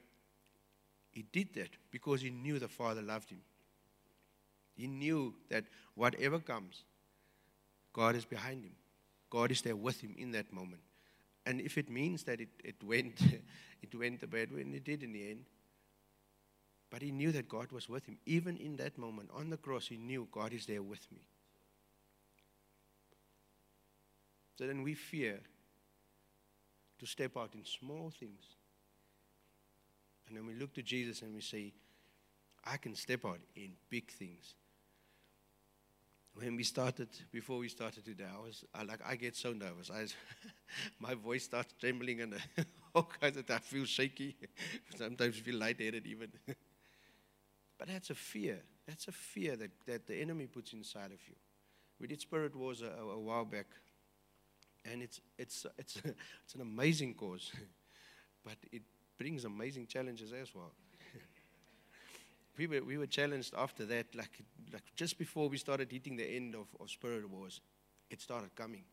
he 1.13 1.25
did 1.33 1.55
that 1.55 1.71
because 1.91 2.21
he 2.23 2.31
knew 2.31 2.59
the 2.59 2.69
Father 2.69 3.03
loved 3.03 3.31
him. 3.31 3.41
He 4.75 4.89
knew 4.89 5.35
that 5.51 5.65
whatever 5.95 6.41
comes, 6.41 6.83
God 7.93 8.17
is 8.17 8.25
behind 8.25 8.65
him. 8.65 8.73
God 9.29 9.53
is 9.53 9.63
there 9.63 9.77
with 9.77 10.01
him 10.01 10.15
in 10.19 10.33
that 10.33 10.53
moment. 10.53 10.83
And 11.47 11.61
if 11.61 11.79
it 11.79 11.89
means 11.89 12.25
that 12.25 12.41
it, 12.41 12.49
it 12.65 12.77
went 12.83 13.21
it 13.83 13.95
went 13.95 14.21
the 14.21 14.27
bad 14.27 14.53
way, 14.53 14.63
and 14.63 14.75
it 14.75 14.85
did 14.85 15.03
in 15.03 15.13
the 15.13 15.31
end, 15.31 15.45
but 16.91 17.03
he 17.03 17.13
knew 17.13 17.31
that 17.33 17.49
God 17.49 17.71
was 17.71 17.89
with 17.89 18.05
him. 18.07 18.19
Even 18.27 18.57
in 18.57 18.77
that 18.77 18.99
moment 18.99 19.31
on 19.33 19.49
the 19.49 19.57
cross, 19.57 19.87
he 19.87 19.97
knew 19.97 20.29
God 20.33 20.53
is 20.53 20.67
there 20.67 20.83
with 20.83 21.07
me. 21.13 21.21
So 24.59 24.67
then 24.67 24.83
we 24.83 24.95
fear 24.95 25.41
to 26.99 27.07
step 27.07 27.37
out 27.37 27.55
in 27.55 27.65
small 27.65 28.11
things. 28.11 28.43
And 30.29 30.37
then 30.37 30.47
we 30.47 30.55
look 30.55 30.75
to 30.75 30.83
Jesus 30.83 31.23
and 31.23 31.35
we 31.35 31.41
say, 31.41 31.73
I 32.65 32.77
can 32.77 32.95
step 32.95 33.25
out 33.25 33.41
in 33.57 33.71
big 33.89 34.11
things. 34.11 34.55
When 36.35 36.57
we 36.57 36.63
started, 36.63 37.09
before 37.33 37.59
we 37.59 37.69
started 37.69 38.05
today, 38.05 38.25
I 38.33 38.41
was 38.41 38.65
I, 38.75 38.83
like, 38.83 39.01
I 39.05 39.17
get 39.17 39.35
so 39.35 39.53
nervous. 39.53 39.91
I, 39.91 40.07
my 41.01 41.15
voice 41.15 41.45
starts 41.45 41.75
trembling 41.81 42.21
and 42.21 42.35
all 42.95 43.09
kinds 43.21 43.37
of, 43.37 43.51
I 43.51 43.59
feel 43.59 43.85
shaky. 43.85 44.37
Sometimes 44.97 45.39
feel 45.39 45.57
lightheaded 45.57 46.07
even. 46.07 46.29
But 47.81 47.89
that's 47.89 48.11
a 48.11 48.15
fear. 48.15 48.59
That's 48.87 49.09
a 49.09 49.13
fear 49.13 49.57
that, 49.57 49.71
that 49.87 50.07
the 50.07 50.15
enemy 50.15 50.47
puts 50.47 50.75
inside 50.75 51.13
of 51.13 51.27
you. 51.27 51.35
We 51.99 52.07
did 52.07 52.21
Spirit 52.21 52.55
Wars 52.55 52.83
a, 52.83 53.03
a, 53.03 53.19
while 53.19 53.47
back, 53.47 53.69
and 54.85 55.03
it's, 55.03 55.23
it's, 55.39 55.65
it's, 55.79 55.97
it's 56.45 56.55
an 56.55 56.61
amazing 56.61 57.15
cause, 57.15 57.51
but 58.45 58.57
it 58.71 58.83
brings 59.17 59.47
amazing 59.47 59.87
challenges 59.87 60.35
as 60.35 60.55
well. 60.55 60.73
we, 62.59 62.67
were, 62.67 62.83
we 62.83 62.99
were 62.99 63.07
challenged 63.07 63.55
after 63.57 63.87
that, 63.87 64.15
like, 64.15 64.43
like 64.75 64.85
just 64.95 65.19
before 65.19 65.49
we 65.49 65.57
started 65.57 65.91
hitting 65.91 66.17
the 66.17 66.27
end 66.27 66.55
of, 66.55 66.67
of 66.79 66.91
Spirit 66.91 67.31
Wars, 67.31 67.63
it 68.11 68.21
started 68.21 68.55
coming. 68.55 68.85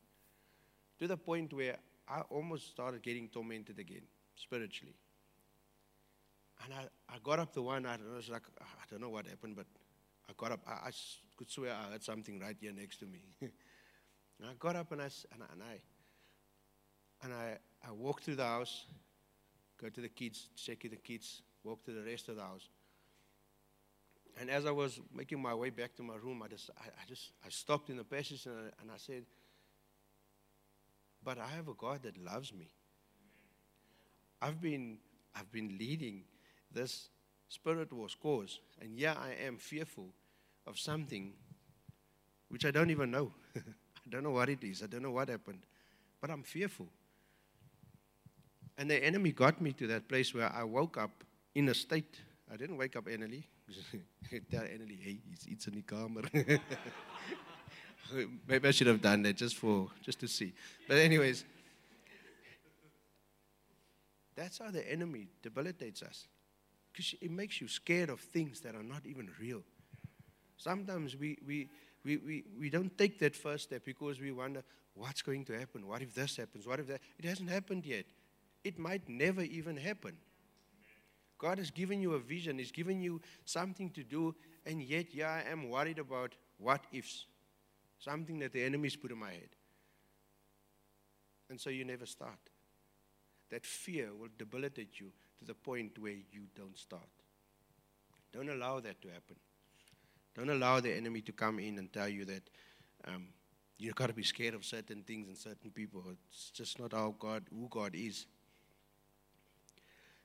To 1.00 1.08
the 1.08 1.18
point 1.18 1.52
where 1.52 1.76
I 2.08 2.22
almost 2.30 2.70
started 2.70 3.04
getting 3.04 3.28
tormented 3.28 3.80
again, 3.80 4.04
spiritually. 4.36 4.96
And 6.64 6.74
I, 6.74 7.14
I 7.14 7.18
got 7.24 7.40
up 7.40 7.54
the 7.54 7.62
one 7.62 7.84
night 7.84 8.00
and 8.00 8.12
I 8.12 8.16
was 8.16 8.30
like, 8.30 8.44
I 8.60 8.84
don't 8.90 9.02
know 9.02 9.10
what 9.10 9.28
happened, 9.28 9.56
but 9.56 9.66
I 10.30 10.34
got 10.38 10.52
up. 10.52 10.60
I, 10.68 10.88
I 10.88 10.92
could 11.38 11.50
swear 11.50 11.74
I 11.74 11.92
heard 11.92 12.04
something 12.04 12.40
right 12.40 12.56
here 12.60 12.74
next 12.74 12.98
to 12.98 13.06
me. 13.06 13.22
and 13.42 13.52
I 14.44 14.54
got 14.60 14.76
up 14.76 14.92
and 14.92 15.02
I, 15.02 15.06
and 15.06 15.44
I, 15.44 15.54
and 15.54 15.64
I, 15.64 15.80
and 17.24 17.34
I, 17.34 17.58
I 17.88 17.92
walked 17.92 18.24
through 18.24 18.36
the 18.36 18.46
house, 18.46 18.86
go 19.82 19.90
to 19.90 20.02
the 20.02 20.10
kids, 20.10 20.50
check 20.56 20.82
the 20.82 20.96
kids, 20.96 21.42
walk 21.64 21.84
to 21.86 21.92
the 21.92 22.02
rest 22.02 22.30
of 22.30 22.36
the 22.36 22.42
house. 22.42 22.70
And 24.40 24.50
as 24.52 24.66
I 24.66 24.72
was 24.72 25.00
making 25.14 25.42
my 25.42 25.54
way 25.54 25.72
back 25.72 25.96
to 25.96 26.04
my 26.04 26.16
room, 26.16 26.44
I 26.44 26.48
just, 26.48 26.70
I, 26.80 26.88
I 26.88 27.06
just, 27.08 27.32
I 27.46 27.50
stopped 27.50 27.90
in 27.90 27.98
the 27.98 28.04
passage 28.04 28.46
and 28.46 28.56
I, 28.56 28.82
and 28.82 28.92
I 28.92 28.98
said, 28.98 29.24
but 31.24 31.40
I 31.40 31.48
have 31.48 31.68
a 31.68 31.74
God 31.74 32.04
that 32.04 32.18
loves 32.24 32.54
me. 32.54 32.70
I've 34.42 34.62
been, 34.62 35.00
I've 35.36 35.52
been 35.52 35.76
leading 35.80 36.24
this 36.78 37.10
Spirit 37.50 37.92
Wars 37.92 38.16
caused. 38.22 38.60
And 38.82 38.98
yeah, 38.98 39.16
I 39.20 39.34
am 39.46 39.58
fearful 39.58 40.10
of 40.66 40.78
something 40.78 41.34
which 42.50 42.66
I 42.66 42.72
don't 42.72 42.90
even 42.90 43.12
know. 43.12 43.32
I 43.56 44.10
don't 44.10 44.24
know 44.24 44.32
what 44.32 44.50
it 44.50 44.64
is. 44.64 44.84
I 44.84 44.88
don't 44.88 45.02
know 45.02 45.12
what 45.12 45.30
happened. 45.30 45.60
But 46.22 46.30
I'm 46.30 46.44
fearful. 46.44 46.88
And 48.78 48.90
the 48.90 49.04
enemy 49.04 49.32
got 49.32 49.60
me 49.60 49.74
to 49.74 49.88
that 49.88 50.08
place 50.08 50.34
where 50.34 50.52
I 50.54 50.64
woke 50.64 50.98
up 50.98 51.24
in 51.56 51.68
a 51.70 51.74
state. 51.74 52.16
I 52.52 52.56
didn't 52.56 52.78
wake 52.78 52.96
up 52.96 53.06
Annalie. 53.06 53.44
Tell 54.52 54.62
Annalie, 54.62 55.02
hey, 55.02 55.18
it's, 55.34 55.46
it's 55.48 55.68
camera. 55.88 56.24
Maybe 58.48 58.68
I 58.68 58.72
should 58.72 58.88
have 58.88 59.02
done 59.02 59.24
that 59.24 59.36
just 59.36 59.58
for 59.58 59.90
just 60.02 60.20
to 60.20 60.28
see. 60.28 60.54
But 60.88 60.98
anyways, 60.98 61.44
that's 64.36 64.60
how 64.60 64.72
the 64.72 64.90
enemy 64.90 65.28
debilitates 65.42 66.04
us. 66.04 66.28
Because 66.98 67.14
it 67.22 67.30
makes 67.30 67.62
you 67.62 67.68
scared 67.68 68.10
of 68.10 68.20
things 68.20 68.62
that 68.62 68.74
are 68.74 68.82
not 68.82 69.06
even 69.06 69.30
real. 69.40 69.62
Sometimes 70.58 71.16
we, 71.16 71.38
we, 71.46 71.70
we, 72.04 72.18
we, 72.18 72.44
we 72.60 72.70
don't 72.72 72.98
take 72.98 73.20
that 73.20 73.36
first 73.36 73.66
step 73.66 73.86
because 73.86 74.20
we 74.20 74.32
wonder, 74.32 74.64
what's 74.96 75.22
going 75.22 75.46
to 75.46 75.54
happen? 75.54 75.86
What 75.86 76.02
if 76.02 76.16
this 76.16 76.38
happens? 76.38 76.66
What 76.66 76.80
if 76.80 76.88
that? 76.88 77.02
It 77.20 77.26
hasn't 77.26 77.52
happened 77.52 77.86
yet. 77.86 78.06
It 78.64 78.80
might 78.80 79.08
never 79.08 79.44
even 79.44 79.78
happen. 79.78 80.18
God 81.38 81.60
has 81.60 81.70
given 81.70 82.02
you 82.02 82.14
a 82.14 82.20
vision, 82.20 82.58
He's 82.58 82.72
given 82.72 83.00
you 83.00 83.22
something 83.46 83.92
to 83.92 84.04
do, 84.04 84.34
and 84.66 84.82
yet, 84.82 85.14
yeah, 85.14 85.44
I 85.46 85.52
am 85.52 85.70
worried 85.70 86.00
about 86.00 86.34
what 86.58 86.82
ifs. 86.92 87.28
Something 88.00 88.40
that 88.40 88.54
the 88.54 88.64
enemy's 88.64 88.96
put 88.96 89.12
in 89.12 89.20
my 89.20 89.30
head. 89.30 89.50
And 91.52 91.62
so 91.62 91.70
you 91.70 91.86
never 91.86 92.08
start. 92.08 92.40
That 93.52 93.68
fear 93.68 94.10
will 94.20 94.30
debilitate 94.36 95.00
you 95.00 95.12
to 95.40 95.46
the 95.46 95.54
point 95.54 95.98
where 96.00 96.14
you 96.32 96.44
don't 96.56 96.78
start. 96.78 97.10
Don't 98.34 98.50
allow 98.50 98.80
that 98.80 99.02
to 99.02 99.08
happen. 99.08 99.36
Don't 100.36 100.50
allow 100.50 100.80
the 100.80 100.96
enemy 100.96 101.22
to 101.22 101.32
come 101.32 101.60
in 101.60 101.80
and 101.80 101.92
tell 101.92 102.08
you 102.08 102.26
that 102.26 102.44
um, 103.08 103.28
you've 103.80 103.96
got 103.96 104.08
to 104.08 104.14
be 104.14 104.24
scared 104.24 104.54
of 104.54 104.64
certain 104.64 105.04
things 105.04 105.28
and 105.28 105.38
certain 105.38 105.72
people. 105.72 106.04
It's 106.30 106.52
just 106.52 106.80
not 106.80 106.94
how 106.94 107.16
God, 107.18 107.44
who 107.50 107.68
God 107.70 107.96
is. 107.96 108.26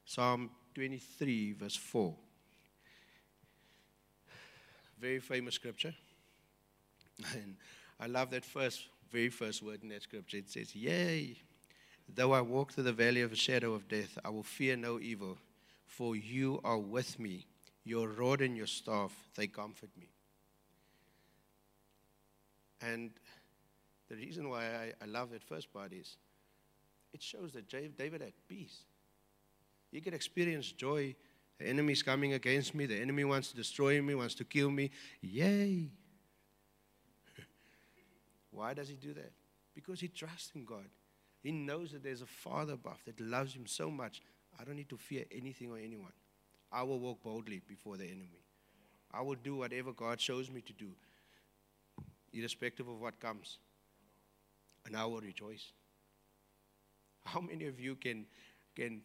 Psalm 0.05 0.51
23, 0.75 1.53
verse 1.53 1.77
4. 1.77 2.15
Very 5.01 5.21
famous 5.21 5.55
scripture. 5.55 5.95
And 7.35 7.57
I 8.01 8.07
love 8.07 8.31
that 8.31 8.45
first, 8.45 8.89
very 9.11 9.29
first 9.29 9.63
word 9.63 9.83
in 9.83 9.91
that 9.91 10.03
scripture. 10.03 10.39
It 10.39 10.51
says, 10.51 10.75
Yea, 10.75 11.37
though 12.15 12.33
I 12.33 12.41
walk 12.41 12.73
through 12.73 12.85
the 12.85 12.93
valley 12.93 13.23
of 13.23 13.31
the 13.31 13.37
shadow 13.37 13.75
of 13.75 13.89
death, 13.89 14.19
I 14.25 14.31
will 14.31 14.43
fear 14.43 14.77
no 14.77 15.01
evil, 15.01 15.39
for 15.87 16.17
you 16.17 16.61
are 16.65 16.79
with 16.79 17.19
me. 17.19 17.47
Your 17.85 18.09
rod 18.09 18.41
and 18.41 18.57
your 18.57 18.67
staff, 18.67 19.13
they 19.35 19.47
comfort 19.47 19.91
me. 19.99 20.09
And 22.81 23.11
the 24.09 24.17
reason 24.17 24.49
why 24.49 24.65
I, 24.65 24.93
I 25.03 25.07
love 25.07 25.31
that 25.31 25.43
first 25.43 25.73
part 25.73 25.93
is 25.93 26.17
it 27.13 27.23
shows 27.23 27.53
that 27.53 27.69
David 27.69 28.21
had 28.21 28.33
peace. 28.49 28.83
He 29.91 30.01
could 30.01 30.15
experience 30.15 30.73
joy. 30.73 31.15
The 31.59 31.67
enemy 31.67 31.93
is 31.93 32.03
coming 32.03 32.33
against 32.33 32.75
me. 32.75 32.87
The 32.87 33.01
enemy 33.01 33.25
wants 33.25 33.51
to 33.51 33.57
destroy 33.57 34.01
me, 34.01 34.15
wants 34.15 34.35
to 34.37 34.45
kill 34.45 34.71
me. 34.71 34.91
Yay! 35.21 35.91
Why 38.51 38.75
does 38.75 38.89
he 38.89 38.97
do 38.97 39.13
that? 39.15 39.33
Because 39.75 40.01
he 40.01 40.09
trusts 40.09 40.53
in 40.55 40.65
God. 40.65 40.89
He 41.43 41.51
knows 41.51 41.91
that 41.93 42.05
there's 42.05 42.23
a 42.23 42.27
Father 42.27 42.75
above 42.75 42.99
that 43.05 43.21
loves 43.21 43.55
him 43.55 43.67
so 43.67 43.91
much. 43.91 44.23
I 44.59 44.65
don't 44.65 44.77
need 44.77 44.89
to 44.91 44.97
fear 44.97 45.25
anything 45.33 45.71
or 45.71 45.79
anyone. 45.79 46.13
I 46.71 46.83
will 46.85 47.01
walk 47.01 47.23
boldly 47.23 47.61
before 47.67 47.97
the 47.97 48.05
enemy. 48.05 48.45
I 49.13 49.21
will 49.23 49.35
do 49.35 49.57
whatever 49.57 49.93
God 49.93 50.21
shows 50.21 50.51
me 50.51 50.63
to 50.63 50.73
do, 50.73 50.93
irrespective 52.33 52.89
of 52.89 53.01
what 53.01 53.21
comes. 53.21 53.59
And 54.87 54.97
I 54.97 55.05
will 55.05 55.21
rejoice. 55.21 55.73
How 57.25 57.41
many 57.41 57.67
of 57.67 57.79
you 57.79 57.97
can, 57.97 58.27
can 58.75 59.03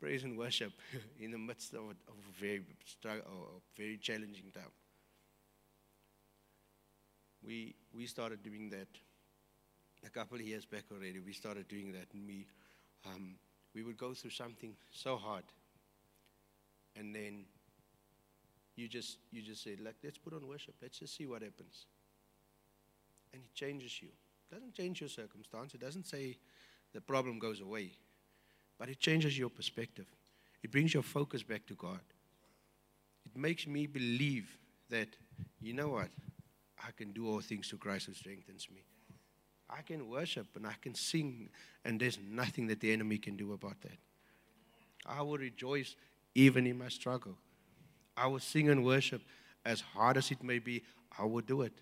praise 0.00 0.24
and 0.24 0.36
worship 0.38 0.72
in 1.20 1.30
the 1.30 1.38
midst 1.38 1.74
of, 1.74 1.80
of 1.80 2.14
a 2.28 2.40
very 2.40 2.62
struggle, 2.84 3.22
a 3.56 3.80
very 3.80 3.96
challenging 3.98 4.50
time. 4.52 4.72
We, 7.44 7.74
we 7.92 8.06
started 8.06 8.42
doing 8.42 8.70
that 8.70 8.88
a 10.04 10.10
couple 10.10 10.36
of 10.36 10.42
years 10.42 10.64
back 10.64 10.84
already. 10.92 11.20
We 11.20 11.32
started 11.32 11.68
doing 11.68 11.92
that, 11.92 12.06
and 12.12 12.26
we, 12.26 12.46
um, 13.06 13.36
we 13.74 13.82
would 13.82 13.96
go 13.96 14.14
through 14.14 14.30
something 14.30 14.74
so 14.90 15.16
hard, 15.16 15.44
and 16.96 17.14
then 17.14 17.44
you 18.76 18.88
just 18.88 19.18
you 19.30 19.42
just 19.42 19.62
say, 19.62 19.76
like, 19.82 19.96
let's 20.04 20.18
put 20.18 20.34
on 20.34 20.46
worship. 20.46 20.74
Let's 20.82 20.98
just 20.98 21.16
see 21.16 21.26
what 21.26 21.42
happens. 21.42 21.86
And 23.32 23.42
it 23.42 23.54
changes 23.54 24.00
you. 24.00 24.08
It 24.50 24.54
doesn't 24.54 24.74
change 24.74 25.00
your 25.00 25.08
circumstance. 25.08 25.74
It 25.74 25.80
doesn't 25.80 26.06
say 26.06 26.38
the 26.92 27.00
problem 27.00 27.38
goes 27.38 27.60
away. 27.60 27.92
But 28.78 28.88
it 28.88 29.00
changes 29.00 29.38
your 29.38 29.50
perspective. 29.50 30.06
It 30.62 30.70
brings 30.70 30.94
your 30.94 31.02
focus 31.02 31.42
back 31.42 31.66
to 31.66 31.74
God. 31.74 32.00
It 33.24 33.36
makes 33.36 33.66
me 33.66 33.86
believe 33.86 34.58
that, 34.90 35.08
you 35.60 35.72
know 35.72 35.88
what? 35.88 36.08
I 36.78 36.90
can 36.92 37.12
do 37.12 37.28
all 37.28 37.40
things 37.40 37.68
through 37.68 37.78
Christ 37.78 38.06
who 38.06 38.12
strengthens 38.12 38.68
me. 38.72 38.84
I 39.68 39.82
can 39.82 40.08
worship 40.08 40.46
and 40.54 40.66
I 40.66 40.74
can 40.80 40.94
sing, 40.94 41.48
and 41.84 42.00
there's 42.00 42.18
nothing 42.18 42.68
that 42.68 42.80
the 42.80 42.92
enemy 42.92 43.18
can 43.18 43.36
do 43.36 43.52
about 43.52 43.80
that. 43.82 43.98
I 45.04 45.22
will 45.22 45.38
rejoice 45.38 45.96
even 46.34 46.66
in 46.66 46.78
my 46.78 46.88
struggle. 46.88 47.36
I 48.16 48.26
will 48.28 48.38
sing 48.38 48.68
and 48.68 48.84
worship 48.84 49.22
as 49.64 49.80
hard 49.80 50.16
as 50.16 50.30
it 50.30 50.42
may 50.42 50.60
be, 50.60 50.82
I 51.18 51.24
will 51.24 51.42
do 51.42 51.62
it. 51.62 51.72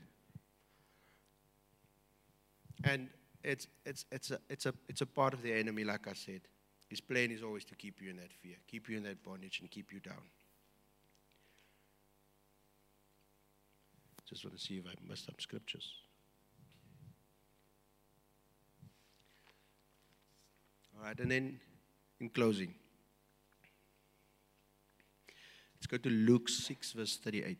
And 2.83 3.09
it's, 3.43 3.67
it's, 3.85 4.05
it's, 4.11 4.31
a, 4.31 4.39
it's, 4.49 4.67
a, 4.67 4.75
it's 4.89 5.01
a 5.03 5.07
part 5.07 5.35
of 5.35 5.43
the 5.43 5.53
enemy, 5.53 5.85
like 5.85 6.09
I 6.09 6.15
said. 6.15 6.41
His 6.89 7.01
plan 7.01 7.31
is 7.31 7.43
always 7.43 7.65
to 7.67 7.75
keep 7.75 8.01
you 8.01 8.11
in 8.11 8.17
that 8.17 8.33
fear, 8.33 8.57
keep 8.67 8.89
you 8.89 8.97
in 8.97 9.03
that 9.05 9.23
bondage, 9.23 9.61
and 9.61 9.71
keep 9.71 9.93
you 9.93 10.01
down. 10.01 10.23
Just 14.29 14.45
want 14.45 14.57
to 14.57 14.63
see 14.63 14.79
if 14.79 14.87
I 14.87 14.95
messed 15.07 15.29
up 15.29 15.41
scriptures. 15.41 15.93
All 20.97 21.05
right, 21.05 21.19
and 21.19 21.31
then 21.31 21.61
in 22.21 22.29
closing, 22.31 22.75
let's 25.77 25.87
go 25.87 25.97
to 25.97 26.09
Luke 26.09 26.49
6, 26.49 26.93
verse 26.93 27.17
38. 27.17 27.59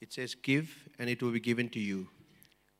It 0.00 0.12
says, 0.14 0.34
Give, 0.34 0.87
and 0.98 1.08
it 1.08 1.22
will 1.22 1.30
be 1.30 1.40
given 1.40 1.68
to 1.70 1.80
you. 1.80 2.08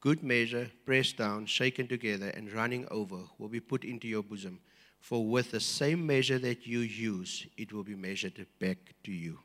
Good 0.00 0.22
measure, 0.22 0.70
pressed 0.84 1.16
down, 1.16 1.46
shaken 1.46 1.88
together, 1.88 2.28
and 2.28 2.52
running 2.52 2.86
over 2.90 3.18
will 3.38 3.48
be 3.48 3.60
put 3.60 3.84
into 3.84 4.06
your 4.06 4.22
bosom. 4.22 4.60
For 5.00 5.24
with 5.24 5.50
the 5.50 5.60
same 5.60 6.06
measure 6.06 6.38
that 6.38 6.66
you 6.66 6.80
use, 6.80 7.46
it 7.56 7.72
will 7.72 7.84
be 7.84 7.94
measured 7.94 8.46
back 8.58 8.78
to 9.04 9.12
you. 9.12 9.38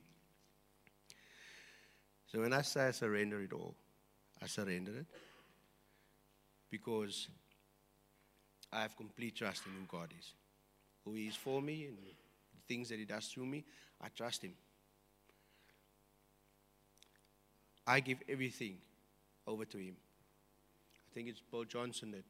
So 2.28 2.42
when 2.42 2.54
I 2.54 2.64
say 2.64 2.88
I 2.88 2.92
surrender 2.92 3.42
it 3.42 3.54
all, 3.54 3.76
I 4.42 4.48
surrender 4.48 4.92
it 4.98 5.06
because 6.72 7.28
I 8.72 8.82
have 8.82 8.98
complete 8.98 9.36
trust 9.36 9.64
in 9.68 9.72
who 9.74 9.86
God 9.88 10.12
is, 10.18 10.34
who 11.06 11.14
He 11.14 11.28
is 11.28 11.36
for 11.36 11.62
me, 11.62 11.86
and 11.86 11.98
the 11.98 12.62
things 12.68 12.90
that 12.90 12.98
He 12.98 13.06
does 13.06 13.28
through 13.28 13.46
me. 13.46 13.64
I 14.02 14.08
trust 14.10 14.44
Him. 14.44 14.54
I 17.86 18.00
give 18.00 18.20
everything 18.30 18.78
over 19.46 19.66
to 19.66 19.78
Him. 19.78 19.96
I 20.96 21.14
think 21.14 21.30
it's 21.30 21.42
Paul 21.52 21.66
Johnson 21.66 22.12
that 22.12 22.24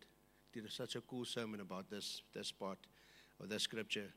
did 0.52 0.72
such 0.72 0.96
a 0.96 1.02
cool 1.02 1.26
sermon 1.26 1.62
about 1.62 1.90
this, 1.90 2.22
this 2.34 2.52
part 2.52 2.78
of 3.40 3.50
the 3.50 3.60
scripture. 3.60 4.12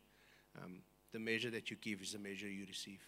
Um, 0.63 0.79
the 1.13 1.19
measure 1.19 1.51
that 1.51 1.71
you 1.71 1.77
give 1.81 2.01
is 2.01 2.13
the 2.13 2.19
measure 2.19 2.49
you 2.49 2.65
receive. 2.67 3.01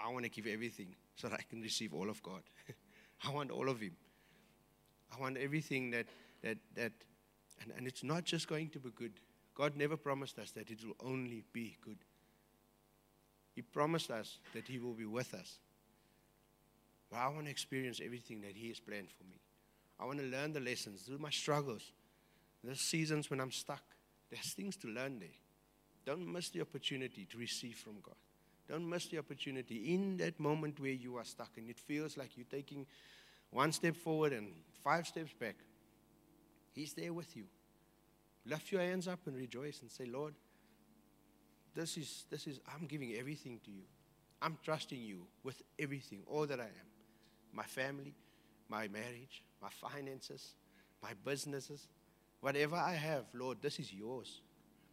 I 0.00 0.08
want 0.12 0.24
to 0.24 0.30
give 0.30 0.46
everything 0.46 0.94
so 1.16 1.28
that 1.28 1.40
I 1.40 1.42
can 1.48 1.60
receive 1.60 1.92
all 1.92 2.08
of 2.08 2.22
God. 2.22 2.42
I 3.26 3.30
want 3.30 3.50
all 3.50 3.68
of 3.68 3.80
Him. 3.80 3.96
I 5.16 5.20
want 5.20 5.36
everything 5.36 5.90
that, 5.90 6.06
that, 6.42 6.58
that 6.74 6.92
and, 7.62 7.72
and 7.76 7.86
it's 7.86 8.04
not 8.04 8.24
just 8.24 8.48
going 8.48 8.68
to 8.70 8.78
be 8.78 8.90
good. 8.90 9.12
God 9.54 9.76
never 9.76 9.96
promised 9.96 10.38
us 10.38 10.52
that 10.52 10.70
it 10.70 10.78
will 10.84 10.96
only 11.04 11.42
be 11.52 11.76
good. 11.84 11.98
He 13.54 13.62
promised 13.62 14.10
us 14.10 14.38
that 14.54 14.68
He 14.68 14.78
will 14.78 14.94
be 14.94 15.04
with 15.04 15.34
us. 15.34 15.58
But 17.10 17.18
I 17.18 17.28
want 17.28 17.46
to 17.46 17.50
experience 17.50 18.00
everything 18.04 18.40
that 18.42 18.54
He 18.54 18.68
has 18.68 18.80
planned 18.80 19.10
for 19.10 19.24
me. 19.24 19.40
I 19.98 20.04
want 20.04 20.18
to 20.18 20.26
learn 20.26 20.52
the 20.52 20.60
lessons 20.60 21.02
through 21.02 21.18
my 21.18 21.30
struggles, 21.30 21.92
the 22.62 22.76
seasons 22.76 23.30
when 23.30 23.40
I'm 23.40 23.50
stuck. 23.50 23.82
There's 24.30 24.52
things 24.52 24.76
to 24.78 24.88
learn 24.88 25.18
there. 25.18 25.28
Don't 26.04 26.30
miss 26.30 26.50
the 26.50 26.60
opportunity 26.60 27.26
to 27.30 27.38
receive 27.38 27.76
from 27.76 27.94
God. 28.02 28.14
Don't 28.68 28.88
miss 28.88 29.06
the 29.06 29.18
opportunity. 29.18 29.94
In 29.94 30.18
that 30.18 30.38
moment 30.38 30.78
where 30.78 30.90
you 30.90 31.16
are 31.16 31.24
stuck 31.24 31.50
and 31.56 31.68
it 31.70 31.78
feels 31.78 32.16
like 32.16 32.36
you're 32.36 32.46
taking 32.50 32.86
one 33.50 33.72
step 33.72 33.96
forward 33.96 34.32
and 34.34 34.52
five 34.84 35.06
steps 35.06 35.32
back, 35.32 35.56
He's 36.72 36.92
there 36.92 37.12
with 37.12 37.34
you. 37.36 37.44
Lift 38.46 38.70
your 38.70 38.82
hands 38.82 39.08
up 39.08 39.20
and 39.26 39.36
rejoice 39.36 39.80
and 39.80 39.90
say, 39.90 40.04
Lord, 40.04 40.34
this 41.74 41.96
is, 41.96 42.24
this 42.30 42.46
is, 42.46 42.60
I'm 42.72 42.86
giving 42.86 43.14
everything 43.14 43.60
to 43.64 43.70
you. 43.70 43.82
I'm 44.40 44.58
trusting 44.62 45.00
you 45.00 45.26
with 45.42 45.60
everything, 45.78 46.20
all 46.26 46.46
that 46.46 46.60
I 46.60 46.64
am 46.64 46.97
my 47.52 47.64
family, 47.64 48.14
my 48.68 48.88
marriage, 48.88 49.42
my 49.62 49.68
finances, 49.70 50.54
my 51.02 51.10
businesses, 51.24 51.88
whatever 52.40 52.76
I 52.76 52.92
have, 52.92 53.24
Lord, 53.34 53.58
this 53.60 53.78
is 53.78 53.92
yours. 53.92 54.40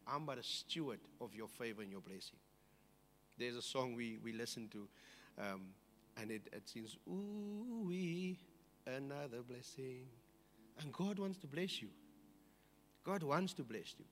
I'm 0.08 0.26
but 0.26 0.38
a 0.38 0.44
steward 0.44 1.00
of 1.20 1.34
your 1.34 1.48
favor 1.48 1.82
and 1.82 1.92
your 1.92 2.02
blessing. 2.02 2.38
There's 3.38 3.56
a 3.56 3.62
song 3.62 3.96
we, 3.96 4.18
we 4.24 4.34
listen 4.34 4.70
to, 4.70 4.88
um, 5.40 5.62
and 6.22 6.32
it, 6.32 6.44
it 6.54 6.68
sings, 6.68 6.98
Ooh, 7.08 7.86
we, 7.88 8.40
another 8.86 9.42
blessing. 9.48 10.06
And 10.80 10.92
God 10.94 11.20
wants 11.20 11.40
to 11.40 11.48
bless 11.48 11.82
you. 11.82 11.90
God 13.04 13.24
wants 13.24 13.54
to 13.54 13.64
bless 13.64 13.96
you. 13.98 14.06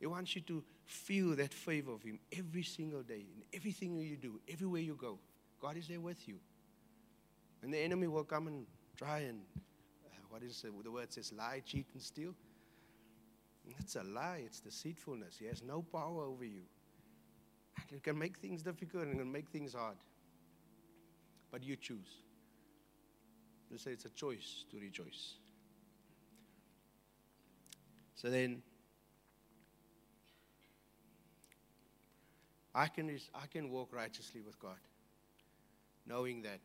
He 0.00 0.06
wants 0.06 0.34
you 0.36 0.42
to 0.42 0.62
feel 0.84 1.34
that 1.36 1.52
favor 1.52 1.92
of 1.92 2.02
Him 2.02 2.18
every 2.36 2.62
single 2.62 3.02
day, 3.02 3.26
in 3.34 3.42
everything 3.52 3.98
you 3.98 4.16
do, 4.16 4.40
everywhere 4.48 4.82
you 4.82 4.94
go. 4.94 5.18
God 5.60 5.76
is 5.76 5.88
there 5.88 6.00
with 6.00 6.28
you. 6.28 6.36
And 7.62 7.72
the 7.72 7.78
enemy 7.78 8.06
will 8.06 8.24
come 8.24 8.46
and 8.46 8.66
try 8.96 9.20
and, 9.20 9.40
uh, 10.06 10.16
what 10.30 10.42
is 10.42 10.64
it? 10.64 10.84
the 10.84 10.90
word 10.90 11.12
says, 11.12 11.32
lie, 11.32 11.62
cheat, 11.64 11.86
and 11.92 12.02
steal. 12.02 12.34
It's 13.80 13.96
a 13.96 14.02
lie, 14.02 14.42
it's 14.44 14.60
deceitfulness. 14.60 15.36
He 15.38 15.46
has 15.46 15.62
no 15.62 15.82
power 15.82 16.24
over 16.24 16.44
you. 16.44 16.62
And 17.76 17.98
it 17.98 18.02
can 18.02 18.18
make 18.18 18.38
things 18.38 18.62
difficult 18.62 19.04
and 19.04 19.14
it 19.14 19.18
can 19.18 19.30
make 19.30 19.48
things 19.48 19.74
hard. 19.74 19.96
But 21.50 21.62
you 21.62 21.76
choose. 21.76 22.22
You 23.70 23.78
say 23.78 23.90
it's 23.90 24.04
a 24.04 24.10
choice 24.10 24.64
to 24.70 24.78
rejoice. 24.78 25.34
So 28.14 28.30
then, 28.30 28.62
I 32.74 32.86
can, 32.88 33.10
I 33.34 33.46
can 33.46 33.70
walk 33.70 33.90
righteously 33.92 34.40
with 34.40 34.58
God, 34.58 34.78
knowing 36.06 36.42
that 36.42 36.60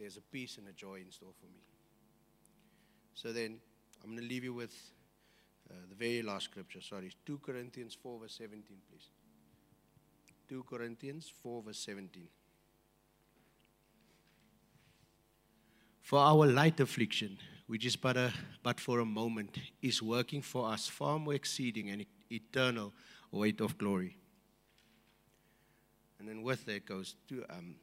there's 0.00 0.16
a 0.16 0.22
peace 0.22 0.56
and 0.56 0.66
a 0.66 0.72
joy 0.72 0.96
in 1.04 1.10
store 1.12 1.32
for 1.38 1.46
me. 1.46 1.60
So 3.14 3.32
then, 3.32 3.58
I'm 4.02 4.10
going 4.10 4.22
to 4.22 4.28
leave 4.28 4.44
you 4.44 4.54
with 4.54 4.74
uh, 5.70 5.74
the 5.90 5.94
very 5.94 6.22
last 6.22 6.44
scripture. 6.44 6.80
Sorry, 6.80 7.12
2 7.26 7.38
Corinthians 7.44 7.96
4, 8.02 8.20
verse 8.20 8.34
17, 8.38 8.64
please. 8.88 9.10
2 10.48 10.64
Corinthians 10.68 11.30
4, 11.42 11.62
verse 11.62 11.78
17. 11.78 12.28
For 16.00 16.18
our 16.18 16.46
light 16.46 16.80
affliction, 16.80 17.36
which 17.66 17.84
is 17.84 17.94
but, 17.94 18.16
a, 18.16 18.32
but 18.62 18.80
for 18.80 19.00
a 19.00 19.04
moment, 19.04 19.58
is 19.82 20.02
working 20.02 20.40
for 20.40 20.72
us 20.72 20.88
far 20.88 21.18
more 21.18 21.34
exceeding 21.34 21.90
and 21.90 22.06
eternal 22.32 22.92
weight 23.30 23.60
of 23.60 23.76
glory. 23.76 24.16
And 26.18 26.26
then 26.26 26.42
with 26.42 26.64
that 26.64 26.86
goes 26.86 27.16
to, 27.28 27.44
um, 27.50 27.76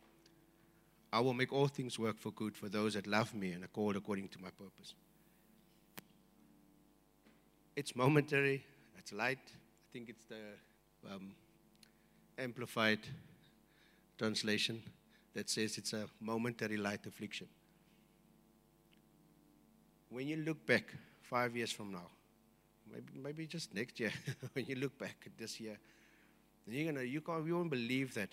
I 1.12 1.20
will 1.20 1.34
make 1.34 1.54
all 1.54 1.68
things 1.68 1.98
work 1.98 2.20
for 2.20 2.32
good 2.32 2.56
for 2.56 2.70
those 2.70 2.94
that 2.96 3.08
love 3.08 3.34
me 3.34 3.52
and 3.52 3.64
are 3.64 3.70
called 3.70 3.96
according 3.96 4.28
to 4.30 4.42
my 4.42 4.50
purpose. 4.50 4.94
It's 7.76 7.96
momentary, 7.96 8.64
it's 8.98 9.14
light. 9.14 9.40
I 9.46 9.88
think 9.94 10.10
it's 10.10 10.26
the 10.26 11.14
um, 11.14 11.32
amplified 12.38 13.00
translation 14.18 14.82
that 15.34 15.50
says 15.50 15.78
it's 15.78 15.94
a 15.94 16.08
momentary 16.20 16.78
light 16.78 17.06
affliction 17.06 17.48
when 20.10 20.28
you 20.28 20.38
look 20.38 20.66
back 20.66 20.94
five 21.22 21.56
years 21.56 21.72
from 21.72 21.92
now, 21.92 22.08
maybe, 22.92 23.12
maybe 23.16 23.48
just 23.48 23.74
next 23.74 24.00
year, 24.00 24.12
when 24.54 24.66
you 24.66 24.76
look 24.76 24.98
back 24.98 25.16
at 25.26 25.38
this 25.38 25.60
year, 25.60 25.78
you're 26.68 26.92
gonna, 26.92 27.06
you, 27.06 27.22
can't, 27.22 27.46
you 27.46 27.56
won't 27.56 27.70
believe 27.70 28.14
that 28.14 28.30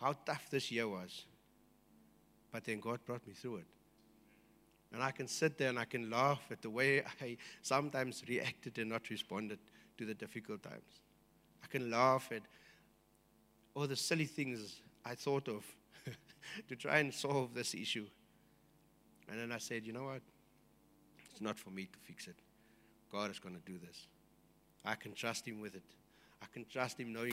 how 0.00 0.14
tough 0.24 0.48
this 0.50 0.70
year 0.70 0.88
was. 0.88 1.24
But 2.52 2.64
then 2.64 2.80
God 2.80 3.00
brought 3.04 3.26
me 3.26 3.32
through 3.32 3.56
it. 3.56 3.66
And 4.92 5.02
I 5.02 5.10
can 5.10 5.26
sit 5.26 5.56
there 5.56 5.70
and 5.70 5.78
I 5.78 5.86
can 5.86 6.10
laugh 6.10 6.42
at 6.50 6.60
the 6.60 6.70
way 6.70 7.02
I 7.20 7.38
sometimes 7.62 8.22
reacted 8.28 8.78
and 8.78 8.90
not 8.90 9.08
responded 9.08 9.58
to 9.98 10.04
the 10.04 10.14
difficult 10.14 10.62
times. 10.62 11.00
I 11.64 11.66
can 11.66 11.90
laugh 11.90 12.30
at 12.30 12.42
all 13.74 13.86
the 13.86 13.96
silly 13.96 14.26
things 14.26 14.82
I 15.04 15.14
thought 15.14 15.48
of 15.48 15.64
to 16.68 16.76
try 16.76 16.98
and 16.98 17.12
solve 17.12 17.54
this 17.54 17.74
issue. 17.74 18.06
And 19.30 19.40
then 19.40 19.50
I 19.50 19.58
said, 19.58 19.86
you 19.86 19.94
know 19.94 20.04
what? 20.04 20.20
It's 21.30 21.40
not 21.40 21.58
for 21.58 21.70
me 21.70 21.86
to 21.86 21.98
fix 22.00 22.26
it. 22.26 22.36
God 23.10 23.30
is 23.30 23.38
going 23.38 23.54
to 23.54 23.60
do 23.62 23.78
this. 23.78 24.06
I 24.84 24.94
can 24.94 25.14
trust 25.14 25.46
Him 25.46 25.60
with 25.60 25.74
it. 25.74 25.84
I 26.42 26.46
can 26.52 26.66
trust 26.66 27.00
Him 27.00 27.12
knowing 27.12 27.32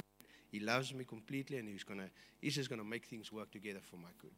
He 0.52 0.60
loves 0.60 0.94
me 0.94 1.04
completely 1.04 1.58
and 1.58 1.68
He's, 1.68 1.84
gonna, 1.84 2.10
he's 2.40 2.56
just 2.56 2.70
going 2.70 2.80
to 2.80 2.88
make 2.88 3.06
things 3.06 3.32
work 3.32 3.52
together 3.52 3.80
for 3.82 3.98
my 3.98 4.10
good. 4.22 4.32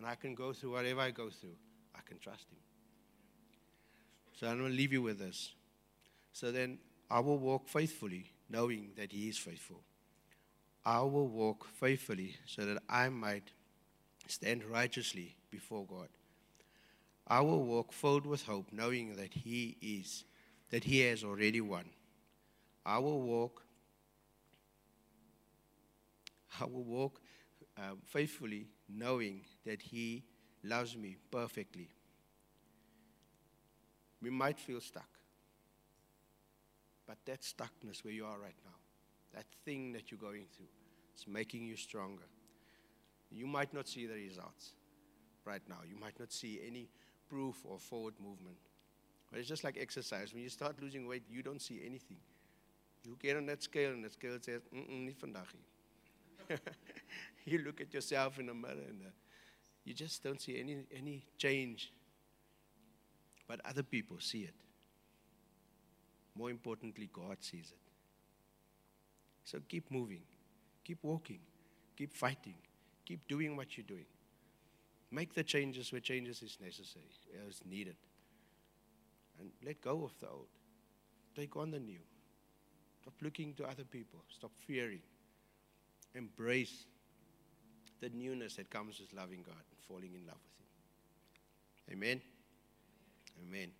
And 0.00 0.08
I 0.08 0.14
can 0.14 0.34
go 0.34 0.54
through 0.54 0.72
whatever 0.72 1.02
I 1.02 1.10
go 1.10 1.28
through, 1.28 1.56
I 1.94 1.98
can 2.08 2.18
trust 2.18 2.46
Him. 2.50 2.56
So 4.32 4.46
I'm 4.46 4.56
going 4.56 4.70
to 4.70 4.76
leave 4.76 4.94
you 4.94 5.02
with 5.02 5.18
this. 5.18 5.52
So 6.32 6.50
then 6.50 6.78
I 7.10 7.20
will 7.20 7.36
walk 7.36 7.68
faithfully, 7.68 8.32
knowing 8.48 8.92
that 8.96 9.12
He 9.12 9.28
is 9.28 9.36
faithful. 9.36 9.82
I 10.86 11.00
will 11.00 11.28
walk 11.28 11.66
faithfully 11.66 12.36
so 12.46 12.64
that 12.64 12.82
I 12.88 13.10
might 13.10 13.50
stand 14.26 14.64
righteously 14.64 15.36
before 15.50 15.84
God. 15.84 16.08
I 17.26 17.42
will 17.42 17.62
walk 17.62 17.92
filled 17.92 18.24
with 18.24 18.46
hope, 18.46 18.68
knowing 18.72 19.16
that 19.16 19.34
He 19.34 19.76
is, 19.82 20.24
that 20.70 20.84
He 20.84 21.00
has 21.00 21.22
already 21.22 21.60
won. 21.60 21.84
I 22.86 22.96
will 23.00 23.20
walk, 23.20 23.62
I 26.58 26.64
will 26.64 26.84
walk 26.84 27.20
um, 27.76 27.98
faithfully, 28.06 28.68
knowing 28.92 29.42
that 29.64 29.82
He 29.82 30.24
loves 30.62 30.96
me 30.96 31.16
perfectly. 31.30 31.88
We 34.22 34.30
might 34.30 34.58
feel 34.60 34.80
stuck, 34.80 35.08
but 37.06 37.16
that 37.24 37.40
stuckness 37.40 38.04
where 38.04 38.12
you 38.12 38.26
are 38.26 38.38
right 38.38 38.58
now, 38.64 38.76
that 39.34 39.46
thing 39.64 39.92
that 39.92 40.10
you're 40.10 40.20
going 40.20 40.44
through, 40.54 40.68
is 41.16 41.26
making 41.26 41.64
you 41.64 41.76
stronger. 41.76 42.28
You 43.30 43.46
might 43.46 43.72
not 43.72 43.88
see 43.88 44.06
the 44.06 44.14
results 44.14 44.72
right 45.44 45.62
now. 45.68 45.78
You 45.88 45.98
might 45.98 46.18
not 46.18 46.32
see 46.32 46.60
any 46.66 46.88
proof 47.28 47.62
or 47.64 47.78
forward 47.78 48.14
movement. 48.22 48.58
But 49.30 49.38
it's 49.38 49.48
just 49.48 49.64
like 49.64 49.78
exercise. 49.80 50.34
When 50.34 50.42
you 50.42 50.48
start 50.48 50.82
losing 50.82 51.06
weight, 51.06 51.22
you 51.30 51.42
don't 51.42 51.62
see 51.62 51.80
anything. 51.84 52.18
You 53.04 53.16
get 53.20 53.36
on 53.36 53.46
that 53.46 53.62
scale, 53.62 53.92
and 53.92 54.04
the 54.04 54.10
scale 54.10 54.36
says, 54.40 54.62
mm 54.74 55.14
vandaag. 55.16 55.46
you 57.44 57.58
look 57.58 57.80
at 57.80 57.92
yourself 57.92 58.38
in 58.38 58.46
the 58.46 58.54
mirror, 58.54 58.72
and 58.88 59.02
uh, 59.06 59.10
you 59.84 59.94
just 59.94 60.22
don't 60.22 60.40
see 60.40 60.58
any, 60.58 60.78
any 60.94 61.24
change. 61.38 61.92
But 63.46 63.60
other 63.64 63.82
people 63.82 64.18
see 64.20 64.42
it. 64.42 64.54
More 66.34 66.50
importantly, 66.50 67.10
God 67.12 67.38
sees 67.40 67.72
it. 67.72 67.78
So 69.44 69.58
keep 69.68 69.90
moving, 69.90 70.22
keep 70.84 70.98
walking, 71.02 71.40
keep 71.96 72.12
fighting, 72.12 72.54
keep 73.04 73.26
doing 73.26 73.56
what 73.56 73.76
you're 73.76 73.86
doing. 73.86 74.06
Make 75.10 75.34
the 75.34 75.42
changes 75.42 75.90
where 75.90 76.00
changes 76.00 76.42
is 76.42 76.56
necessary, 76.62 77.04
is 77.48 77.60
needed. 77.68 77.96
And 79.40 79.50
let 79.64 79.80
go 79.80 80.04
of 80.04 80.12
the 80.20 80.28
old. 80.28 80.46
Take 81.34 81.56
on 81.56 81.70
the 81.72 81.80
new. 81.80 81.98
Stop 83.02 83.14
looking 83.22 83.54
to 83.54 83.64
other 83.64 83.84
people. 83.84 84.20
Stop 84.28 84.52
fearing. 84.66 85.00
Embrace 86.14 86.86
the 88.00 88.08
newness 88.10 88.56
that 88.56 88.70
comes 88.70 88.98
with 88.98 89.12
loving 89.12 89.42
God 89.42 89.54
and 89.54 89.80
falling 89.86 90.14
in 90.14 90.26
love 90.26 90.38
with 90.42 91.96
Him. 91.96 91.98
Amen. 91.98 92.20
Amen. 93.46 93.70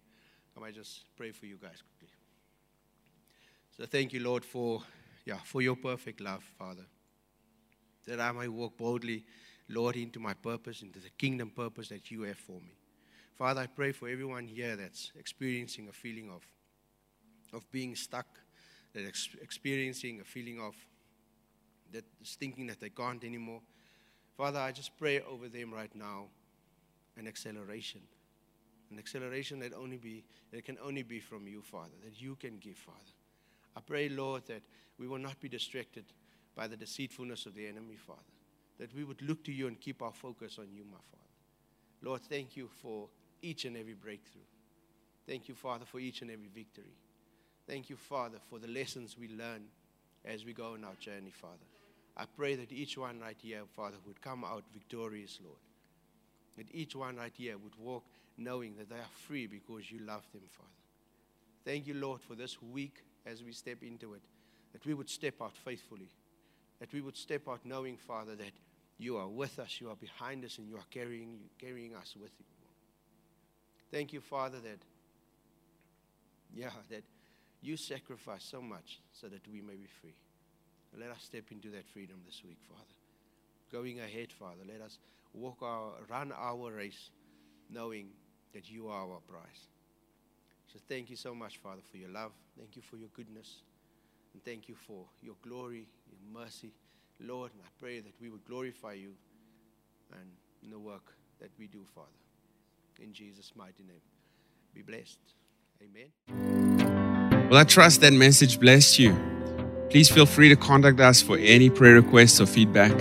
Can 0.54 0.64
I 0.64 0.70
just 0.70 1.04
pray 1.16 1.32
for 1.32 1.46
you 1.46 1.56
guys 1.56 1.82
quickly? 1.82 2.14
So 3.76 3.86
thank 3.86 4.12
you, 4.12 4.20
Lord, 4.20 4.44
for 4.44 4.82
yeah, 5.24 5.38
for 5.44 5.62
your 5.62 5.76
perfect 5.76 6.20
love, 6.20 6.42
Father. 6.58 6.86
That 8.06 8.20
I 8.20 8.32
may 8.32 8.48
walk 8.48 8.76
boldly 8.76 9.24
Lord, 9.70 9.94
into 9.94 10.18
my 10.18 10.34
purpose, 10.34 10.82
into 10.82 10.98
the 10.98 11.10
kingdom 11.10 11.50
purpose 11.50 11.88
that 11.90 12.10
you 12.10 12.22
have 12.22 12.38
for 12.38 12.60
me. 12.60 12.74
Father, 13.38 13.62
I 13.62 13.66
pray 13.66 13.92
for 13.92 14.08
everyone 14.08 14.48
here 14.48 14.74
that's 14.74 15.12
experiencing 15.16 15.88
a 15.88 15.92
feeling 15.92 16.28
of, 16.28 16.42
of 17.52 17.70
being 17.70 17.94
stuck, 17.94 18.26
that 18.92 19.06
ex- 19.06 19.36
experiencing 19.40 20.20
a 20.20 20.24
feeling 20.24 20.60
of 20.60 20.74
that 21.92 22.04
is 22.20 22.36
thinking 22.38 22.66
that 22.66 22.80
they 22.80 22.90
can't 22.90 23.22
anymore. 23.24 23.60
Father, 24.36 24.58
I 24.58 24.72
just 24.72 24.96
pray 24.96 25.20
over 25.20 25.48
them 25.48 25.72
right 25.72 25.94
now 25.94 26.26
an 27.16 27.26
acceleration. 27.26 28.00
An 28.90 28.98
acceleration 28.98 29.60
that 29.60 29.72
only 29.74 29.98
be 29.98 30.24
that 30.50 30.64
can 30.64 30.78
only 30.82 31.02
be 31.02 31.20
from 31.20 31.46
you, 31.46 31.62
Father, 31.62 31.94
that 32.04 32.20
you 32.20 32.36
can 32.36 32.58
give, 32.58 32.76
Father. 32.76 32.98
I 33.76 33.80
pray, 33.80 34.08
Lord, 34.08 34.46
that 34.46 34.62
we 34.98 35.06
will 35.06 35.18
not 35.18 35.40
be 35.40 35.48
distracted 35.48 36.04
by 36.56 36.66
the 36.66 36.76
deceitfulness 36.76 37.46
of 37.46 37.54
the 37.54 37.66
enemy, 37.66 37.96
Father. 37.96 38.20
That 38.78 38.94
we 38.94 39.04
would 39.04 39.22
look 39.22 39.44
to 39.44 39.52
you 39.52 39.68
and 39.68 39.80
keep 39.80 40.02
our 40.02 40.12
focus 40.12 40.58
on 40.58 40.72
you, 40.72 40.84
my 40.84 40.98
Father. 41.10 41.20
Lord, 42.02 42.22
thank 42.22 42.56
you 42.56 42.68
for 42.82 43.08
each 43.42 43.64
and 43.64 43.76
every 43.76 43.94
breakthrough. 43.94 44.42
Thank 45.26 45.48
you, 45.48 45.54
Father, 45.54 45.84
for 45.84 46.00
each 46.00 46.22
and 46.22 46.30
every 46.30 46.48
victory. 46.52 46.96
Thank 47.66 47.90
you, 47.90 47.96
Father, 47.96 48.38
for 48.48 48.58
the 48.58 48.68
lessons 48.68 49.16
we 49.18 49.28
learn 49.28 49.62
as 50.24 50.44
we 50.44 50.52
go 50.52 50.72
on 50.72 50.84
our 50.84 50.94
journey, 50.94 51.30
Father. 51.30 51.56
I 52.16 52.24
pray 52.36 52.56
that 52.56 52.72
each 52.72 52.98
one 52.98 53.20
right 53.20 53.36
here, 53.40 53.62
Father, 53.76 53.96
would 54.06 54.20
come 54.20 54.44
out 54.44 54.64
victorious, 54.72 55.38
Lord. 55.42 55.58
That 56.58 56.66
each 56.74 56.94
one 56.94 57.16
right 57.16 57.32
here 57.34 57.56
would 57.56 57.76
walk 57.78 58.04
knowing 58.36 58.74
that 58.76 58.90
they 58.90 58.96
are 58.96 59.16
free 59.26 59.46
because 59.46 59.90
you 59.90 60.00
love 60.00 60.24
them, 60.32 60.42
Father. 60.50 60.68
Thank 61.64 61.86
you, 61.86 61.94
Lord, 61.94 62.20
for 62.20 62.34
this 62.34 62.60
week 62.60 63.04
as 63.26 63.42
we 63.42 63.52
step 63.52 63.82
into 63.82 64.14
it, 64.14 64.22
that 64.72 64.84
we 64.86 64.94
would 64.94 65.10
step 65.10 65.34
out 65.42 65.56
faithfully, 65.64 66.08
that 66.80 66.92
we 66.92 67.00
would 67.00 67.16
step 67.16 67.42
out 67.48 67.60
knowing, 67.64 67.96
Father, 67.96 68.34
that 68.36 68.52
you 68.98 69.16
are 69.16 69.28
with 69.28 69.58
us, 69.58 69.78
you 69.80 69.88
are 69.88 69.96
behind 69.96 70.44
us, 70.44 70.58
and 70.58 70.68
you 70.68 70.76
are 70.76 70.86
carrying, 70.90 71.38
carrying 71.58 71.94
us 71.94 72.14
with 72.20 72.30
you. 72.38 72.44
Thank 73.90 74.12
you, 74.12 74.20
Father, 74.20 74.58
that, 74.60 74.78
yeah, 76.54 76.70
that 76.90 77.02
you 77.60 77.76
sacrifice 77.76 78.44
so 78.44 78.62
much 78.62 79.00
so 79.12 79.28
that 79.28 79.46
we 79.48 79.60
may 79.60 79.74
be 79.74 79.88
free. 80.00 80.14
Let 80.98 81.10
us 81.10 81.22
step 81.22 81.44
into 81.50 81.68
that 81.70 81.86
freedom 81.86 82.16
this 82.26 82.42
week, 82.44 82.58
Father. 82.68 82.82
Going 83.72 84.00
ahead, 84.00 84.32
Father, 84.32 84.62
let 84.66 84.80
us 84.80 84.98
walk 85.32 85.58
our, 85.62 85.92
run 86.08 86.32
our 86.32 86.72
race 86.72 87.10
knowing 87.72 88.08
that 88.52 88.70
you 88.70 88.88
are 88.88 89.02
our 89.02 89.20
prize. 89.28 89.68
So 90.72 90.78
thank 90.88 91.10
you 91.10 91.16
so 91.16 91.34
much, 91.34 91.58
Father, 91.58 91.82
for 91.90 91.96
your 91.96 92.10
love. 92.10 92.32
Thank 92.58 92.76
you 92.76 92.82
for 92.82 92.96
your 92.96 93.08
goodness. 93.14 93.62
And 94.32 94.44
thank 94.44 94.68
you 94.68 94.74
for 94.74 95.04
your 95.22 95.34
glory, 95.42 95.86
your 96.10 96.42
mercy. 96.42 96.72
Lord, 97.20 97.52
and 97.52 97.62
I 97.62 97.68
pray 97.80 98.00
that 98.00 98.12
we 98.20 98.28
would 98.28 98.44
glorify 98.44 98.94
you 98.94 99.12
and 100.12 100.30
in 100.62 100.70
the 100.70 100.78
work 100.78 101.12
that 101.40 101.50
we 101.58 101.66
do, 101.66 101.84
Father. 101.94 102.08
In 103.02 103.12
Jesus' 103.12 103.52
mighty 103.54 103.82
name. 103.82 104.00
Be 104.74 104.82
blessed. 104.82 105.18
Amen. 105.82 107.48
Well, 107.50 107.58
I 107.58 107.64
trust 107.64 108.00
that 108.02 108.12
message 108.12 108.60
blessed 108.60 108.98
you. 108.98 109.16
Please 109.90 110.08
feel 110.08 110.24
free 110.24 110.48
to 110.48 110.54
contact 110.54 111.00
us 111.00 111.20
for 111.20 111.36
any 111.38 111.68
prayer 111.68 111.94
requests 111.94 112.40
or 112.40 112.46
feedback. 112.46 112.92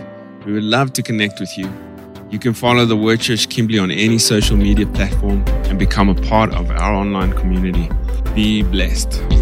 We 0.43 0.53
would 0.53 0.63
love 0.63 0.91
to 0.93 1.03
connect 1.03 1.39
with 1.39 1.55
you. 1.55 1.71
You 2.31 2.39
can 2.39 2.55
follow 2.55 2.83
the 2.87 2.97
Word 2.97 3.19
Church 3.19 3.47
Kimberley 3.47 3.77
on 3.77 3.91
any 3.91 4.17
social 4.17 4.57
media 4.57 4.87
platform 4.87 5.43
and 5.65 5.77
become 5.77 6.09
a 6.09 6.15
part 6.15 6.51
of 6.51 6.71
our 6.71 6.95
online 6.95 7.33
community. 7.33 7.87
Be 8.33 8.63
blessed. 8.63 9.38